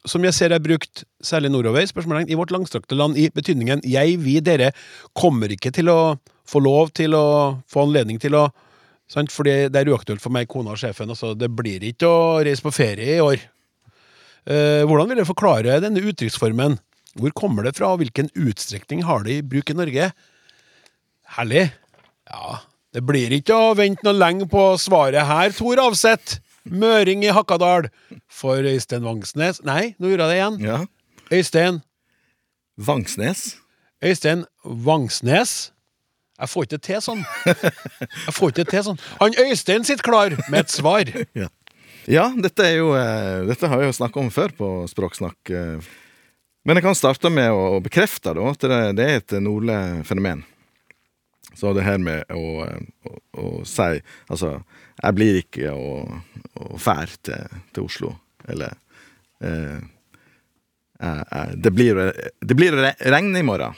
Som 0.09 0.25
jeg 0.25 0.33
ser 0.33 0.53
er 0.57 0.65
brukt 0.65 1.05
særlig 1.21 1.51
nordover, 1.53 1.85
spørsmålstegn, 1.85 2.33
i 2.33 2.41
vårt 2.41 2.57
langstrakte 2.57 2.97
land, 2.97 3.19
i 3.21 3.29
betydningen 3.29 3.85
'jeg, 3.85 4.17
vi, 4.17 4.41
dere' 4.41 4.73
kommer 5.13 5.53
ikke 5.53 5.71
til 5.71 5.93
å 5.93 6.17
få 6.49 6.65
lov 6.65 6.89
til 6.97 7.13
å 7.13 7.61
få 7.69 7.85
anledning 7.85 8.19
til 8.19 8.35
å 8.35 8.49
Sant? 9.07 9.29
Fordi 9.31 9.69
det 9.69 9.77
er 9.77 9.93
uaktuelt 9.93 10.23
for 10.23 10.33
meg, 10.33 10.49
kona 10.49 10.73
og 10.73 10.79
sjefen. 10.81 11.11
Altså, 11.11 11.35
det 11.37 11.53
blir 11.53 11.85
ikke 11.85 12.09
å 12.09 12.41
reise 12.41 12.63
på 12.63 12.73
ferie 12.73 13.19
i 13.19 13.21
år. 13.21 13.37
Eh, 14.47 14.81
hvordan 14.89 15.09
vil 15.09 15.17
dere 15.17 15.29
forklare 15.29 15.81
denne 15.85 16.01
uttrykksformen? 16.01 16.79
Hvor 17.19 17.35
kommer 17.37 17.67
det 17.67 17.77
fra, 17.79 17.93
og 17.95 18.03
hvilken 18.03 18.31
utstrekning 18.35 19.05
har 19.07 19.23
det 19.27 19.39
i 19.39 19.45
bruk 19.47 19.71
i 19.71 19.77
Norge? 19.79 20.11
Herlig. 21.37 21.69
Ja, 22.31 22.61
det 22.95 23.03
blir 23.07 23.33
ikke 23.35 23.57
å 23.57 23.75
vente 23.79 24.07
noe 24.07 24.17
lenge 24.17 24.49
på 24.51 24.65
svaret 24.83 25.27
her, 25.29 25.55
Tor 25.55 25.83
Avseth. 25.83 26.41
Møring 26.65 27.25
i 27.27 27.33
Hakadal. 27.35 27.91
For 28.33 28.65
Øystein 28.65 29.05
Vangsnes 29.05 29.61
Nei, 29.69 29.93
nå 30.01 30.09
gjorde 30.09 30.31
jeg 30.31 30.33
det 30.33 30.39
igjen. 30.39 30.57
Ja. 30.65 30.79
Øystein 31.35 31.81
Vangsnes. 32.81 33.43
Øystein 34.05 34.45
Vangsnes. 34.65 35.73
Jeg 36.41 36.51
får 36.51 36.67
ikke 36.67 36.81
til 36.83 37.03
sånn. 37.05 37.21
Jeg 37.47 38.33
får 38.35 38.55
ikke 38.55 38.65
til 38.73 38.87
sånn. 38.89 39.03
Han 39.21 39.37
Øystein 39.45 39.85
sitter 39.87 40.07
klar 40.07 40.39
med 40.49 40.65
et 40.65 40.73
svar. 40.73 41.13
Ja. 41.45 41.51
ja, 42.11 42.25
dette 42.37 42.65
er 42.67 42.75
jo 42.77 42.91
eh, 42.99 43.45
Dette 43.49 43.69
har 43.71 43.81
jeg 43.81 43.89
jo 43.93 43.99
snakka 44.01 44.21
om 44.21 44.33
før 44.35 44.53
på 44.59 44.71
Språksnakk. 44.91 45.53
Eh. 46.65 46.69
Men 46.69 46.77
jeg 46.77 46.85
kan 46.87 46.95
starte 46.97 47.31
med 47.31 47.51
å 47.53 47.81
bekrefte 47.85 48.35
da, 48.35 48.51
at 48.51 48.61
det, 48.97 49.05
er 49.05 49.17
et 49.21 49.33
nordlig 49.43 50.05
fenomen. 50.09 50.45
Så 51.55 51.73
det 51.77 51.85
her 51.87 51.99
med 51.99 52.25
å, 52.35 52.65
å, 53.07 53.19
å 53.39 53.65
si 53.65 54.01
Altså, 54.29 54.57
jeg 55.03 55.15
blir 55.15 55.37
ikke 55.43 55.71
å, 55.71 56.03
å 56.59 56.79
fær 56.79 57.07
til, 57.23 57.45
til 57.73 57.85
Oslo. 57.85 58.15
Eller 58.49 58.75
eh, 59.45 59.79
jeg- 61.01 61.57
det, 61.63 61.71
blir, 61.71 62.01
det 62.41 62.57
blir 62.57 62.73
regn 62.99 63.37
i 63.37 63.43
morgen. 63.47 63.75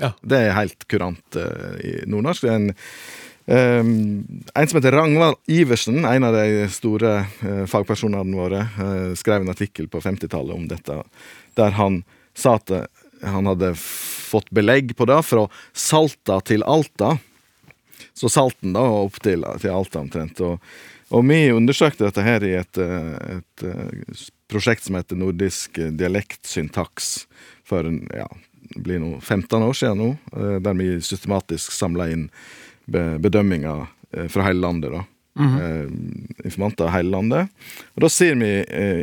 Ja. 0.00 0.12
Det 0.22 0.36
er 0.48 0.56
helt 0.58 0.84
kurant 0.90 1.36
eh, 1.38 1.76
i 1.86 1.92
nordnorsk. 2.10 2.42
Det 2.42 2.50
er 2.50 2.56
en, 2.58 2.74
eh, 3.46 3.78
en 4.58 4.68
som 4.68 4.80
heter 4.80 4.96
Ragnvald 4.98 5.38
Iversen, 5.46 6.02
en 6.04 6.24
av 6.26 6.34
de 6.34 6.66
store 6.74 7.14
eh, 7.46 7.64
fagpersonene 7.70 8.36
våre, 8.36 8.64
eh, 8.74 9.14
skrev 9.16 9.44
en 9.46 9.54
artikkel 9.54 9.86
på 9.88 10.02
50-tallet 10.02 10.56
om 10.56 10.66
dette, 10.68 10.98
der 11.56 11.78
han 11.78 12.02
sa 12.34 12.56
at 12.58 12.70
eh, 12.70 12.84
han 13.24 13.46
hadde 13.46 13.74
fått 13.80 14.50
belegg 14.50 14.96
på 14.96 15.06
det 15.08 15.20
fra 15.22 15.46
Salta 15.72 16.40
til 16.40 16.64
Alta. 16.66 17.16
Så 18.14 18.28
Salten 18.28 18.74
da, 18.74 18.82
opp 18.82 19.20
til, 19.22 19.46
til 19.62 19.72
Alta 19.72 20.02
omtrent. 20.02 20.40
Og, 20.44 20.58
og 21.14 21.24
vi 21.28 21.46
undersøkte 21.54 22.08
dette 22.08 22.24
her 22.26 22.44
i 22.46 22.54
et, 22.58 22.80
eh, 22.80 23.38
et 23.38 23.66
eh, 23.68 24.26
prosjekt 24.50 24.86
som 24.86 24.98
heter 24.98 25.18
Nordisk 25.18 25.78
dialektsyntaks 25.78 27.14
for 27.64 27.88
ja, 28.12 28.28
det 28.74 28.82
blir 28.84 29.00
nå 29.00 29.16
15 29.20 29.62
år 29.64 29.76
siden 29.76 30.00
nå, 30.00 30.08
der 30.60 30.76
vi 30.76 30.98
systematisk 31.04 31.72
samla 31.72 32.10
inn 32.12 32.26
bedømminger 32.84 33.86
fra 34.30 34.44
hele 34.46 34.60
landet. 34.60 34.92
da. 34.92 35.04
Eh, 35.40 35.88
Informanter 36.44 36.88
av 36.88 36.92
hele 36.94 37.10
landet. 37.14 37.48
Og 37.94 38.04
da 38.04 38.10
sier 38.12 38.36
vi 38.38 38.50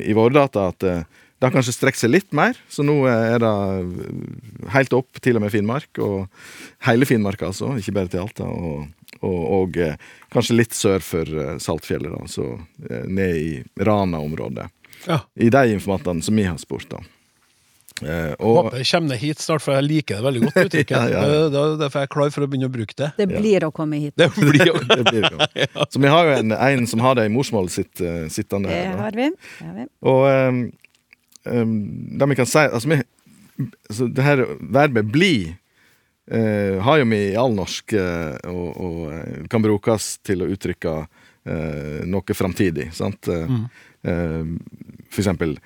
i 0.06 0.16
våre 0.18 0.36
data 0.38 0.70
at 0.70 0.86
det 1.42 1.48
har 1.50 1.54
kanskje 1.56 1.74
strekt 1.74 1.98
seg 1.98 2.12
litt 2.14 2.30
mer, 2.38 2.54
så 2.70 2.84
nå 2.86 3.00
er 3.10 3.42
det 3.42 3.52
helt 4.76 4.94
opp 4.94 5.18
til 5.26 5.39
og 5.39 5.42
med 5.42 5.50
Finnmark. 5.54 5.89
og 5.98 6.28
Hele 6.86 7.08
Finnmark, 7.10 7.42
altså, 7.48 7.72
ikke 7.82 7.96
bare 7.98 8.12
til 8.14 8.22
Alta. 8.22 8.46
Og, 8.46 8.84
og, 9.26 9.39
og 9.58 9.80
eh, 9.82 9.96
kanskje 10.34 10.60
litt 10.60 10.78
sør 10.78 11.02
for 11.02 11.26
eh, 11.26 11.56
Saltfjellet, 11.62 12.14
da, 12.14 12.28
så 12.30 12.46
eh, 12.86 13.08
ned 13.10 13.39
i 13.42 13.50
Rana-området. 13.82 14.68
Ja. 15.08 15.24
I 15.42 15.50
de 15.50 15.64
informantene 15.74 16.22
som 16.22 16.38
vi 16.38 16.46
har 16.46 16.62
spurt, 16.62 16.86
da. 16.94 17.02
Eh, 18.02 18.32
og, 18.42 18.56
Håper 18.66 18.80
jeg 18.82 18.88
kommer 18.89 19.12
ned 19.12 19.20
hit 19.22 19.42
snart, 19.44 19.62
for 19.62 19.76
jeg 19.78 19.86
liker 19.86 20.22
det 20.22 20.26
veldig 20.26 20.39
godt. 20.48 20.56
butikken. 20.70 21.04
Ja, 21.12 21.26
ja, 21.26 21.50
det- 21.54 21.80
Derfor 21.82 22.00
er 22.00 22.06
jeg 22.08 22.14
klar 22.16 22.32
for 22.34 22.46
å 22.46 22.50
begynne 22.50 22.70
å 22.70 22.74
bruke 22.74 22.96
det. 22.98 23.10
Det 23.18 23.28
blir 23.30 23.66
å 23.68 23.72
komme 23.74 24.00
hit. 24.02 24.14
Det 24.18 24.30
blir 24.38 24.72
å, 24.72 24.78
det 24.98 25.04
blir 25.10 25.28
å. 25.34 25.50
Så 25.89 26.02
vi 26.02 26.10
har 26.14 26.30
jo 26.30 26.38
en, 26.39 26.54
en 26.56 26.88
som 26.89 27.02
har 27.06 27.18
det 27.20 27.28
i 27.30 27.34
morsmålet 27.34 27.74
sitt 27.76 28.02
uh, 28.06 28.26
sittende 28.34 28.70
Det 28.74 28.80
her. 28.80 28.94
da. 28.96 29.04
har 29.10 29.18
vi. 29.20 29.28
Det 29.60 29.68
har 29.68 29.76
vi. 29.82 29.86
Og 30.14 30.24
um, 31.46 31.74
det 32.18 32.30
vi 32.32 32.36
kan 32.36 32.50
si 32.50 32.64
Altså, 32.68 32.89
vi, 32.89 33.02
altså 33.89 34.08
det 34.08 34.24
her 34.24 34.46
verbet 34.60 35.12
'bli' 35.12 35.56
uh, 36.32 36.80
har 36.86 37.02
jo 37.02 37.10
vi 37.10 37.22
i 37.32 37.36
allnorsk, 37.39 37.94
uh, 37.94 38.38
og, 38.52 38.70
og 38.78 39.14
eh, 39.14 39.44
kan 39.50 39.62
brukes 39.62 40.18
til 40.24 40.44
å 40.44 40.50
uttrykke 40.54 40.96
uh, 41.02 42.00
noe 42.06 42.34
framtidig. 42.38 42.92
Sant? 42.94 43.28
Mm. 43.28 43.68
eh, 44.04 44.44
for 45.12 45.22
eksempel 45.22 45.60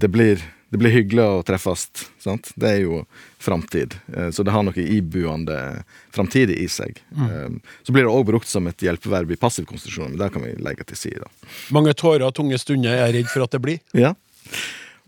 det, 0.00 0.08
blir, 0.08 0.38
'Det 0.70 0.78
blir 0.78 0.92
hyggelig 0.94 1.24
å 1.26 1.42
treffes'. 1.42 2.06
Sant? 2.22 2.52
Det 2.54 2.68
er 2.70 2.78
jo 2.84 3.00
framtid. 3.38 3.96
Så 4.30 4.44
det 4.46 4.52
har 4.54 4.62
noe 4.62 4.78
ibuende 4.78 5.82
framtidig 6.14 6.54
i 6.62 6.68
seg. 6.70 7.02
Eh, 7.18 7.50
så 7.82 7.92
blir 7.92 8.06
det 8.06 8.12
òg 8.14 8.28
brukt 8.30 8.48
som 8.48 8.66
et 8.70 8.78
hjelpeverb 8.78 9.34
i 9.34 9.36
passivkonstitusjonen, 9.36 10.14
men 10.14 10.22
det 10.22 10.30
kan 10.32 10.44
vi 10.46 10.54
legge 10.62 10.86
til 10.86 10.96
side. 10.96 11.26
mange 11.70 11.92
tårer 11.92 12.24
og 12.28 12.34
tunge 12.34 12.56
stunder 12.58 12.94
er 12.94 13.10
jeg 13.10 13.16
redd 13.18 13.32
for 13.34 13.42
at 13.44 13.50
det 13.50 13.60
blir. 13.60 13.82
Ja. 13.92 14.14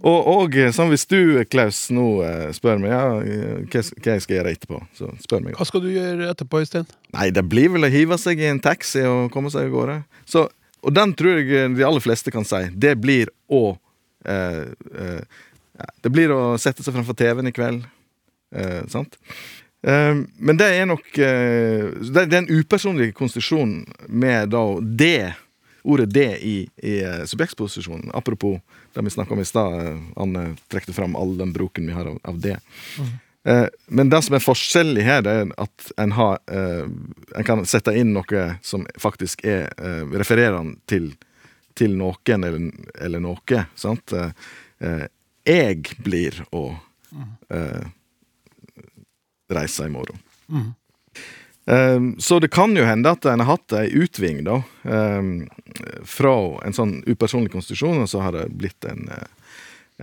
Og, 0.02 0.26
og 0.26 0.56
sånn 0.74 0.90
hvis 0.90 1.04
du, 1.06 1.20
Klaus, 1.50 1.84
nå 1.94 2.06
eh, 2.26 2.48
spør 2.56 2.80
meg 2.82 2.90
ja, 2.90 3.02
eh, 3.22 3.60
hva, 3.70 3.82
hva 4.02 4.16
jeg 4.16 4.24
skal 4.24 4.36
gjøre 4.38 4.54
etterpå, 4.56 4.80
så 4.98 5.10
spør 5.22 5.44
meg. 5.44 5.54
Hva 5.58 5.66
skal 5.68 5.84
du 5.84 5.92
gjøre 5.92 6.30
etterpå, 6.32 6.62
Øystein? 6.64 6.88
Nei, 7.14 7.28
det 7.34 7.44
blir 7.46 7.70
vel 7.76 7.86
å 7.86 7.92
hive 7.92 8.18
seg 8.18 8.42
i 8.42 8.48
en 8.50 8.60
taxi 8.62 9.04
og 9.06 9.30
komme 9.34 9.52
seg 9.54 9.68
av 9.68 9.76
gårde. 9.76 9.96
Så, 10.26 10.48
og 10.82 10.96
den 10.96 11.14
tror 11.18 11.38
jeg 11.38 11.70
de 11.76 11.86
aller 11.86 12.02
fleste 12.02 12.34
kan 12.34 12.46
si. 12.48 12.64
Det 12.74 12.96
blir 12.98 13.30
å 13.46 13.62
eh, 14.26 14.66
eh, 14.98 15.40
Det 16.02 16.10
blir 16.10 16.34
å 16.34 16.42
sette 16.58 16.82
seg 16.82 16.94
framfor 16.94 17.16
TV-en 17.18 17.52
i 17.52 17.54
kveld. 17.54 17.86
Eh, 18.54 18.82
sant? 18.90 19.18
Men 19.82 20.54
det 20.54 20.66
er 20.76 20.84
nok 20.86 21.08
det, 21.10 22.20
er 22.22 22.36
en 22.38 22.52
upersonlig 22.52 23.08
konstitusjon 23.18 23.80
med 24.06 24.52
da 24.54 24.60
det, 24.78 25.32
ordet 25.82 26.06
'det' 26.14 26.36
i, 26.38 26.52
i 26.86 26.92
subjektsposisjonen. 27.26 28.12
Apropos 28.14 28.60
det 28.94 29.02
vi 29.02 29.10
snakka 29.10 29.34
om 29.34 29.40
i 29.40 29.44
stad. 29.48 29.74
eh, 29.86 30.00
Anne 30.16 30.56
trekte 30.68 30.92
fram 30.92 31.16
all 31.16 31.36
den 31.38 31.52
bruken 31.52 31.86
vi 31.86 31.92
har 31.92 32.06
av, 32.06 32.18
av 32.22 32.40
det. 32.40 32.58
Eh, 33.44 33.66
men 33.86 34.10
det 34.10 34.22
som 34.22 34.36
er 34.36 34.44
forskjellig 34.44 35.02
her, 35.06 35.22
det 35.26 35.32
er 35.40 35.52
at 35.62 35.92
en, 35.98 36.12
har, 36.18 36.38
eh, 36.46 36.84
en 37.36 37.46
kan 37.46 37.64
sette 37.66 37.94
inn 37.98 38.12
noe 38.14 38.44
som 38.62 38.86
faktisk 39.02 39.44
er 39.44 39.72
eh, 39.78 40.04
refererende 40.14 40.78
til, 40.86 41.10
til 41.74 41.96
noen 41.98 42.46
eller, 42.46 42.68
eller 43.00 43.24
noe. 43.24 43.64
Sant? 43.74 44.14
Eh, 44.14 44.30
eh, 44.84 45.08
jeg 45.48 45.96
blir 46.04 46.38
å 46.54 46.68
eh, 47.50 47.82
reise 49.50 49.88
i 49.88 49.92
morgen. 49.92 50.22
Eh, 51.66 52.00
så 52.18 52.38
det 52.42 52.50
kan 52.54 52.76
jo 52.76 52.84
hende 52.84 53.12
at 53.12 53.26
en 53.26 53.40
har 53.40 53.56
hatt 53.56 53.76
ei 53.78 53.88
utving, 53.94 54.42
da. 54.44 54.62
eh, 54.82 55.22
fra 56.04 56.34
en 56.66 56.74
sånn 56.76 56.96
upersonlig 57.06 57.52
konstitusjon, 57.52 58.02
og 58.02 58.10
så 58.10 58.24
har 58.24 58.36
det 58.36 58.48
blitt 58.50 58.84
en, 58.88 59.08
eh, 59.08 59.54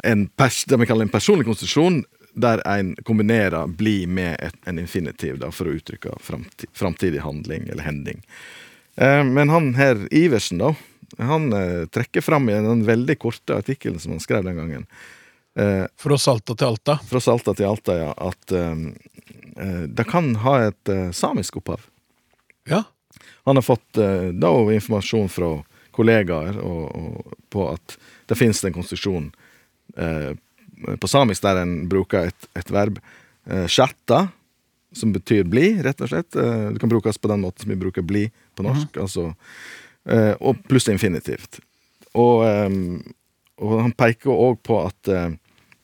en 0.04 0.28
pers 0.28 0.64
det 0.66 0.80
vi 0.80 0.88
kaller 0.88 1.08
en 1.08 1.18
personlig 1.18 1.46
konstitusjon, 1.50 2.04
der 2.40 2.62
en 2.66 2.96
kombinerer 3.04 3.68
'bli' 3.68 4.08
med 4.08 4.52
en 4.66 4.80
infinitiv 4.80 5.40
da, 5.40 5.52
for 5.52 5.68
å 5.68 5.76
uttrykke 5.76 6.20
framti 6.22 6.68
framtidig 6.74 7.20
handling 7.20 7.68
eller 7.68 7.84
hending. 7.84 8.24
Eh, 8.96 9.24
men 9.24 9.50
han 9.50 9.74
her 9.74 10.08
Iversen, 10.12 10.58
da, 10.58 10.76
han 11.18 11.54
eh, 11.54 11.86
trekker 11.86 12.22
fram 12.22 12.50
i 12.50 12.54
den 12.54 12.86
veldig 12.86 13.20
korte 13.20 13.58
artikkelen 13.58 14.00
som 14.00 14.12
han 14.12 14.20
skrev 14.24 14.44
den 14.44 14.56
gangen, 14.56 14.86
Fra 16.00 16.18
Salta 16.22 16.56
til 16.56 16.70
Alta? 16.70 17.00
fra 17.10 17.20
Salta 17.24 17.54
til 17.58 17.68
Alta, 17.68 17.96
ja, 17.98 18.12
at 18.16 18.54
eh, 18.56 18.86
eh, 19.58 19.84
det 19.92 20.06
kan 20.08 20.32
ha 20.46 20.56
et 20.70 20.92
eh, 20.94 21.10
samisk 21.16 21.60
opphav. 21.60 21.84
Ja. 22.70 22.84
Han 23.50 23.58
har 23.58 23.66
fått 23.66 23.98
eh, 23.98 24.30
da 24.36 24.52
informasjon 24.74 25.30
fra 25.34 25.58
kollegaer 25.96 26.60
og, 26.64 26.84
og, 26.96 27.38
på 27.52 27.66
at 27.72 27.98
det 28.30 28.38
finnes 28.40 28.62
en 28.64 28.76
konstitusjon 28.76 29.32
eh, 29.98 30.32
på 31.02 31.10
samisk 31.10 31.44
der 31.44 31.64
en 31.64 31.74
bruker 31.92 32.30
et, 32.30 32.50
et 32.60 32.72
verb, 32.72 33.00
eh, 33.50 33.66
chatta, 33.68 34.28
som 34.96 35.14
betyr 35.14 35.44
bli, 35.50 35.74
rett 35.86 36.02
og 36.02 36.12
slett. 36.12 36.36
Eh, 36.36 36.70
det 36.74 36.82
kan 36.82 36.92
brukes 36.92 37.18
på 37.18 37.32
den 37.32 37.44
måten 37.44 37.66
som 37.66 37.74
vi 37.74 37.80
bruker 37.80 38.06
bli 38.06 38.28
på 38.56 38.66
norsk, 38.66 39.02
altså, 39.02 39.32
eh, 40.10 40.34
og 40.40 40.62
pluss 40.70 40.90
infinitivt. 40.94 41.60
Og, 42.14 42.46
eh, 42.48 42.80
og 43.60 43.76
han 43.84 43.94
peker 43.98 44.32
òg 44.34 44.62
på 44.66 44.80
at 44.86 45.12
eh, 45.12 45.30
eh, 45.30 45.38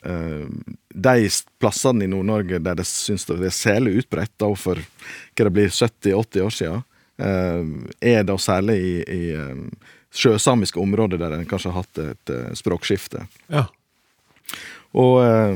de 0.06 1.30
plassene 1.60 2.06
i 2.06 2.10
Nord-Norge 2.12 2.60
der 2.62 2.78
det 2.80 2.86
syns 2.90 3.26
det 3.26 3.40
er 3.42 3.56
særlig 3.56 4.04
utbredt, 4.04 4.34
da 4.42 4.52
for 4.60 4.80
hva 4.80 5.48
det 5.48 5.54
blir 5.56 5.72
70-80 5.74 6.46
år 6.46 6.54
siden, 6.54 6.84
eh, 7.18 8.14
er 8.16 8.28
da 8.28 8.38
særlig 8.40 8.78
i, 8.78 8.94
i 9.02 9.24
eh, 9.36 9.90
sjøsamiske 10.16 10.80
områder 10.80 11.20
der 11.22 11.38
en 11.38 11.50
kanskje 11.50 11.74
har 11.74 11.84
hatt 11.84 12.04
et 12.06 12.36
eh, 12.36 12.54
språkskifte. 12.56 13.26
ja. 13.50 13.68
Og, 14.96 15.18
eh, 15.26 15.56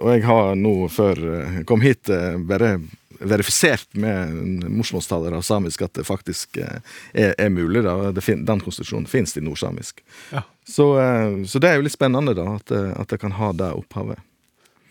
og 0.00 0.08
jeg 0.10 0.24
har 0.26 0.56
nå, 0.58 0.74
før 0.90 1.20
jeg 1.38 1.66
kom 1.68 1.84
hit, 1.84 2.10
eh, 2.10 2.34
bare 2.42 2.72
verifisert 3.20 3.88
med 4.00 4.32
morsmålstalere 4.70 5.36
av 5.36 5.42
samisk 5.46 5.82
at 5.86 5.92
det 5.98 6.04
faktisk 6.08 6.56
eh, 6.56 6.80
er, 7.12 7.34
er 7.38 7.50
mulig. 7.52 7.82
da. 7.84 8.10
Det 8.16 8.24
fin, 8.24 8.44
den 8.48 8.60
konstitusjonen 8.64 9.06
finnes 9.10 9.36
i 9.36 9.42
nordsamisk. 9.44 10.00
Ja. 10.32 10.42
Så, 10.68 10.86
eh, 11.00 11.44
så 11.50 11.60
det 11.62 11.70
er 11.70 11.76
jo 11.80 11.86
litt 11.86 11.96
spennende, 11.96 12.34
da, 12.38 12.46
at, 12.56 12.66
det- 12.72 12.94
at 13.00 13.08
det 13.12 13.20
kan 13.20 13.32
ha 13.36 13.52
det 13.52 13.70
opphavet. 13.76 14.18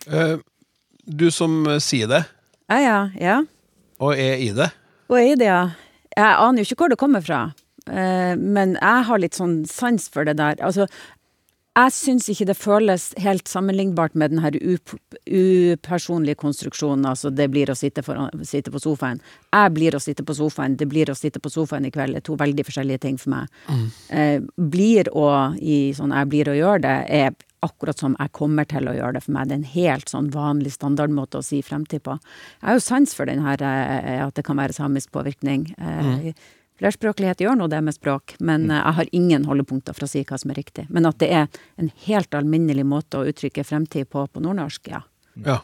Eh, 0.07 0.38
du 1.05 1.30
som 1.32 1.63
eh, 1.67 1.80
sier 1.84 2.07
det, 2.11 2.23
Ja, 2.69 2.77
ja. 2.84 2.99
ja. 3.19 3.38
og 3.99 4.13
er 4.13 4.38
i 4.38 4.51
det. 4.53 4.69
Og 5.09 5.17
er 5.17 5.36
det, 5.36 5.49
ja. 5.49 5.61
Jeg 6.15 6.36
aner 6.38 6.61
jo 6.61 6.67
ikke 6.69 6.84
hvor 6.84 6.89
det 6.93 6.99
kommer 7.01 7.21
fra, 7.25 7.39
eh, 7.89 8.36
men 8.38 8.75
jeg 8.77 9.05
har 9.09 9.19
litt 9.21 9.38
sånn 9.38 9.63
sans 9.69 10.05
for 10.11 10.27
det 10.27 10.38
der. 10.38 10.59
Altså, 10.61 10.86
Jeg 11.78 11.93
syns 11.95 12.26
ikke 12.32 12.47
det 12.49 12.55
føles 12.57 13.03
helt 13.22 13.47
sammenlignbart 13.47 14.15
med 14.17 14.34
den 14.34 14.41
her 14.43 14.55
up 14.57 14.95
upersonlige 15.30 16.39
konstruksjonen, 16.41 17.05
altså 17.05 17.30
det 17.30 17.45
blir 17.53 17.70
å 17.70 17.76
sitte, 17.78 18.01
for, 18.03 18.17
sitte, 18.43 18.74
på 18.74 18.82
sofaen. 18.82 19.22
Jeg 19.53 19.74
blir 19.76 19.95
å 19.95 20.01
sitte 20.01 20.26
på 20.26 20.36
sofaen, 20.36 20.76
det 20.80 20.89
blir 20.89 21.11
å 21.11 21.15
sitte 21.15 21.39
på 21.39 21.51
sofaen 21.53 21.86
i 21.86 21.91
kveld, 21.93 22.17
det 22.17 22.24
er 22.24 22.28
to 22.28 22.38
veldig 22.39 22.65
forskjellige 22.67 23.03
ting 23.05 23.20
for 23.22 23.36
meg. 23.36 23.53
Mm. 23.70 23.86
Eh, 24.09 24.39
blir 24.74 25.11
å 25.13 25.30
i 25.61 25.78
sånn 25.95 26.15
jeg 26.17 26.32
blir 26.34 26.51
å 26.51 26.57
gjøre 26.57 26.84
det, 26.88 26.97
er 27.22 27.38
akkurat 27.65 28.01
som 28.01 28.15
jeg 28.17 28.34
kommer 28.36 28.67
til 28.67 28.89
å 28.89 28.95
gjøre 28.95 29.20
det 29.20 29.24
for 29.26 29.36
meg. 29.36 29.49
Det 29.49 29.55
er 29.55 29.61
en 29.61 29.74
helt 29.74 30.11
sånn 30.11 30.30
vanlig 30.34 30.74
standardmåte 30.76 31.41
å 31.41 31.45
si 31.45 31.61
fremtid 31.65 32.03
på. 32.05 32.15
Jeg 32.59 32.72
har 32.72 32.80
jo 32.80 32.86
sans 32.86 33.15
for 33.15 33.30
den 33.30 33.43
her, 33.45 33.61
eh, 33.61 34.24
at 34.26 34.36
det 34.36 34.47
kan 34.47 34.57
være 34.57 34.76
samisk 34.76 35.11
påvirkning. 35.15 35.70
Eh, 35.78 36.09
mm. 36.09 36.34
Flerspråklighet 36.80 37.41
gjør 37.43 37.57
nå 37.59 37.67
det 37.67 37.82
med 37.84 37.95
språk, 37.95 38.38
men 38.39 38.69
mm. 38.69 38.75
jeg 38.77 38.95
har 38.99 39.09
ingen 39.19 39.45
holdepunkter 39.49 39.95
for 39.97 40.05
å 40.05 40.07
si 40.07 40.21
hva 40.23 40.38
som 40.39 40.53
er 40.53 40.61
riktig. 40.61 40.86
Men 40.88 41.09
at 41.09 41.17
det 41.19 41.27
er 41.36 41.47
en 41.82 41.89
helt 42.05 42.36
alminnelig 42.38 42.86
måte 42.88 43.19
å 43.19 43.27
uttrykke 43.27 43.65
fremtid 43.67 44.07
på 44.07 44.23
på 44.32 44.43
nordnorsk, 44.43 44.88
ja. 44.93 45.01
ja. 45.43 45.57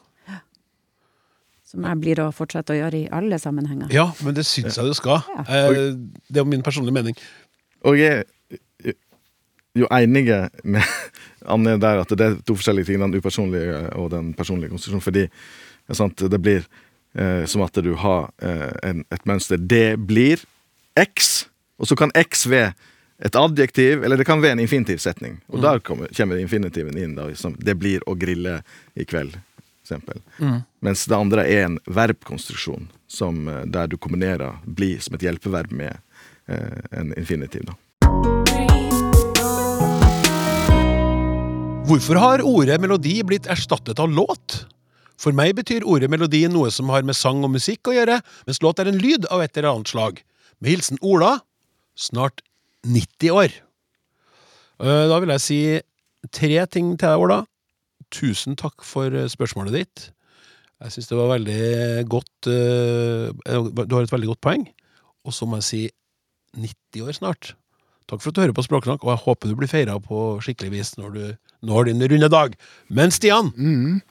Som 1.66 1.88
jeg 1.88 2.02
blir 2.04 2.20
å 2.20 2.28
fortsette 2.36 2.76
å 2.76 2.80
gjøre 2.82 3.00
i 3.00 3.08
alle 3.16 3.40
sammenhenger. 3.40 3.88
Ja, 3.96 4.10
men 4.28 4.36
det 4.36 4.44
syns 4.48 4.76
jeg 4.76 4.92
du 4.92 4.98
skal. 4.98 5.24
Ja. 5.32 5.46
Eh, 5.48 5.94
det 6.28 6.42
er 6.44 6.50
min 6.50 6.66
personlige 6.66 6.98
mening. 6.98 7.20
Og 7.88 8.00
jeg 8.00 8.26
er 8.84 8.98
jo 9.76 9.88
enig 9.96 10.26
med 10.64 10.84
Anne 11.54 11.78
der 11.80 12.02
at 12.04 12.12
det 12.12 12.28
er 12.28 12.36
to 12.44 12.58
forskjellige 12.60 12.90
ting, 12.90 13.00
den 13.00 13.16
upersonlige 13.16 13.86
og 13.96 14.10
den 14.12 14.34
personlige 14.36 14.74
konstitusjonen. 14.74 15.06
Fordi 15.06 15.96
sant, 15.96 16.26
det 16.32 16.42
blir 16.44 16.68
eh, 17.16 17.48
som 17.48 17.64
at 17.64 17.80
du 17.80 17.94
har 18.04 18.28
eh, 18.44 18.76
en, 18.84 19.06
et 19.16 19.26
mønster. 19.30 19.64
Det 19.64 19.96
blir 20.04 20.44
X, 21.00 21.48
og 21.78 21.88
så 21.88 21.96
kan 22.00 22.12
X 22.16 22.46
være 22.48 22.74
et 23.24 23.36
adjektiv, 23.36 24.04
eller 24.04 24.20
det 24.20 24.26
kan 24.28 24.42
være 24.44 24.58
en 24.58 24.64
infinitivsetning. 24.64 25.40
Og 25.48 25.60
mm. 25.60 25.62
der 25.64 25.80
kommer, 25.80 26.08
kommer 26.16 26.40
infinitiven 26.40 26.98
inn. 27.00 27.16
Da, 27.16 27.28
liksom, 27.32 27.56
det 27.60 27.78
blir 27.80 28.04
å 28.08 28.16
grille 28.20 28.62
i 28.96 29.08
kveld. 29.08 29.38
Mm. 30.40 30.64
Mens 30.82 31.06
det 31.06 31.16
andre 31.16 31.44
er 31.46 31.68
en 31.68 31.78
verbkonstruksjon, 31.86 32.88
som, 33.08 33.48
eh, 33.48 33.66
der 33.70 33.88
du 33.88 33.98
kombinerer 33.98 34.58
'bli' 34.66 35.00
som 35.00 35.16
et 35.16 35.22
hjelpeverb 35.22 35.72
med 35.72 35.98
eh, 36.48 36.82
en 36.92 37.14
infinitiv. 37.14 37.66
da. 37.70 37.76
Hvorfor 41.86 42.18
har 42.18 42.42
ordet 42.42 42.82
melodi 42.82 43.20
blitt 43.24 43.46
erstattet 43.46 44.00
av 44.00 44.10
låt? 44.10 44.66
For 45.22 45.32
meg 45.32 45.54
betyr 45.56 45.86
ordet 45.86 46.10
melodi 46.10 46.48
noe 46.50 46.72
som 46.74 46.90
har 46.90 47.06
med 47.06 47.16
sang 47.16 47.44
og 47.46 47.54
musikk 47.54 47.88
å 47.88 47.94
gjøre, 47.94 48.22
mens 48.48 48.62
låt 48.66 48.82
er 48.82 48.90
en 48.90 48.98
lyd 48.98 49.28
av 49.30 49.44
et 49.46 49.58
eller 49.58 49.70
annet 49.70 49.92
slag. 49.94 50.24
Med 50.66 50.80
hilsen 50.80 50.98
Ola, 51.06 51.44
snart 51.94 52.42
90 52.90 53.36
år. 53.38 53.52
Eh, 54.82 55.04
da 55.12 55.20
vil 55.22 55.30
jeg 55.36 55.44
si 55.44 55.58
tre 56.34 56.64
ting 56.74 56.96
til 56.98 57.06
deg, 57.06 57.22
Ola. 57.22 57.44
Tusen 58.10 58.58
takk 58.58 58.82
for 58.82 59.14
eh, 59.14 59.28
spørsmålet 59.30 59.76
ditt. 59.78 60.06
Jeg 60.82 60.96
syns 60.96 61.12
det 61.12 61.20
var 61.20 61.30
veldig 61.36 62.08
godt 62.10 62.50
eh, 62.50 63.30
Du 63.78 63.94
har 63.94 64.08
et 64.08 64.16
veldig 64.16 64.32
godt 64.32 64.42
poeng. 64.42 64.66
Og 65.22 65.38
så 65.38 65.46
må 65.46 65.62
jeg 65.62 65.68
si 65.68 65.84
90 66.58 67.06
år 67.06 67.20
snart. 67.20 67.52
Takk 68.10 68.24
for 68.24 68.34
at 68.34 68.40
du 68.40 68.42
hører 68.48 68.58
på 68.58 68.66
Språknakk, 68.66 69.06
og 69.06 69.14
jeg 69.14 69.22
håper 69.22 69.54
du 69.54 69.60
blir 69.62 69.70
feira 69.70 70.00
på 70.02 70.24
skikkelig 70.42 70.74
vis 70.80 70.96
når 70.98 71.14
du 71.14 71.24
når 71.62 71.92
din 71.92 72.08
runde 72.10 72.32
dag. 72.34 72.58
Men 72.90 73.14
Stian, 73.14 73.54
mm. 73.54 74.02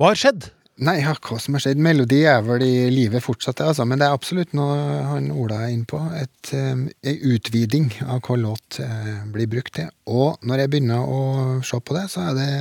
hva 0.00 0.14
har 0.14 0.24
skjedd? 0.24 0.48
Nei, 0.80 0.96
ja, 1.02 1.12
hva 1.12 1.36
som 1.36 1.56
har 1.56 1.60
skjedd? 1.60 1.80
Melodi 1.84 2.22
er 2.24 2.40
vel 2.46 2.62
i 2.64 2.88
livet 2.88 3.20
fortsatt, 3.20 3.60
altså. 3.60 3.84
Men 3.84 4.00
det 4.00 4.06
er 4.06 4.16
absolutt 4.16 4.54
noe 4.56 4.78
han 5.10 5.28
Ola 5.34 5.58
er 5.66 5.74
inne 5.74 5.88
på. 5.88 6.00
Et, 6.16 6.52
um, 6.56 6.86
en 6.88 7.24
utviding 7.34 7.90
av 8.06 8.22
hva 8.24 8.36
låt 8.40 8.78
uh, 8.80 9.18
blir 9.28 9.50
brukt 9.52 9.74
til. 9.76 9.90
Og 10.08 10.40
når 10.40 10.62
jeg 10.62 10.72
begynner 10.72 11.04
å 11.04 11.20
se 11.66 11.80
på 11.84 11.96
det, 11.98 12.06
så 12.12 12.30
er 12.30 12.38
det 12.38 12.52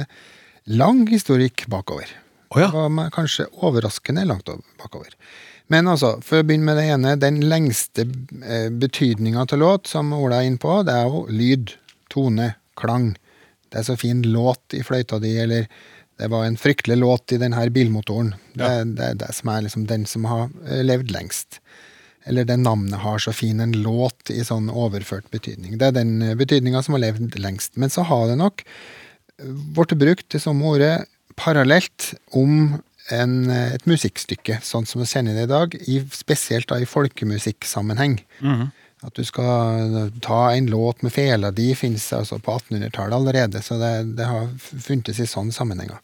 lang 0.75 1.05
historikk 1.07 1.63
bakover. 1.71 2.11
Oh, 2.51 2.59
ja. 2.59 2.67
Og 2.73 2.99
kanskje 3.15 3.47
overraskende 3.63 4.25
langt 4.27 4.51
bakover. 4.81 5.15
Men 5.71 5.87
altså, 5.87 6.17
for 6.25 6.41
å 6.41 6.47
begynne 6.49 6.67
med 6.67 6.79
det 6.81 6.89
ene. 6.91 7.15
Den 7.21 7.39
lengste 7.47 8.03
uh, 8.09 8.67
betydninga 8.83 9.47
til 9.47 9.63
låt 9.63 9.87
som 9.87 10.11
Ola 10.17 10.41
er 10.41 10.49
inne 10.49 10.59
på, 10.59 10.81
det 10.83 10.97
er 10.97 11.07
jo 11.07 11.23
lyd, 11.31 11.71
tone, 12.11 12.51
klang. 12.79 13.13
Det 13.71 13.79
er 13.79 13.87
så 13.87 13.95
fin 14.01 14.25
låt 14.27 14.75
i 14.75 14.83
fløyta 14.83 15.21
di, 15.23 15.37
eller 15.39 15.71
det 16.19 16.27
var 16.27 16.45
en 16.45 16.57
fryktelig 16.57 16.97
låt 16.97 17.31
i 17.31 17.37
denne 17.39 17.69
bilmotoren. 17.69 18.33
Det, 18.53 18.63
ja. 18.63 18.83
det, 18.83 18.95
det, 18.99 19.13
det 19.21 19.33
som 19.37 19.51
er 19.53 19.63
liksom 19.63 19.85
den 19.87 20.05
som 20.05 20.25
har 20.27 20.49
eh, 20.67 20.83
levd 20.83 21.13
lengst. 21.15 21.61
Eller 22.27 22.43
det 22.43 22.57
navnet 22.59 22.99
har 22.99 23.21
så 23.23 23.31
fin 23.33 23.63
en 23.63 23.71
låt 23.71 24.31
i 24.33 24.43
sånn 24.43 24.67
overført 24.69 25.29
betydning. 25.31 25.77
Det 25.79 25.87
er 25.87 25.95
den 25.95 26.17
eh, 26.21 26.35
betydninga 26.39 26.83
som 26.83 26.97
har 26.97 27.05
levd 27.05 27.39
lengst. 27.39 27.79
Men 27.79 27.93
så 27.93 28.03
har 28.09 28.27
det 28.27 28.35
nok 28.41 28.65
eh, 28.65 29.55
blitt 29.77 29.95
brukt 30.01 30.27
det 30.35 30.43
samme 30.43 30.67
ordet 30.67 30.93
parallelt 31.39 32.11
om 32.35 32.81
en, 33.15 33.35
et 33.49 33.87
musikkstykke, 33.89 34.59
sånn 34.61 34.85
som 34.85 34.99
vi 35.01 35.07
kjenner 35.09 35.39
det 35.39 35.47
i 35.47 35.53
dag, 35.53 35.79
i, 35.87 36.01
spesielt 36.13 36.67
da 36.69 36.81
i 36.83 36.89
folkemusikksammenheng. 36.89 38.19
Mm 38.43 38.55
-hmm. 38.55 38.67
At 39.05 39.15
du 39.15 39.23
skal 39.23 40.09
ta 40.19 40.49
en 40.51 40.65
låt 40.67 41.01
med 41.05 41.13
fela 41.15 41.53
di, 41.55 41.71
finnes 41.75 42.09
altså 42.13 42.39
på 42.43 42.57
1800-tallet 42.57 43.15
allerede. 43.15 43.61
Så 43.63 43.79
det, 43.79 43.93
det, 44.19 44.25
har 44.27 44.49
funtes 44.59 45.21
i 45.23 45.27
sånne 45.29 45.55
sammenhenger. 45.55 46.01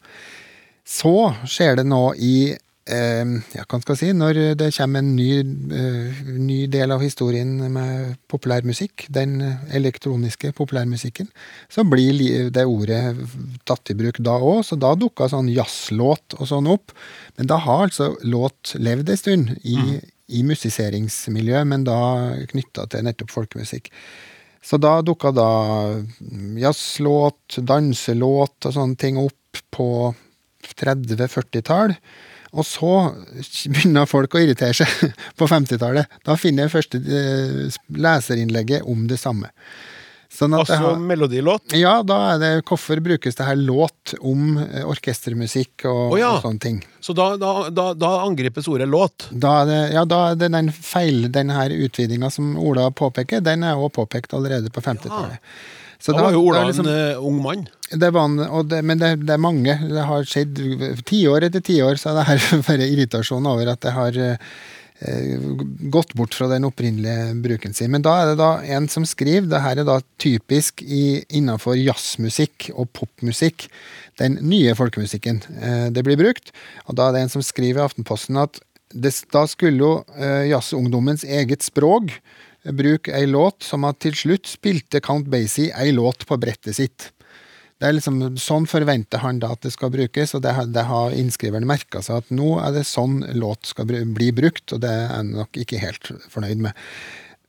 Så 0.86 1.34
skjer 1.44 1.76
det 1.76 1.84
nå 1.90 2.00
i 2.16 2.54
eh, 2.54 3.34
ja, 3.52 3.66
hva 3.66 3.80
skal 3.82 3.92
jeg 3.92 4.00
si, 4.00 4.10
Når 4.16 4.40
det 4.56 4.70
kommer 4.78 5.04
en 5.04 5.12
ny, 5.18 5.28
eh, 5.76 6.24
ny 6.40 6.58
del 6.72 6.94
av 6.94 7.04
historien 7.04 7.52
med 7.74 8.16
populærmusikk, 8.32 9.10
den 9.12 9.42
elektroniske 9.76 10.54
populærmusikken, 10.56 11.28
så 11.68 11.84
blir 11.84 12.48
det 12.48 12.64
ordet 12.64 13.02
tatt 13.68 13.92
i 13.92 13.98
bruk 13.98 14.22
da 14.24 14.40
òg. 14.40 14.64
Så 14.64 14.80
da 14.80 14.96
dukka 14.96 15.28
sånn 15.28 15.52
jazzlåt 15.52 16.40
og 16.40 16.48
sånn 16.48 16.72
opp. 16.72 16.96
Men 17.36 17.52
da 17.52 17.60
har 17.60 17.90
altså 17.90 18.14
låt 18.24 18.72
levd 18.80 19.12
en 19.12 19.24
stund 19.26 19.58
i, 19.60 19.76
mm 19.76 20.12
i 20.26 20.42
musiseringsmiljøet, 20.46 21.68
men 21.70 21.84
da 21.86 21.98
knytta 22.50 22.86
til 22.90 23.06
nettopp 23.06 23.32
folkemusikk. 23.34 23.90
Så 24.66 24.78
da 24.82 24.98
dukka 25.06 25.30
da 25.30 25.50
jazzlåt, 26.58 27.60
danselåt 27.62 28.66
og 28.66 28.74
sånne 28.74 28.98
ting 28.98 29.20
opp 29.20 29.60
på 29.74 29.88
30-40-tall. 30.74 31.94
Og 32.56 32.66
så 32.66 32.92
begynner 33.70 34.08
folk 34.10 34.34
å 34.34 34.42
irritere 34.42 34.74
seg 34.74 35.12
på 35.38 35.48
50-tallet. 35.50 36.18
Da 36.26 36.38
finner 36.40 36.66
jeg 36.66 36.74
første 36.74 37.02
eh, 37.02 37.78
leserinnlegget 37.94 38.86
om 38.88 39.06
det 39.10 39.20
samme. 39.22 39.52
Sånn 40.36 40.54
altså 40.56 40.76
har, 40.82 40.98
melodilåt? 41.00 41.72
Ja, 41.78 41.94
da 42.04 42.18
er 42.34 42.40
det 42.42 42.50
hvorfor 42.68 43.00
brukes 43.04 43.38
det 43.38 43.46
her 43.46 43.56
låt 43.56 44.12
om 44.20 44.58
eh, 44.60 44.84
orkestermusikk 44.84 45.86
og, 45.88 46.02
oh, 46.12 46.18
ja. 46.20 46.34
og 46.36 46.44
sånne 46.44 46.62
ting. 46.62 46.82
Så 47.00 47.16
da, 47.16 47.30
da, 47.40 47.54
da, 47.72 47.86
da 47.96 48.10
angripes 48.26 48.68
ordet 48.68 48.88
låt? 48.92 49.30
Da 49.30 49.62
er 49.62 49.70
det, 49.70 49.80
ja, 49.96 50.04
da 50.08 50.20
er 50.32 50.38
det 50.42 50.50
den 50.52 50.68
feil, 50.74 51.30
den 51.32 51.54
her 51.56 51.72
utvidinga 51.72 52.30
som 52.34 52.52
Ola 52.60 52.90
påpeker, 52.92 53.40
den 53.44 53.64
er 53.64 53.80
også 53.80 54.02
påpekt 54.02 54.36
allerede 54.36 54.72
på 54.72 54.84
50-tallet. 54.84 55.40
Ja. 55.40 55.72
Så 55.98 56.12
da, 56.12 56.26
var 56.26 56.36
jo 56.36 56.44
Ola 56.44 56.66
liksom, 56.68 56.86
en 56.86 57.16
uh, 57.16 57.24
ung 57.24 57.40
mann. 57.40 57.64
Det 57.88 58.10
var, 58.12 58.28
det, 58.68 58.82
men 58.84 59.00
det, 59.00 59.14
det, 59.24 59.32
er 59.32 59.40
mange. 59.40 59.78
Det 59.88 60.04
har 60.04 60.28
skjedd 60.28 60.60
tiår 61.08 61.48
etter 61.48 61.64
tiår, 61.64 61.96
så 61.96 62.12
det 62.18 62.26
har 62.28 62.48
vært 62.68 62.84
irritasjon 62.84 63.48
over 63.48 63.72
at 63.72 63.80
det 63.86 63.94
har 63.96 64.20
Eh, 64.26 64.36
gått 65.92 66.14
bort 66.16 66.34
fra 66.34 66.48
den 66.48 66.64
opprinnelige 66.64 67.34
bruken 67.44 67.74
sin. 67.76 67.90
Men 67.92 68.04
da 68.04 68.14
er 68.20 68.30
det 68.30 68.38
da 68.40 68.50
en 68.76 68.88
som 68.88 69.04
skriver, 69.04 69.48
det 69.50 69.60
her 69.60 69.82
er 69.82 69.88
da 69.88 69.98
typisk 70.22 70.80
i, 70.82 71.20
innenfor 71.28 71.76
jazzmusikk 71.76 72.70
og 72.74 72.88
popmusikk, 72.96 73.68
den 74.20 74.38
nye 74.40 74.72
folkemusikken 74.78 75.42
eh, 75.60 75.88
det 75.92 76.04
blir 76.06 76.16
brukt. 76.20 76.54
Og 76.88 76.96
da 76.96 77.08
er 77.08 77.16
det 77.16 77.26
en 77.26 77.34
som 77.36 77.44
skriver 77.44 77.82
i 77.82 77.84
Aftenposten 77.84 78.40
at 78.40 78.60
det, 78.94 79.12
da 79.34 79.44
skulle 79.50 79.82
jo 79.82 79.92
eh, 80.16 80.48
jazzungdommens 80.52 81.26
eget 81.28 81.66
språk 81.66 82.14
bruke 82.76 83.12
ei 83.14 83.28
låt 83.28 83.66
som 83.66 83.84
at 83.86 84.00
til 84.02 84.16
slutt 84.16 84.48
spilte 84.50 85.02
Count 85.04 85.28
Basie 85.30 85.74
ei 85.76 85.92
låt 85.94 86.24
på 86.26 86.38
brettet 86.40 86.78
sitt. 86.78 87.10
Det 87.76 87.88
er 87.88 87.92
liksom, 87.98 88.22
Sånn 88.40 88.64
forventer 88.70 89.20
han 89.20 89.40
da 89.42 89.52
at 89.52 89.66
det 89.66 89.74
skal 89.74 89.92
brukes, 89.92 90.32
og 90.36 90.42
det, 90.46 90.54
det 90.72 90.86
har 90.88 91.16
innskriveren 91.16 91.68
merka 91.68 92.00
seg 92.04 92.22
at 92.22 92.32
nå 92.32 92.56
er 92.62 92.72
det 92.72 92.86
sånn 92.88 93.20
låt 93.36 93.68
skal 93.72 93.88
bli 93.88 94.30
brukt, 94.36 94.72
og 94.72 94.80
det 94.84 94.92
er 94.92 95.12
han 95.12 95.34
nok 95.36 95.60
ikke 95.60 95.82
helt 95.82 96.12
fornøyd 96.32 96.64
med. 96.68 96.86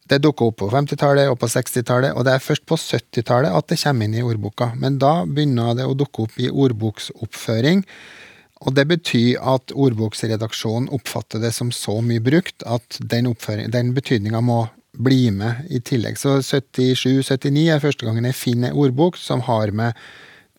Det 0.07 0.21
dukker 0.23 0.51
opp 0.51 0.59
på 0.61 0.69
50-tallet 0.71 1.31
og 1.31 1.39
på 1.41 1.49
60-tallet, 1.51 2.15
og 2.15 2.27
det 2.27 2.35
er 2.35 2.43
først 2.43 2.63
på 2.67 2.77
70-tallet 2.79 3.55
at 3.55 3.67
det 3.71 3.79
kommer 3.81 4.07
inn 4.07 4.15
i 4.15 4.23
ordboka. 4.23 4.69
Men 4.79 4.99
da 5.03 5.25
begynner 5.27 5.75
det 5.75 5.87
å 5.87 5.97
dukke 5.99 6.27
opp 6.27 6.39
i 6.39 6.47
ordboksoppføring. 6.47 7.83
Og 8.63 8.73
det 8.73 8.87
betyr 8.89 9.43
at 9.55 9.73
ordboksredaksjonen 9.75 10.87
oppfatter 10.95 11.43
det 11.43 11.51
som 11.55 11.73
så 11.75 11.99
mye 12.01 12.23
brukt 12.23 12.63
at 12.65 12.99
den, 12.99 13.29
den 13.73 13.91
betydninga 13.97 14.41
må 14.41 14.63
bli 14.97 15.31
med 15.31 15.67
i 15.69 15.81
tillegg. 15.81 16.17
Så 16.19 16.39
77-79 16.41 17.65
er 17.73 17.83
første 17.83 18.07
gangen 18.07 18.27
jeg 18.29 18.37
finner 18.37 18.77
ordbok 18.77 19.19
som 19.21 19.43
har 19.47 19.73
med 19.75 19.97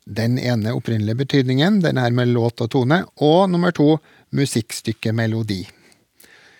den 0.09 0.39
ene 0.41 0.73
opprinnelige 0.73 1.21
betydningen, 1.25 1.83
den 1.85 2.01
her 2.01 2.15
med 2.17 2.33
låt 2.33 2.63
og 2.65 2.71
tone, 2.73 3.03
og 3.21 3.51
nummer 3.51 3.75
to 3.77 3.99
musikkstykkemelodi. 4.33 5.59
melodi. 5.65 5.78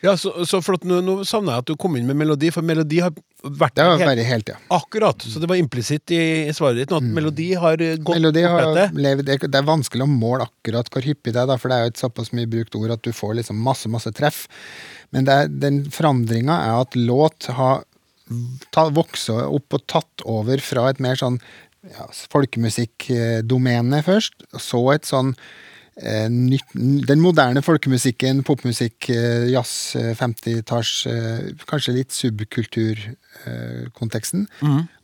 Ja, 0.05 0.13
så, 0.17 0.31
så 0.47 0.61
flott. 0.63 0.85
nå, 0.87 1.01
nå 1.03 1.17
savner 1.27 1.57
jeg 1.57 1.65
at 1.65 1.71
du 1.73 1.77
kom 1.81 1.97
inn 1.99 2.07
med 2.07 2.15
melodi, 2.21 2.53
for 2.55 2.63
melodi 2.63 3.01
har 3.03 3.11
vært 3.43 3.75
Det 3.75 3.85
har 3.85 3.99
helt- 3.99 4.27
helt, 4.29 4.49
ja. 4.53 4.57
Akkurat. 4.77 5.25
Så 5.27 5.41
det 5.43 5.49
var 5.51 5.59
implisitt 5.59 6.11
i, 6.15 6.21
i 6.47 6.55
svaret 6.55 6.79
ditt 6.79 6.93
nå 6.95 7.01
at 7.03 7.09
melodi 7.19 7.49
har 7.59 7.83
eh, 7.83 7.97
gått 7.99 8.15
Melodi 8.21 8.45
har 8.47 8.63
levd, 8.95 9.27
det 9.27 9.55
er- 9.59 9.67
vanskelig 9.67 10.07
å 10.07 10.11
måle 10.11 10.47
akkurat 10.47 10.87
hvor 10.95 11.03
hyppig 11.03 11.35
det 11.35 11.43
er, 11.43 11.51
da, 11.51 11.57
for 11.59 11.69
det 11.73 11.77
er 11.81 11.87
jo 11.89 11.93
et 11.97 12.03
såpass 12.05 12.31
mye 12.37 12.47
brukt 12.51 12.79
ord 12.79 12.95
at 12.95 13.03
du 13.03 13.11
får 13.13 13.35
liksom 13.41 13.59
masse, 13.59 13.91
masse 13.91 14.13
treff. 14.15 14.45
Men 15.11 15.25
det 15.27 15.35
er, 15.35 15.49
den 15.67 15.83
forandringa 15.91 16.61
er 16.69 16.81
at 16.85 16.95
låt 16.99 17.51
har 17.59 17.83
ta, 18.71 18.89
vokst 18.93 19.31
opp 19.35 19.75
og 19.79 19.87
tatt 19.89 20.23
over 20.29 20.61
fra 20.63 20.91
et 20.93 21.01
mer 21.03 21.17
sånn 21.19 21.41
ja, 21.89 22.07
folkemusikkdomene 22.93 24.03
først, 24.07 24.45
så 24.61 24.81
et 24.95 25.09
sånn 25.09 25.33
eh, 25.35 25.43
Den 25.99 27.19
moderne 27.19 27.59
folkemusikken, 27.65 28.45
popmusikk, 28.47 29.09
eh, 29.11 29.51
jazz, 29.51 29.97
eh, 29.99 30.15
50-talls, 30.15 31.07
eh, 31.11 31.51
kanskje 31.67 31.97
litt 31.97 32.15
subkulturkonteksten. 32.15 34.47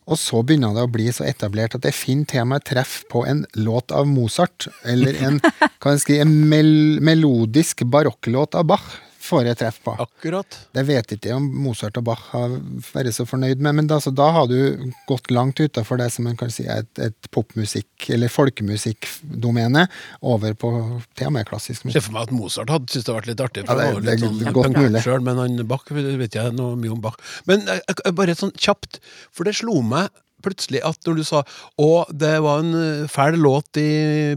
Og 0.04 0.20
så 0.20 0.42
begynner 0.44 0.76
det 0.76 0.84
å 0.84 0.92
bli 0.92 1.08
så 1.16 1.24
etablert 1.24 1.72
at 1.78 1.86
jeg 1.88 1.96
finner 1.96 2.28
til 2.28 2.42
og 2.42 2.48
med 2.52 2.60
treff 2.68 2.92
på 3.10 3.24
en 3.26 3.46
låt 3.56 3.88
av 3.90 4.06
Mozart, 4.06 4.68
eller 4.84 5.14
en, 5.24 5.40
kan 5.80 5.92
jeg 5.96 6.02
skrive, 6.04 6.20
en 6.26 6.48
mel 6.50 7.00
melodisk 7.00 7.84
barokklåt 7.88 8.54
av 8.54 8.64
Bach, 8.68 9.00
får 9.24 9.46
jeg 9.48 9.56
treff 9.62 9.78
på. 9.84 9.94
Akkurat. 10.04 10.56
Det 10.76 10.82
vet 10.88 11.14
ikke 11.16 11.32
om 11.38 11.46
Mozart 11.64 11.96
og 12.00 12.04
Bach 12.10 12.26
har 12.34 12.58
vært 12.92 13.14
så 13.16 13.24
fornøyd 13.28 13.62
med, 13.64 13.78
men 13.78 13.86
da, 13.88 13.96
så 14.04 14.12
da 14.12 14.26
har 14.36 14.48
du 14.50 14.90
gått 15.08 15.30
langt 15.32 15.60
utafor 15.64 15.96
det 16.02 16.10
som 16.12 16.26
man 16.28 16.36
kan 16.40 16.52
si 16.52 16.66
er 16.68 16.82
et, 16.84 17.00
et 17.08 17.30
popmusikk- 17.32 18.10
eller 18.12 18.28
folkemusikkdomene, 18.28 19.86
over 20.22 20.54
på 20.58 20.70
til 21.16 21.28
og 21.30 21.34
med 21.36 21.48
klassisk 21.48 21.84
Se 21.84 21.92
ser 21.96 22.04
for 22.04 22.16
meg 22.16 22.28
at 22.28 22.34
Mozart 22.36 22.72
hadde 22.72 22.90
syntes 22.92 23.06
det 23.06 23.12
hadde 23.14 23.20
vært 23.22 23.30
litt 23.32 23.44
artig. 23.46 23.64
Ja, 23.68 23.74
det, 23.78 23.86
det- 24.04 24.18
det 24.20 24.20
sånn 24.28 24.52
godt 24.52 24.66
punkert 24.68 24.90
mulig. 24.90 25.02
selv, 25.04 25.22
men 25.22 25.36
han 25.40 25.66
Bach 25.68 25.84
vet 25.90 26.34
jeg 26.34 26.52
noe 26.58 26.76
mye 26.76 26.92
om 26.92 27.00
Bach. 27.04 27.16
Men 27.46 27.64
jeg, 27.66 27.80
jeg, 27.88 28.14
bare 28.14 28.34
sånn 28.38 28.52
kjapt, 28.56 29.00
for 29.32 29.44
det 29.44 29.54
slo 29.56 29.80
meg 29.82 30.08
plutselig 30.44 30.82
at 30.84 30.98
når 31.08 31.16
du 31.18 31.24
sa 31.26 31.40
å, 31.80 31.88
det 32.12 32.34
var 32.44 32.60
en 32.62 32.74
eh, 32.78 33.08
fæl 33.10 33.38
låt 33.40 33.80
i 33.80 33.88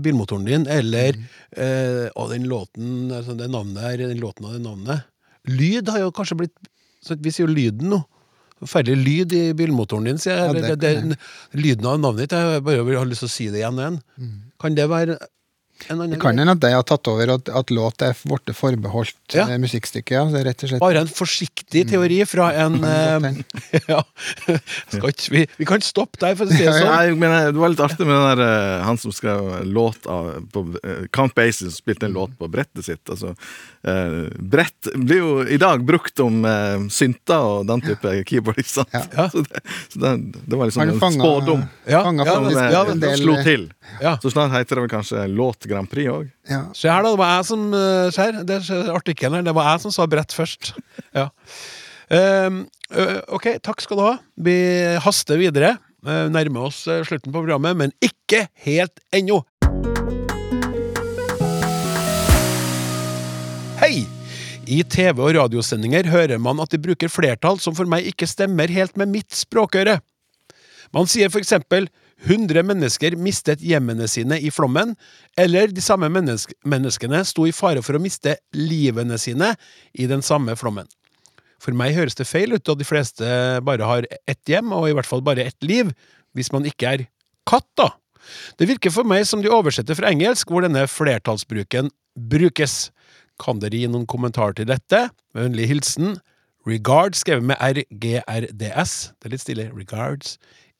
bilmotoren 0.04 0.48
din, 0.48 0.68
eller 0.72 1.14
Mm. 1.18 1.28
eh, 1.58 2.10
å, 2.16 2.28
den 2.32 2.48
låten, 2.50 3.12
altså 3.12 3.36
det 3.38 3.48
navnet 3.52 3.84
her, 3.84 3.98
den 4.08 4.20
låten 4.24 4.46
av 4.48 4.54
det 4.58 4.64
navnet. 4.66 5.06
Lyd 5.48 5.88
har 5.94 6.00
jo 6.08 6.12
kanskje 6.12 6.38
blitt 6.44 6.56
så 7.08 7.16
Vi 7.24 7.32
sier 7.32 7.46
jo 7.48 7.54
lyden 7.54 7.92
nå. 7.94 8.02
Forferdelig 8.60 9.04
lyd 9.06 9.34
i 9.38 9.42
bilmotoren 9.56 10.08
din, 10.10 10.18
sier 10.20 10.34
jeg. 10.36 10.48
Ja, 10.50 10.54
det 10.66 10.80
det, 10.82 10.94
det, 11.14 11.18
lyden 11.62 11.86
av 11.86 12.00
navnet 12.02 12.26
ditt. 12.26 12.34
Jeg 12.36 12.64
bare 12.66 12.84
vil- 12.84 12.98
har 12.98 13.06
lyst 13.06 13.22
til 13.24 13.30
å 13.30 13.32
si 13.32 13.46
det 13.54 13.60
igjen 13.62 13.78
og 13.78 13.84
igjen. 13.86 14.00
Kan 14.60 14.76
det 14.76 14.88
være 14.90 15.16
Mm. 15.20 15.28
Det 15.88 16.20
kan 16.22 16.38
hende 16.40 16.56
at 16.56 16.62
de 16.64 16.72
har 16.74 16.86
tatt 16.88 17.08
over, 17.12 17.34
at, 17.38 17.50
at 17.50 17.72
låt 17.74 18.04
er 18.06 18.16
blitt 18.28 18.52
forbeholdt 18.58 19.36
Ja. 19.36 19.46
eh, 19.48 19.60
musikkstykket. 19.62 20.14
Ja. 20.16 20.24
Det 20.32 20.42
er 20.42 20.48
rett 20.50 20.64
og 20.64 20.72
slett 20.72 20.84
Bare 20.84 21.04
en 21.04 21.12
forsiktig 21.12 21.84
teori 21.92 22.20
fra 22.28 22.50
en 22.64 22.80
mm. 22.82 23.26
eh, 23.32 23.82
ja. 23.94 24.02
Skal 24.92 25.10
ikke, 25.14 25.32
vi, 25.36 25.46
vi 25.60 25.70
kan 25.70 25.84
stoppe 25.86 26.20
der, 26.24 26.36
for 26.40 26.48
å 26.48 26.52
si 26.52 26.64
det 26.64 26.76
sånn. 26.80 26.92
Nei, 26.92 27.16
men 27.20 27.36
Det 27.54 27.62
var 27.62 27.74
litt 27.74 27.84
artig 27.84 28.08
med 28.08 28.16
den 28.16 28.28
der, 28.32 28.44
eh, 28.48 28.86
han 28.88 29.02
som 29.02 29.16
skrev 29.16 29.52
låt 29.68 30.10
av, 30.10 30.34
på 30.54 30.66
Count 31.16 31.36
Basie, 31.38 31.68
som 31.68 31.76
spilte 31.76 32.10
en 32.10 32.18
låt 32.18 32.36
på 32.40 32.50
brettet 32.52 32.88
sitt. 32.88 33.04
Altså, 33.10 33.36
eh, 33.88 34.18
brett 34.40 34.90
blir 34.96 35.22
jo 35.22 35.32
i 35.44 35.58
dag 35.62 35.84
brukt 35.86 36.20
om 36.24 36.46
eh, 36.48 36.86
synter 36.94 37.46
og 37.48 37.68
den 37.70 37.84
type 37.86 38.14
keyboard. 38.30 38.60
Ikke 38.62 38.74
sant? 38.74 38.94
Ja. 38.94 39.28
Så, 39.32 39.44
det, 39.48 39.64
så 39.94 40.02
det, 40.04 40.14
det 40.44 40.60
var 40.60 40.70
liksom 40.70 40.86
en 40.88 41.18
spådom. 41.18 41.66
Ja, 41.88 42.04
fanga 42.08 42.28
ja, 42.28 42.36
Som 42.38 42.50
eh, 42.52 42.70
ja, 42.76 42.84
en 42.94 43.04
del 43.04 43.18
slo 43.22 43.40
til. 43.48 43.66
Ja. 44.04 44.16
Så 44.24 44.34
snart 44.34 44.56
heter 44.56 44.80
det 44.80 44.86
vel 44.88 44.94
kanskje 44.94 45.26
Låt 45.32 45.68
Grand 45.70 45.90
Prix 45.92 46.12
òg. 46.14 46.30
Ja. 46.52 46.64
Se 46.78 46.92
her, 46.92 47.04
da. 47.04 47.16
Det 47.16 47.22
var 47.24 47.34
jeg 47.36 47.50
som 47.50 47.66
uh, 47.74 48.08
ser, 48.16 48.40
det 48.48 48.62
er 48.62 48.94
artikkelen 48.96 49.40
her. 49.40 49.50
Det 49.50 49.58
var 49.58 49.74
jeg 49.74 49.84
som 49.88 49.96
sa 49.96 50.08
brett 50.10 50.36
først. 50.36 50.74
Ja. 51.16 51.30
Um, 52.08 52.64
ok, 53.36 53.58
takk 53.66 53.84
skal 53.84 54.00
du 54.00 54.06
ha. 54.06 54.16
Vi 54.48 54.58
haster 55.04 55.40
videre. 55.42 55.76
Uh, 56.06 56.28
nærmer 56.32 56.70
oss 56.70 56.84
eh, 56.88 57.02
slutten 57.04 57.34
på 57.34 57.42
programmet, 57.42 57.76
men 57.76 57.92
ikke 58.06 58.46
helt 58.64 59.02
ennå. 59.16 59.42
Hei! 63.78 64.08
I 64.66 64.80
TV- 64.90 65.20
og 65.22 65.36
radiosendinger 65.38 66.08
hører 66.10 66.40
man 66.42 66.58
at 66.64 66.72
de 66.74 66.80
bruker 66.82 67.12
flertall 67.14 67.60
som 67.62 67.76
for 67.78 67.86
meg 67.86 68.08
ikke 68.10 68.26
stemmer 68.26 68.72
helt 68.74 68.96
med 68.98 69.12
mitt 69.12 69.36
språkøre. 69.38 70.00
Man 70.98 71.06
sier 71.06 71.30
for 71.30 71.44
eksempel 71.44 71.86
100 72.26 72.66
mennesker 72.66 73.14
mistet 73.22 73.62
hjemmene 73.62 74.08
sine 74.10 74.40
i 74.42 74.50
flommen, 74.50 74.96
eller 75.38 75.70
de 75.70 75.84
samme 75.86 76.10
menneske 76.10 76.58
menneskene 76.66 77.22
sto 77.30 77.46
i 77.46 77.54
fare 77.54 77.86
for 77.86 78.00
å 78.00 78.02
miste 78.02 78.40
livene 78.58 79.22
sine 79.22 79.54
i 79.94 80.10
den 80.10 80.26
samme 80.26 80.58
flommen. 80.58 80.90
For 81.62 81.78
meg 81.78 81.94
høres 82.00 82.18
det 82.18 82.26
feil 82.26 82.58
ut 82.58 82.74
at 82.74 82.82
de 82.82 82.90
fleste 82.90 83.30
bare 83.62 83.94
har 83.94 84.10
ett 84.26 84.42
hjem, 84.50 84.74
og 84.74 84.90
i 84.90 84.98
hvert 84.98 85.10
fall 85.10 85.22
bare 85.22 85.46
ett 85.46 85.62
liv, 85.62 85.94
hvis 86.34 86.50
man 86.50 86.66
ikke 86.66 86.96
er 86.96 87.08
katt, 87.46 87.70
da. 87.78 87.92
Det 88.58 88.74
virker 88.74 88.90
for 88.90 89.06
meg 89.06 89.30
som 89.30 89.46
de 89.46 89.54
oversetter 89.54 90.02
fra 90.02 90.10
engelsk, 90.10 90.50
hvor 90.50 90.66
denne 90.66 90.90
flertallsbruken 90.90 91.94
brukes. 92.18 92.88
Kan 93.40 93.60
dere 93.62 93.78
gi 93.78 93.88
noen 93.92 94.08
kommentar 94.10 94.56
til 94.58 94.66
dette? 94.70 95.10
Med 95.34 95.50
vennlig 95.50 95.68
hilsen 95.70 96.18
Regard, 96.68 97.16
skrevet 97.16 97.46
med 97.48 97.56
RGRDS. 97.64 98.94
Det 99.22 99.30
er 99.30 99.32
litt 99.32 99.44
stille. 99.44 99.68
Regards. 99.72 100.34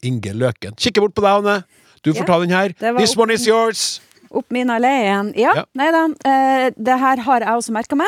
Inge 0.04 0.34
Løken. 0.36 0.76
Kikke 0.76 1.00
bort 1.00 1.16
på 1.16 1.24
deg, 1.24 1.38
Anne. 1.40 1.64
Du 2.04 2.12
får 2.14 2.26
Ja, 2.26 2.28
ta 2.28 2.40
den 2.42 2.50
her. 2.52 2.74
This 2.98 3.16
one 3.18 3.32
is 3.34 3.48
yours. 3.48 4.02
Opp 4.30 4.52
min 4.52 4.68
allé 4.68 4.92
igjen. 5.06 5.34
Ja, 5.40 5.54
Ja. 5.56 5.64
nei 5.74 5.88
da. 5.92 6.04
Eh, 6.26 6.72
det 6.76 7.00
her 7.00 7.18
har 7.24 7.40
jeg 7.40 7.48
også 7.48 7.72
merka 7.72 7.96
meg. 7.96 8.08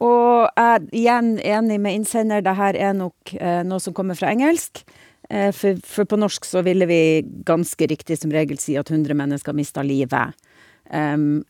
Og 0.00 0.48
jeg 0.56 0.74
er 0.74 0.80
igjen 0.92 1.38
enig 1.44 1.80
med 1.80 1.94
innsender, 1.94 2.40
det 2.42 2.56
her 2.56 2.74
er 2.74 2.92
nok 2.94 3.34
eh, 3.38 3.62
noe 3.62 3.78
som 3.80 3.92
kommer 3.94 4.16
fra 4.16 4.32
engelsk. 4.32 4.82
Eh, 5.30 5.52
for, 5.52 5.76
for 5.84 6.04
på 6.04 6.18
norsk 6.18 6.44
så 6.44 6.62
ville 6.64 6.86
vi 6.86 7.22
ganske 7.44 7.86
riktig 7.88 8.18
som 8.18 8.30
regel 8.30 8.58
si 8.58 8.76
at 8.76 8.90
100 8.90 9.14
mennesker 9.14 9.52
mista 9.52 9.82
livet. 9.82 10.34
Um, 10.90 11.44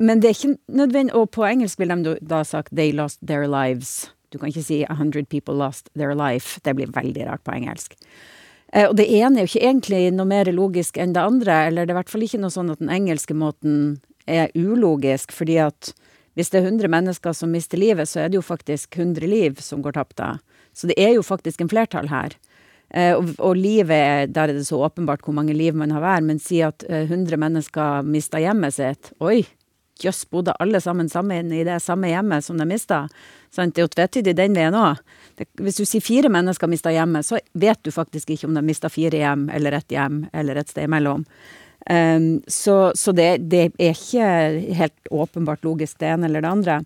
men 0.00 0.20
det 0.20 0.28
er 0.30 0.34
ikke 0.36 0.58
nødvendig 0.70 1.14
Og 1.14 1.30
på 1.30 1.44
engelsk 1.44 1.78
vil 1.80 1.88
de 1.88 2.16
da- 2.20 2.42
sagt 2.44 2.72
'they 2.72 2.92
lost 2.92 3.18
their 3.26 3.46
lives'. 3.46 4.10
Du 4.30 4.38
kan 4.38 4.48
ikke 4.48 4.62
si 4.64 4.84
100 4.88 5.26
people 5.28 5.54
lost 5.54 5.88
their 5.96 6.14
life. 6.14 6.60
Det 6.64 6.76
blir 6.76 6.86
veldig 6.92 7.26
rart 7.26 7.44
på 7.44 7.52
engelsk. 7.54 7.94
Eh, 8.72 8.86
og 8.88 8.96
det 8.96 9.06
ene 9.08 9.38
er 9.40 9.46
jo 9.46 9.58
ikke 9.58 9.66
egentlig 9.66 10.12
noe 10.12 10.26
mer 10.26 10.44
logisk 10.44 10.98
enn 10.98 11.12
det 11.14 11.22
andre, 11.22 11.66
eller 11.66 11.86
det 11.86 11.90
er 11.90 11.96
i 11.96 12.02
hvert 12.02 12.10
fall 12.10 12.20
ikke 12.22 12.40
noe 12.40 12.50
sånn 12.50 12.70
at 12.70 12.78
den 12.78 12.90
engelske 12.90 13.34
måten 13.34 14.00
er 14.26 14.50
ulogisk, 14.54 15.32
fordi 15.32 15.56
at 15.58 15.94
hvis 16.36 16.50
det 16.50 16.62
er 16.62 16.66
100 16.68 16.88
mennesker 16.88 17.32
som 17.34 17.50
mister 17.50 17.78
livet, 17.78 18.06
så 18.06 18.20
er 18.20 18.28
det 18.28 18.34
jo 18.36 18.42
faktisk 18.42 18.94
100 18.98 19.26
liv 19.26 19.56
som 19.60 19.82
går 19.82 19.92
tapt 19.92 20.16
da. 20.16 20.38
Så 20.74 20.86
det 20.86 20.98
er 20.98 21.14
jo 21.14 21.22
faktisk 21.22 21.60
en 21.62 21.68
flertall 21.68 22.08
her. 22.08 22.30
Eh, 22.94 23.14
og, 23.16 23.34
og 23.38 23.56
livet, 23.56 23.90
er- 23.90 24.26
der 24.26 24.42
er 24.48 24.52
det 24.52 24.66
så 24.66 24.76
åpenbart 24.86 25.22
hvor 25.24 25.34
mange 25.34 25.54
liv 25.56 25.74
man 25.74 25.90
har 25.90 26.00
hver, 26.00 26.20
men 26.22 26.38
si 26.38 26.60
at 26.60 26.84
eh, 26.88 27.06
100 27.08 27.36
mennesker 27.38 28.02
mister 28.04 28.38
hjemmet 28.38 28.74
sitt. 28.74 29.12
Oi, 29.20 29.46
jøss, 30.04 30.24
bodde 30.30 30.54
alle 30.62 30.80
sammen 30.80 31.08
sammen 31.08 31.52
i 31.52 31.64
det 31.66 31.80
samme 31.82 32.10
hjemmet 32.10 32.44
som 32.44 32.58
de 32.60 32.66
mista? 32.68 33.06
Det 33.54 33.80
er 33.80 33.86
jo 33.86 33.92
tvetydig 33.94 34.34
den 34.36 34.56
veien 34.56 34.76
òg. 34.76 35.00
Hvis 35.58 35.80
du 35.80 35.84
sier 35.86 36.04
fire 36.04 36.30
mennesker 36.32 36.70
mista 36.70 36.92
hjemmet, 36.92 37.26
så 37.26 37.40
vet 37.54 37.80
du 37.82 37.92
faktisk 37.94 38.30
ikke 38.34 38.48
om 38.50 38.58
de 38.58 38.64
mista 38.66 38.90
fire 38.92 39.20
hjem, 39.22 39.48
eller 39.54 39.78
ett 39.78 39.94
hjem, 39.94 40.26
eller 40.32 40.60
et 40.60 40.70
sted 40.70 40.88
imellom. 40.88 41.24
Um, 41.88 42.42
så 42.46 42.92
så 42.94 43.14
det, 43.16 43.48
det 43.48 43.70
er 43.78 43.94
ikke 43.94 44.74
helt 44.76 45.12
åpenbart 45.14 45.64
logisk, 45.64 45.98
det 46.02 46.10
ene 46.12 46.28
eller 46.28 46.44
det 46.44 46.50
andre. 46.50 46.80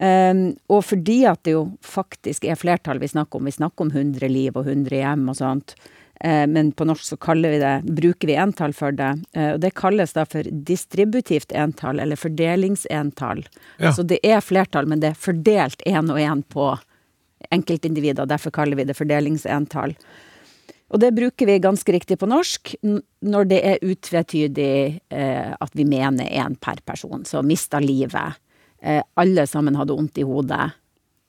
Um, 0.00 0.40
og 0.68 0.84
fordi 0.84 1.22
at 1.28 1.42
det 1.44 1.56
jo 1.56 1.66
faktisk 1.84 2.44
er 2.44 2.58
flertall 2.60 3.00
vi 3.00 3.08
snakker 3.08 3.40
om, 3.40 3.48
vi 3.48 3.56
snakker 3.56 3.86
om 3.86 3.92
100 3.92 4.28
liv 4.28 4.56
og 4.56 4.68
100 4.68 4.96
hjem 4.96 5.28
og 5.32 5.38
sånt, 5.38 5.76
men 6.48 6.72
på 6.72 6.86
norsk 6.88 7.04
så 7.04 7.16
kaller 7.20 7.52
vi 7.52 7.58
det, 7.60 7.74
bruker 7.98 8.30
vi 8.30 8.36
entall 8.40 8.72
for 8.76 8.94
det, 8.96 9.12
eh, 9.36 9.52
og 9.54 9.60
det 9.60 9.74
kalles 9.76 10.14
da 10.16 10.24
for 10.28 10.48
distributivt 10.48 11.52
entall, 11.52 12.00
eller 12.00 12.16
fordelingsentall. 12.16 13.44
Ja. 13.82 13.92
Så 13.92 14.06
det 14.08 14.22
er 14.24 14.40
flertall, 14.44 14.88
men 14.88 15.02
det 15.04 15.12
er 15.12 15.20
fordelt 15.26 15.84
én 15.86 16.08
og 16.12 16.20
én 16.22 16.44
på 16.48 16.70
enkeltindivider, 17.52 18.26
derfor 18.26 18.54
kaller 18.54 18.78
vi 18.78 18.86
det 18.88 18.96
fordelingsentall. 18.96 19.94
Og 20.94 21.02
det 21.02 21.12
bruker 21.16 21.48
vi 21.48 21.58
ganske 21.58 21.92
riktig 21.92 22.18
på 22.20 22.28
norsk 22.30 22.76
når 23.26 23.48
det 23.50 23.58
er 23.66 23.82
utvetydig 23.82 24.74
eh, 25.10 25.52
at 25.52 25.72
vi 25.74 25.86
mener 25.88 26.30
én 26.30 26.54
per 26.62 26.78
person. 26.86 27.24
Så 27.26 27.42
mista 27.42 27.80
livet. 27.82 28.38
Eh, 28.78 29.02
alle 29.18 29.46
sammen 29.50 29.74
hadde 29.74 29.96
vondt 29.98 30.20
i 30.22 30.26
hodet. 30.26 30.70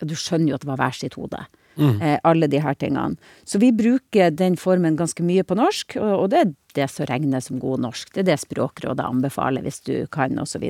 Du 0.06 0.14
skjønner 0.14 0.52
jo 0.52 0.60
at 0.60 0.66
det 0.66 0.70
var 0.70 0.82
hver 0.84 1.00
sitt 1.00 1.18
hode. 1.18 1.42
Eh, 1.78 2.18
alle 2.24 2.48
de 2.50 2.62
her 2.62 2.74
tingene. 2.74 3.18
Så 3.46 3.60
vi 3.62 3.72
bruker 3.76 4.32
den 4.34 4.58
formen 4.58 4.98
ganske 4.98 5.24
mye 5.24 5.46
på 5.46 5.58
norsk, 5.60 5.98
og, 6.02 6.14
og 6.24 6.30
det 6.34 6.40
er 6.40 6.54
det 6.78 6.90
som 6.94 7.10
regnes 7.10 7.50
som 7.50 7.60
god 7.62 7.84
norsk. 7.86 8.14
Det 8.14 8.24
er 8.24 8.32
det 8.32 8.40
Språkrådet 8.42 9.06
anbefaler 9.06 9.66
hvis 9.66 9.82
du 9.86 9.94
kan, 10.14 10.38
osv. 10.42 10.66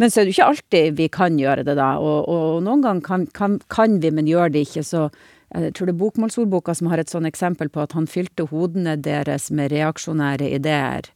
Men 0.00 0.10
så 0.10 0.20
er 0.20 0.26
det 0.26 0.34
ikke 0.34 0.48
alltid 0.48 0.96
vi 0.98 1.10
kan 1.12 1.38
gjøre 1.38 1.66
det, 1.66 1.76
da. 1.78 1.92
Og, 2.02 2.28
og 2.30 2.62
noen 2.66 2.82
ganger 2.82 3.06
kan, 3.06 3.28
kan, 3.36 3.60
kan 3.70 4.00
vi, 4.02 4.10
men 4.14 4.30
gjør 4.30 4.52
det 4.54 4.64
ikke. 4.68 4.84
Så 4.86 5.08
jeg 5.50 5.74
tror 5.74 5.90
det 5.90 5.96
er 5.96 6.02
Bokmålsordboka 6.02 6.74
som 6.78 6.90
har 6.92 7.02
et 7.02 7.10
sånn 7.10 7.28
eksempel 7.28 7.70
på 7.72 7.82
at 7.82 7.96
han 7.98 8.06
fylte 8.10 8.46
hodene 8.52 8.96
deres 9.02 9.50
med 9.54 9.72
reaksjonære 9.74 10.52
ideer. 10.58 11.10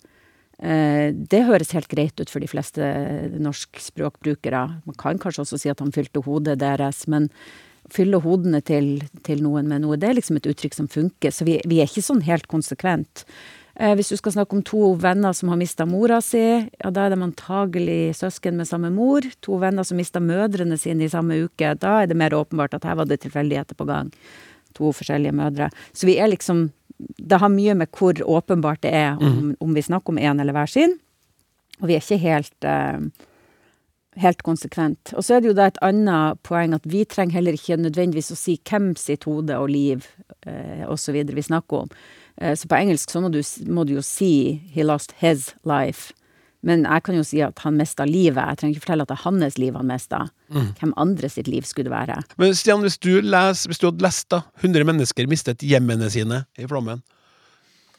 Eh, 0.58 1.10
det 1.14 1.44
høres 1.48 1.74
helt 1.74 1.90
greit 1.90 2.18
ut 2.20 2.30
for 2.30 2.42
de 2.42 2.50
fleste 2.50 2.88
norskspråkbrukere. 3.42 4.64
Man 4.86 4.98
kan 5.00 5.22
kanskje 5.22 5.46
også 5.46 5.60
si 5.62 5.70
at 5.72 5.82
han 5.82 5.94
fylte 5.94 6.22
hodet 6.26 6.58
deres, 6.62 7.06
men 7.10 7.30
fylle 7.92 8.20
hodene 8.24 8.60
til, 8.64 9.02
til 9.26 9.42
noen 9.44 9.68
med 9.68 9.84
noe, 9.84 9.98
det 10.00 10.08
er 10.08 10.16
liksom 10.18 10.38
et 10.40 10.48
uttrykk 10.50 10.76
som 10.76 10.88
funker. 10.90 11.34
Så 11.34 11.46
vi, 11.48 11.58
vi 11.68 11.80
er 11.82 11.90
ikke 11.90 12.04
sånn 12.04 12.24
helt 12.26 12.48
konsekvent. 12.50 13.24
Eh, 13.74 13.94
hvis 13.98 14.12
du 14.12 14.16
skal 14.18 14.36
snakke 14.36 14.54
om 14.54 14.62
to 14.66 14.92
venner 15.02 15.34
som 15.34 15.50
har 15.50 15.58
mista 15.58 15.86
mora 15.88 16.20
si, 16.22 16.40
ja, 16.40 16.90
da 16.94 17.06
er 17.06 17.14
de 17.14 17.20
antagelig 17.26 18.14
søsken 18.20 18.58
med 18.60 18.70
samme 18.70 18.92
mor. 18.94 19.26
To 19.46 19.58
venner 19.62 19.86
som 19.86 19.98
mista 19.98 20.22
mødrene 20.22 20.78
sine 20.80 21.06
i 21.06 21.12
samme 21.12 21.40
uke, 21.48 21.74
da 21.82 21.98
er 22.02 22.10
det 22.10 22.18
mer 22.18 22.36
åpenbart 22.38 22.76
at 22.78 22.86
her 22.86 23.00
var 23.00 23.10
det 23.10 23.22
tilfeldigheter 23.24 23.78
på 23.78 23.88
gang. 23.90 24.12
To 24.78 24.94
forskjellige 24.94 25.34
mødre. 25.34 25.70
Så 25.92 26.10
vi 26.10 26.18
er 26.18 26.30
liksom 26.32 26.70
Det 26.96 27.40
har 27.42 27.50
mye 27.50 27.74
med 27.74 27.90
hvor 27.90 28.14
åpenbart 28.14 28.80
det 28.82 28.92
er 28.94 29.18
om, 29.18 29.56
om 29.60 29.74
vi 29.74 29.82
snakker 29.82 30.12
om 30.12 30.18
én 30.18 30.40
eller 30.40 30.54
hver 30.54 30.70
sin. 30.70 30.92
Og 31.82 31.88
vi 31.88 31.96
er 31.96 32.04
ikke 32.04 32.22
helt 32.22 32.64
eh, 32.64 33.00
helt 34.20 34.42
konsekvent. 34.46 35.14
Og 35.18 35.24
så 35.24 35.36
er 35.36 35.42
det 35.42 35.50
jo 35.50 35.56
da 35.58 35.68
et 35.70 35.80
annet 35.84 36.40
poeng 36.46 36.74
at 36.76 36.86
vi 36.88 37.04
trenger 37.08 37.40
heller 37.40 37.56
ikke 37.58 37.78
nødvendigvis 37.80 38.32
å 38.34 38.38
si 38.38 38.56
hvem 38.62 38.92
sitt 39.00 39.26
hode 39.28 39.56
og 39.58 39.70
liv 39.72 40.06
eh, 40.46 40.84
osv. 40.88 41.16
vi 41.34 41.46
snakker 41.46 41.86
om. 41.86 41.94
Eh, 42.40 42.54
så 42.58 42.70
på 42.70 42.78
engelsk 42.78 43.10
så 43.10 43.22
må 43.24 43.32
du, 43.34 43.40
må 43.66 43.86
du 43.86 43.96
jo 43.96 44.04
si 44.04 44.60
'he 44.74 44.86
lost 44.86 45.16
his 45.22 45.54
life'. 45.64 46.12
Men 46.64 46.86
jeg 46.88 47.04
kan 47.04 47.16
jo 47.18 47.24
si 47.26 47.42
at 47.44 47.58
han 47.60 47.76
mista 47.76 48.06
livet. 48.08 48.40
Jeg 48.40 48.56
trenger 48.56 48.74
ikke 48.74 48.86
fortelle 48.86 49.04
at 49.04 49.10
det 49.12 49.18
er 49.18 49.26
hans 49.28 49.58
liv 49.60 49.74
han 49.76 49.90
mista. 49.90 50.20
Hvem 50.48 50.94
andre 50.96 51.28
sitt 51.28 51.48
liv 51.48 51.66
skulle 51.68 51.90
det 51.90 51.92
være? 51.92 52.22
Men 52.40 52.54
Stian, 52.56 52.80
hvis 52.80 52.96
du, 52.98 53.20
les, 53.20 53.66
hvis 53.68 53.78
du 53.82 53.90
hadde 53.90 54.04
lest 54.04 54.30
da 54.32 54.40
100 54.62 54.86
mennesker 54.88 55.28
mistet 55.28 55.60
hjemmene 55.60 56.08
sine 56.08 56.44
i 56.56 56.68
flommen, 56.70 57.02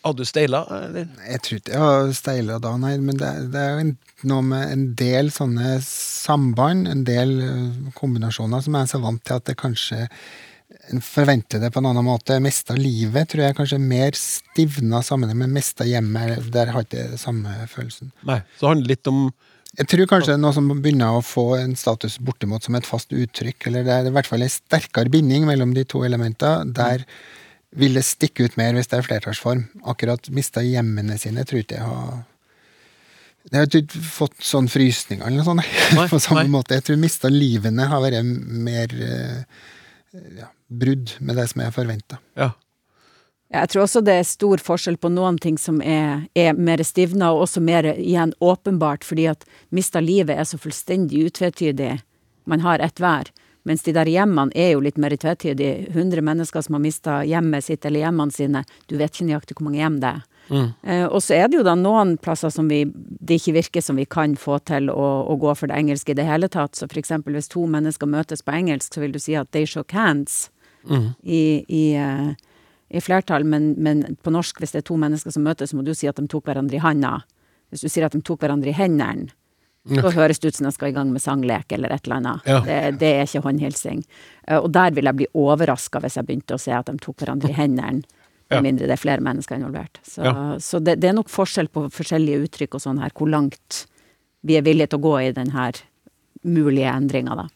hadde 0.05 0.21
du 0.21 0.29
steila, 0.29 0.63
eller? 0.69 1.07
Jeg 1.25 1.43
tror 1.45 1.59
ikke 1.59 1.73
jeg 1.73 1.83
har 1.83 2.11
steila 2.17 2.57
da, 2.61 2.73
nei. 2.81 2.95
Men 3.01 3.19
det, 3.19 3.29
det 3.53 3.61
er 3.61 3.71
jo 3.73 3.85
en, 3.85 3.93
noe 4.31 4.47
med 4.53 4.73
en 4.73 4.89
del 4.99 5.31
sånne 5.33 5.77
samband, 5.85 6.89
en 6.91 7.05
del 7.07 7.37
eh, 7.43 7.93
kombinasjoner, 7.97 8.61
som 8.63 8.77
jeg 8.77 8.87
er 8.87 8.91
så 8.93 9.01
vant 9.03 9.23
til 9.25 9.39
at 9.39 9.47
det 9.49 9.57
kanskje 9.59 10.05
en 10.93 11.01
forventer 11.01 11.61
det 11.61 11.71
på 11.73 11.81
en 11.81 11.89
annen 11.89 12.05
måte. 12.05 12.37
Mista 12.43 12.75
livet 12.77 13.31
tror 13.31 13.47
jeg 13.47 13.57
kanskje 13.57 13.79
er 13.79 13.89
mer 13.89 14.17
stivna 14.19 15.01
sammenheng 15.05 15.39
med 15.43 15.53
mista 15.55 15.87
hjemmet. 15.87 16.49
Der 16.53 16.73
har 16.73 16.85
ikke 16.85 17.09
det 17.15 17.21
samme 17.21 17.53
følelsen. 17.71 18.11
Nei. 18.27 18.41
Så 18.55 18.65
det 18.65 18.73
handler 18.73 18.93
litt 18.95 19.11
om 19.11 19.27
Jeg 19.75 19.89
tror 19.91 20.07
kanskje 20.07 20.29
det 20.29 20.35
er 20.37 20.39
noe 20.39 20.55
som 20.55 20.69
begynner 20.71 21.17
å 21.17 21.23
få 21.25 21.57
en 21.57 21.73
status 21.75 22.13
bortimot 22.23 22.63
som 22.63 22.77
et 22.77 22.85
fast 22.87 23.09
uttrykk. 23.11 23.65
Eller 23.67 23.83
det 23.83 23.91
er 23.91 24.05
i 24.07 24.13
hvert 24.15 24.29
fall 24.29 24.45
en 24.45 24.53
sterkere 24.53 25.11
binding 25.11 25.43
mellom 25.49 25.73
de 25.75 25.83
to 25.83 26.05
elementene. 26.07 26.71
Der 26.77 27.03
det 27.75 28.05
stikke 28.07 28.47
ut 28.47 28.55
mer 28.59 28.75
hvis 28.77 28.87
det 28.91 28.99
er 28.99 29.05
flertallsform. 29.07 29.65
Akkurat 29.83 30.29
mista 30.33 30.63
hjemmene 30.63 31.17
sine 31.21 31.45
tror 31.47 31.63
ikke 31.63 31.79
jeg 31.79 31.89
har 31.89 32.23
jeg 33.51 33.61
har 33.61 33.75
ikke 33.77 33.99
fått 34.01 34.39
sånn 34.41 34.67
frysninger 34.71 35.27
eller 35.27 35.43
noe 35.43 35.45
sånt. 35.45 35.73
Nei, 35.97 36.07
på 36.09 36.19
samme 36.23 36.47
nei. 36.47 36.53
måte. 36.55 36.77
Jeg 36.79 36.87
tror 36.87 36.97
mista 36.97 37.29
livene 37.29 37.85
har 37.91 38.01
vært 38.01 38.25
mer 38.25 38.93
eh, 39.05 39.65
ja, 40.39 40.49
brudd 40.67 41.13
med 41.21 41.37
det 41.37 41.45
som 41.51 41.61
jeg 41.61 41.75
forventa. 41.75 42.17
Ja. 42.39 42.55
Ja, 43.53 43.61
Jeg 43.61 43.69
tror 43.71 43.83
også 43.83 44.01
det 44.01 44.15
er 44.17 44.25
stor 44.25 44.61
forskjell 44.65 44.97
på 44.97 45.11
noen 45.13 45.37
ting 45.37 45.59
som 45.61 45.77
er, 45.85 46.25
er 46.33 46.57
mer 46.57 46.81
stivna, 46.83 47.29
og 47.33 47.45
også 47.45 47.61
mer 47.61 47.91
igjen 47.93 48.33
åpenbart, 48.41 49.05
fordi 49.05 49.27
at 49.29 49.45
mista 49.69 50.01
livet 50.01 50.33
er 50.33 50.47
så 50.49 50.57
fullstendig 50.57 51.27
utvetydig. 51.29 51.99
Man 52.49 52.65
har 52.65 52.81
ett 52.81 52.99
hver. 52.99 53.29
Mens 53.65 53.81
de 53.85 53.95
der 53.95 54.09
hjemmene 54.09 54.53
er 54.53 54.75
jo 54.75 54.83
litt 54.85 54.99
mer 55.01 55.15
tvetydige. 55.17 55.89
100 55.89 56.21
mennesker 56.21 56.61
som 56.61 56.77
har 56.77 56.83
mista 56.83 57.19
hjemmet 57.25 57.65
sitt 57.65 57.85
eller 57.85 58.05
hjemmene 58.05 58.33
sine. 58.33 58.61
Du 58.85 58.97
vet 58.99 59.13
ikke 59.13 59.29
nøyaktig 59.31 59.57
hvor 59.57 59.67
mange 59.69 59.81
hjem 59.81 59.99
det 60.03 60.11
er. 60.11 60.23
Eh, 60.85 61.05
og 61.05 61.17
så 61.25 61.39
er 61.39 61.47
det 61.49 61.57
jo 61.57 61.65
da 61.65 61.73
noen 61.79 62.15
plasser 62.21 62.53
som 62.53 62.69
vi, 62.69 62.83
det 62.93 63.39
ikke 63.39 63.55
virker 63.57 63.81
som 63.81 63.97
vi 63.97 64.05
kan 64.05 64.35
få 64.37 64.59
til 64.69 64.91
å, 64.93 65.07
å 65.25 65.37
gå 65.41 65.55
for 65.57 65.71
det 65.71 65.79
engelske 65.81 66.13
i 66.13 66.17
det 66.19 66.27
hele 66.27 66.49
tatt. 66.51 66.77
Så 66.77 66.85
for 66.91 67.01
eksempel 67.01 67.37
hvis 67.37 67.49
to 67.51 67.65
mennesker 67.69 68.09
møtes 68.09 68.45
på 68.45 68.53
engelsk, 68.53 68.93
så 68.93 69.01
vil 69.01 69.15
du 69.15 69.21
si 69.21 69.37
at 69.39 69.49
they 69.55 69.65
shook 69.69 69.95
hands 69.97 70.51
i, 71.23 71.65
i, 71.65 71.85
uh, 71.97 72.35
i 72.93 73.01
flertall. 73.01 73.47
Men, 73.49 73.71
men 73.81 74.05
på 74.21 74.33
norsk, 74.33 74.61
hvis 74.61 74.75
det 74.75 74.83
er 74.83 74.89
to 74.91 74.99
mennesker 75.01 75.33
som 75.33 75.45
møtes, 75.47 75.73
så 75.73 75.79
må 75.79 75.85
du 75.87 75.95
si 75.97 76.09
at 76.11 76.21
de 76.21 76.27
tok 76.29 76.45
hverandre 76.51 76.77
i 76.77 76.83
handa. 76.83 77.17
Hvis 77.73 77.81
du 77.85 77.89
sier 77.89 78.05
at 78.05 78.13
de 78.13 78.21
tok 78.21 78.45
hverandre 78.45 78.69
i 78.69 78.77
hendene, 78.77 79.33
så 79.85 80.11
høres 80.15 80.39
det 80.41 80.49
ut 80.49 80.55
som 80.57 80.65
de 80.67 80.71
skal 80.73 80.89
i 80.89 80.95
gang 80.95 81.11
med 81.13 81.21
sanglek 81.21 81.71
eller 81.77 81.93
et 81.93 82.05
eller 82.07 82.15
annet. 82.21 82.47
Ja. 82.49 82.59
Det, 82.65 82.77
det 83.01 83.09
er 83.19 83.27
ikke 83.27 83.43
håndhilsing. 83.45 84.03
Eh, 84.47 84.57
Og 84.59 84.71
der 84.73 84.91
vil 84.97 85.05
jeg 85.05 85.15
bli 85.19 85.27
overraska 85.37 86.01
hvis 86.01 86.17
jeg 86.17 86.25
begynte 86.25 86.57
å 86.57 86.61
se 86.61 86.73
at 86.73 86.89
de 86.89 86.97
tok 87.03 87.21
hverandre 87.21 87.51
i 87.53 87.57
hendene. 87.57 88.01
Ja. 88.53 88.59
Mindre 88.61 88.85
det 88.85 88.93
er 88.93 89.01
flere 89.01 89.21
mennesker 89.25 89.57
involvert. 89.57 89.97
Så, 90.05 90.21
Ja. 90.25 90.33
så 90.61 90.79
det, 90.83 90.99
det 91.01 91.09
er 91.09 91.15
nok 91.17 91.29
forskjell 91.33 91.67
på 91.73 91.87
forskjellige 91.93 92.43
uttrykk 92.45 92.75
og 92.77 92.81
sånn 92.83 92.99
her, 93.01 93.09
hvor 93.17 93.29
langt 93.29 93.85
vi 94.45 94.57
er 94.57 94.61
villige 94.65 94.91
til 94.93 94.99
å 94.99 95.05
gå 95.07 95.13
i 95.23 95.31
den 95.33 95.49
her 95.55 95.79
mulige 96.45 96.91
endringa, 96.93 97.33
da. 97.35 97.47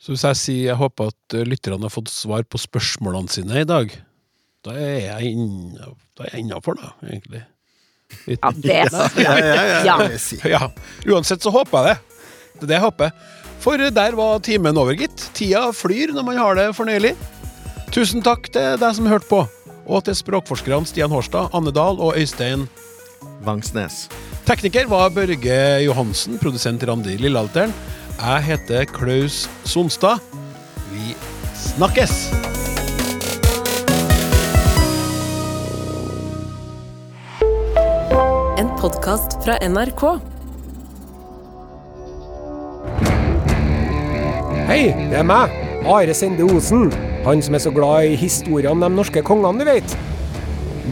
Så 0.00 0.12
hvis 0.14 0.24
jeg 0.24 0.36
sier 0.40 0.62
jeg 0.70 0.78
håper 0.80 1.10
at 1.12 1.34
eh, 1.36 1.44
lytterne 1.48 1.84
har 1.84 1.92
fått 1.92 2.08
svar 2.12 2.44
på 2.48 2.60
spørsmålene 2.60 3.28
sine 3.32 3.60
i 3.64 3.68
dag, 3.68 3.92
da 4.64 4.72
jeg 4.76 5.04
da 6.16 6.24
er 6.24 6.32
jeg 6.32 6.40
innafor, 6.46 6.76
da, 6.80 6.94
egentlig. 7.04 7.42
Ja, 8.26 8.50
det 8.54 8.74
ja, 8.74 9.02
ja. 9.18 9.64
ja, 9.86 9.96
jeg 10.10 10.20
si. 10.22 10.38
Ja, 10.50 10.68
uansett 11.10 11.42
så 11.42 11.52
håper 11.54 11.78
jeg 11.78 11.94
det. 11.94 12.22
Det 12.56 12.64
er 12.66 12.70
det 12.70 12.78
jeg 12.78 12.86
håper. 12.86 13.12
For 13.62 13.82
der 13.90 14.16
var 14.18 14.40
timen 14.44 14.78
over, 14.78 14.96
gitt. 14.98 15.28
Tida 15.36 15.68
flyr 15.74 16.14
når 16.14 16.26
man 16.26 16.40
har 16.40 16.58
det 16.58 16.68
fornøyelig. 16.76 17.14
Tusen 17.94 18.24
takk 18.24 18.50
til 18.54 18.76
deg 18.80 18.96
som 18.98 19.08
hørte 19.10 19.28
på, 19.30 19.44
og 19.86 20.02
til 20.06 20.16
språkforskerne 20.18 20.88
Stian 20.88 21.12
Hårstad, 21.14 21.54
Anne 21.56 21.72
Dahl 21.74 22.00
og 22.02 22.18
Øystein. 22.18 22.66
Vangsnes. 23.46 24.06
Tekniker 24.46 24.88
var 24.90 25.10
Børge 25.14 25.60
Johansen, 25.84 26.38
produsent 26.42 26.84
Randi 26.88 27.16
Lillealteren. 27.20 27.74
Jeg 28.16 28.44
heter 28.50 28.84
Klaus 28.90 29.44
Sonstad. 29.68 30.22
Vi 30.92 31.16
snakkes! 31.54 32.55
Podkast 38.86 39.40
fra 39.42 39.56
NRK. 39.66 40.02
Hei, 44.68 44.92
det 45.10 45.16
er 45.18 45.24
meg, 45.26 45.54
Are 45.90 46.14
Sende 46.14 46.46
Osen. 46.46 46.92
Han 47.24 47.42
som 47.42 47.56
er 47.58 47.64
så 47.64 47.72
glad 47.74 48.12
i 48.12 48.18
historien 48.20 48.76
om 48.76 48.84
de 48.84 48.90
norske 48.94 49.24
kongene, 49.26 49.64
du 49.64 49.66
vet. 49.66 49.96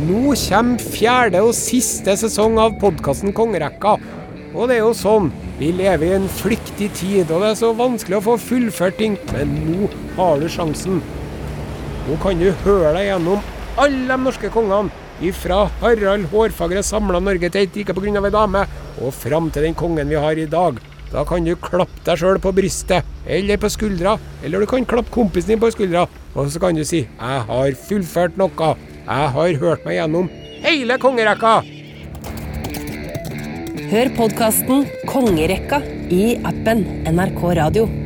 Nå 0.08 0.34
kommer 0.40 0.88
fjerde 0.96 1.44
og 1.46 1.54
siste 1.54 2.16
sesong 2.18 2.58
av 2.58 2.74
podkasten 2.82 3.34
Kongerekka. 3.36 3.94
Og 4.56 4.66
det 4.70 4.80
er 4.80 4.82
jo 4.82 4.90
sånn, 4.98 5.30
vi 5.60 5.70
lever 5.78 6.08
i 6.08 6.18
en 6.18 6.26
flyktig 6.40 6.90
tid, 6.98 7.30
og 7.30 7.44
det 7.44 7.52
er 7.52 7.62
så 7.62 7.70
vanskelig 7.78 8.18
å 8.18 8.26
få 8.32 8.36
fullført 8.48 8.98
ting. 8.98 9.20
Men 9.36 9.54
nå 9.68 9.92
har 10.18 10.42
du 10.42 10.50
sjansen. 10.50 10.98
Nå 12.08 12.18
kan 12.26 12.42
du 12.42 12.50
høre 12.66 12.96
deg 12.98 13.12
gjennom 13.12 13.50
alle 13.78 14.06
de 14.10 14.22
norske 14.26 14.50
kongene. 14.50 15.03
Ifra 15.22 15.68
Harald 15.80 16.26
Hårfagre 16.32 16.82
samla 16.82 17.20
Norge 17.22 17.50
til 17.50 17.62
et 17.62 17.76
rike 17.76 17.94
pga. 17.94 18.24
ei 18.24 18.30
dame, 18.30 18.66
og 19.00 19.14
fram 19.14 19.50
til 19.50 19.62
den 19.62 19.74
kongen 19.74 20.08
vi 20.08 20.14
har 20.14 20.32
i 20.32 20.46
dag. 20.46 20.80
Da 21.12 21.24
kan 21.24 21.44
du 21.44 21.54
klappe 21.54 22.02
deg 22.04 22.18
sjøl 22.18 22.40
på 22.42 22.52
brystet, 22.52 23.04
eller 23.26 23.56
på 23.56 23.70
skuldra, 23.70 24.18
eller 24.42 24.60
du 24.60 24.66
kan 24.66 24.84
klappe 24.84 25.10
kompisen 25.10 25.54
din 25.54 25.60
på 25.60 25.70
skuldra, 25.70 26.08
og 26.34 26.50
så 26.50 26.58
kan 26.60 26.74
du 26.74 26.84
si 26.84 27.06
'Jeg 27.06 27.40
har 27.46 27.70
fullført 27.88 28.36
noe'. 28.36 28.76
Jeg 29.06 29.28
har 29.30 29.54
hørt 29.60 29.84
meg 29.84 29.94
gjennom 29.94 30.30
hele 30.62 30.98
kongerekka. 30.98 31.62
Hør 33.90 34.08
podkasten 34.16 34.88
Kongerekka 35.06 35.82
i 36.10 36.36
appen 36.42 37.04
NRK 37.06 37.54
Radio. 37.60 38.03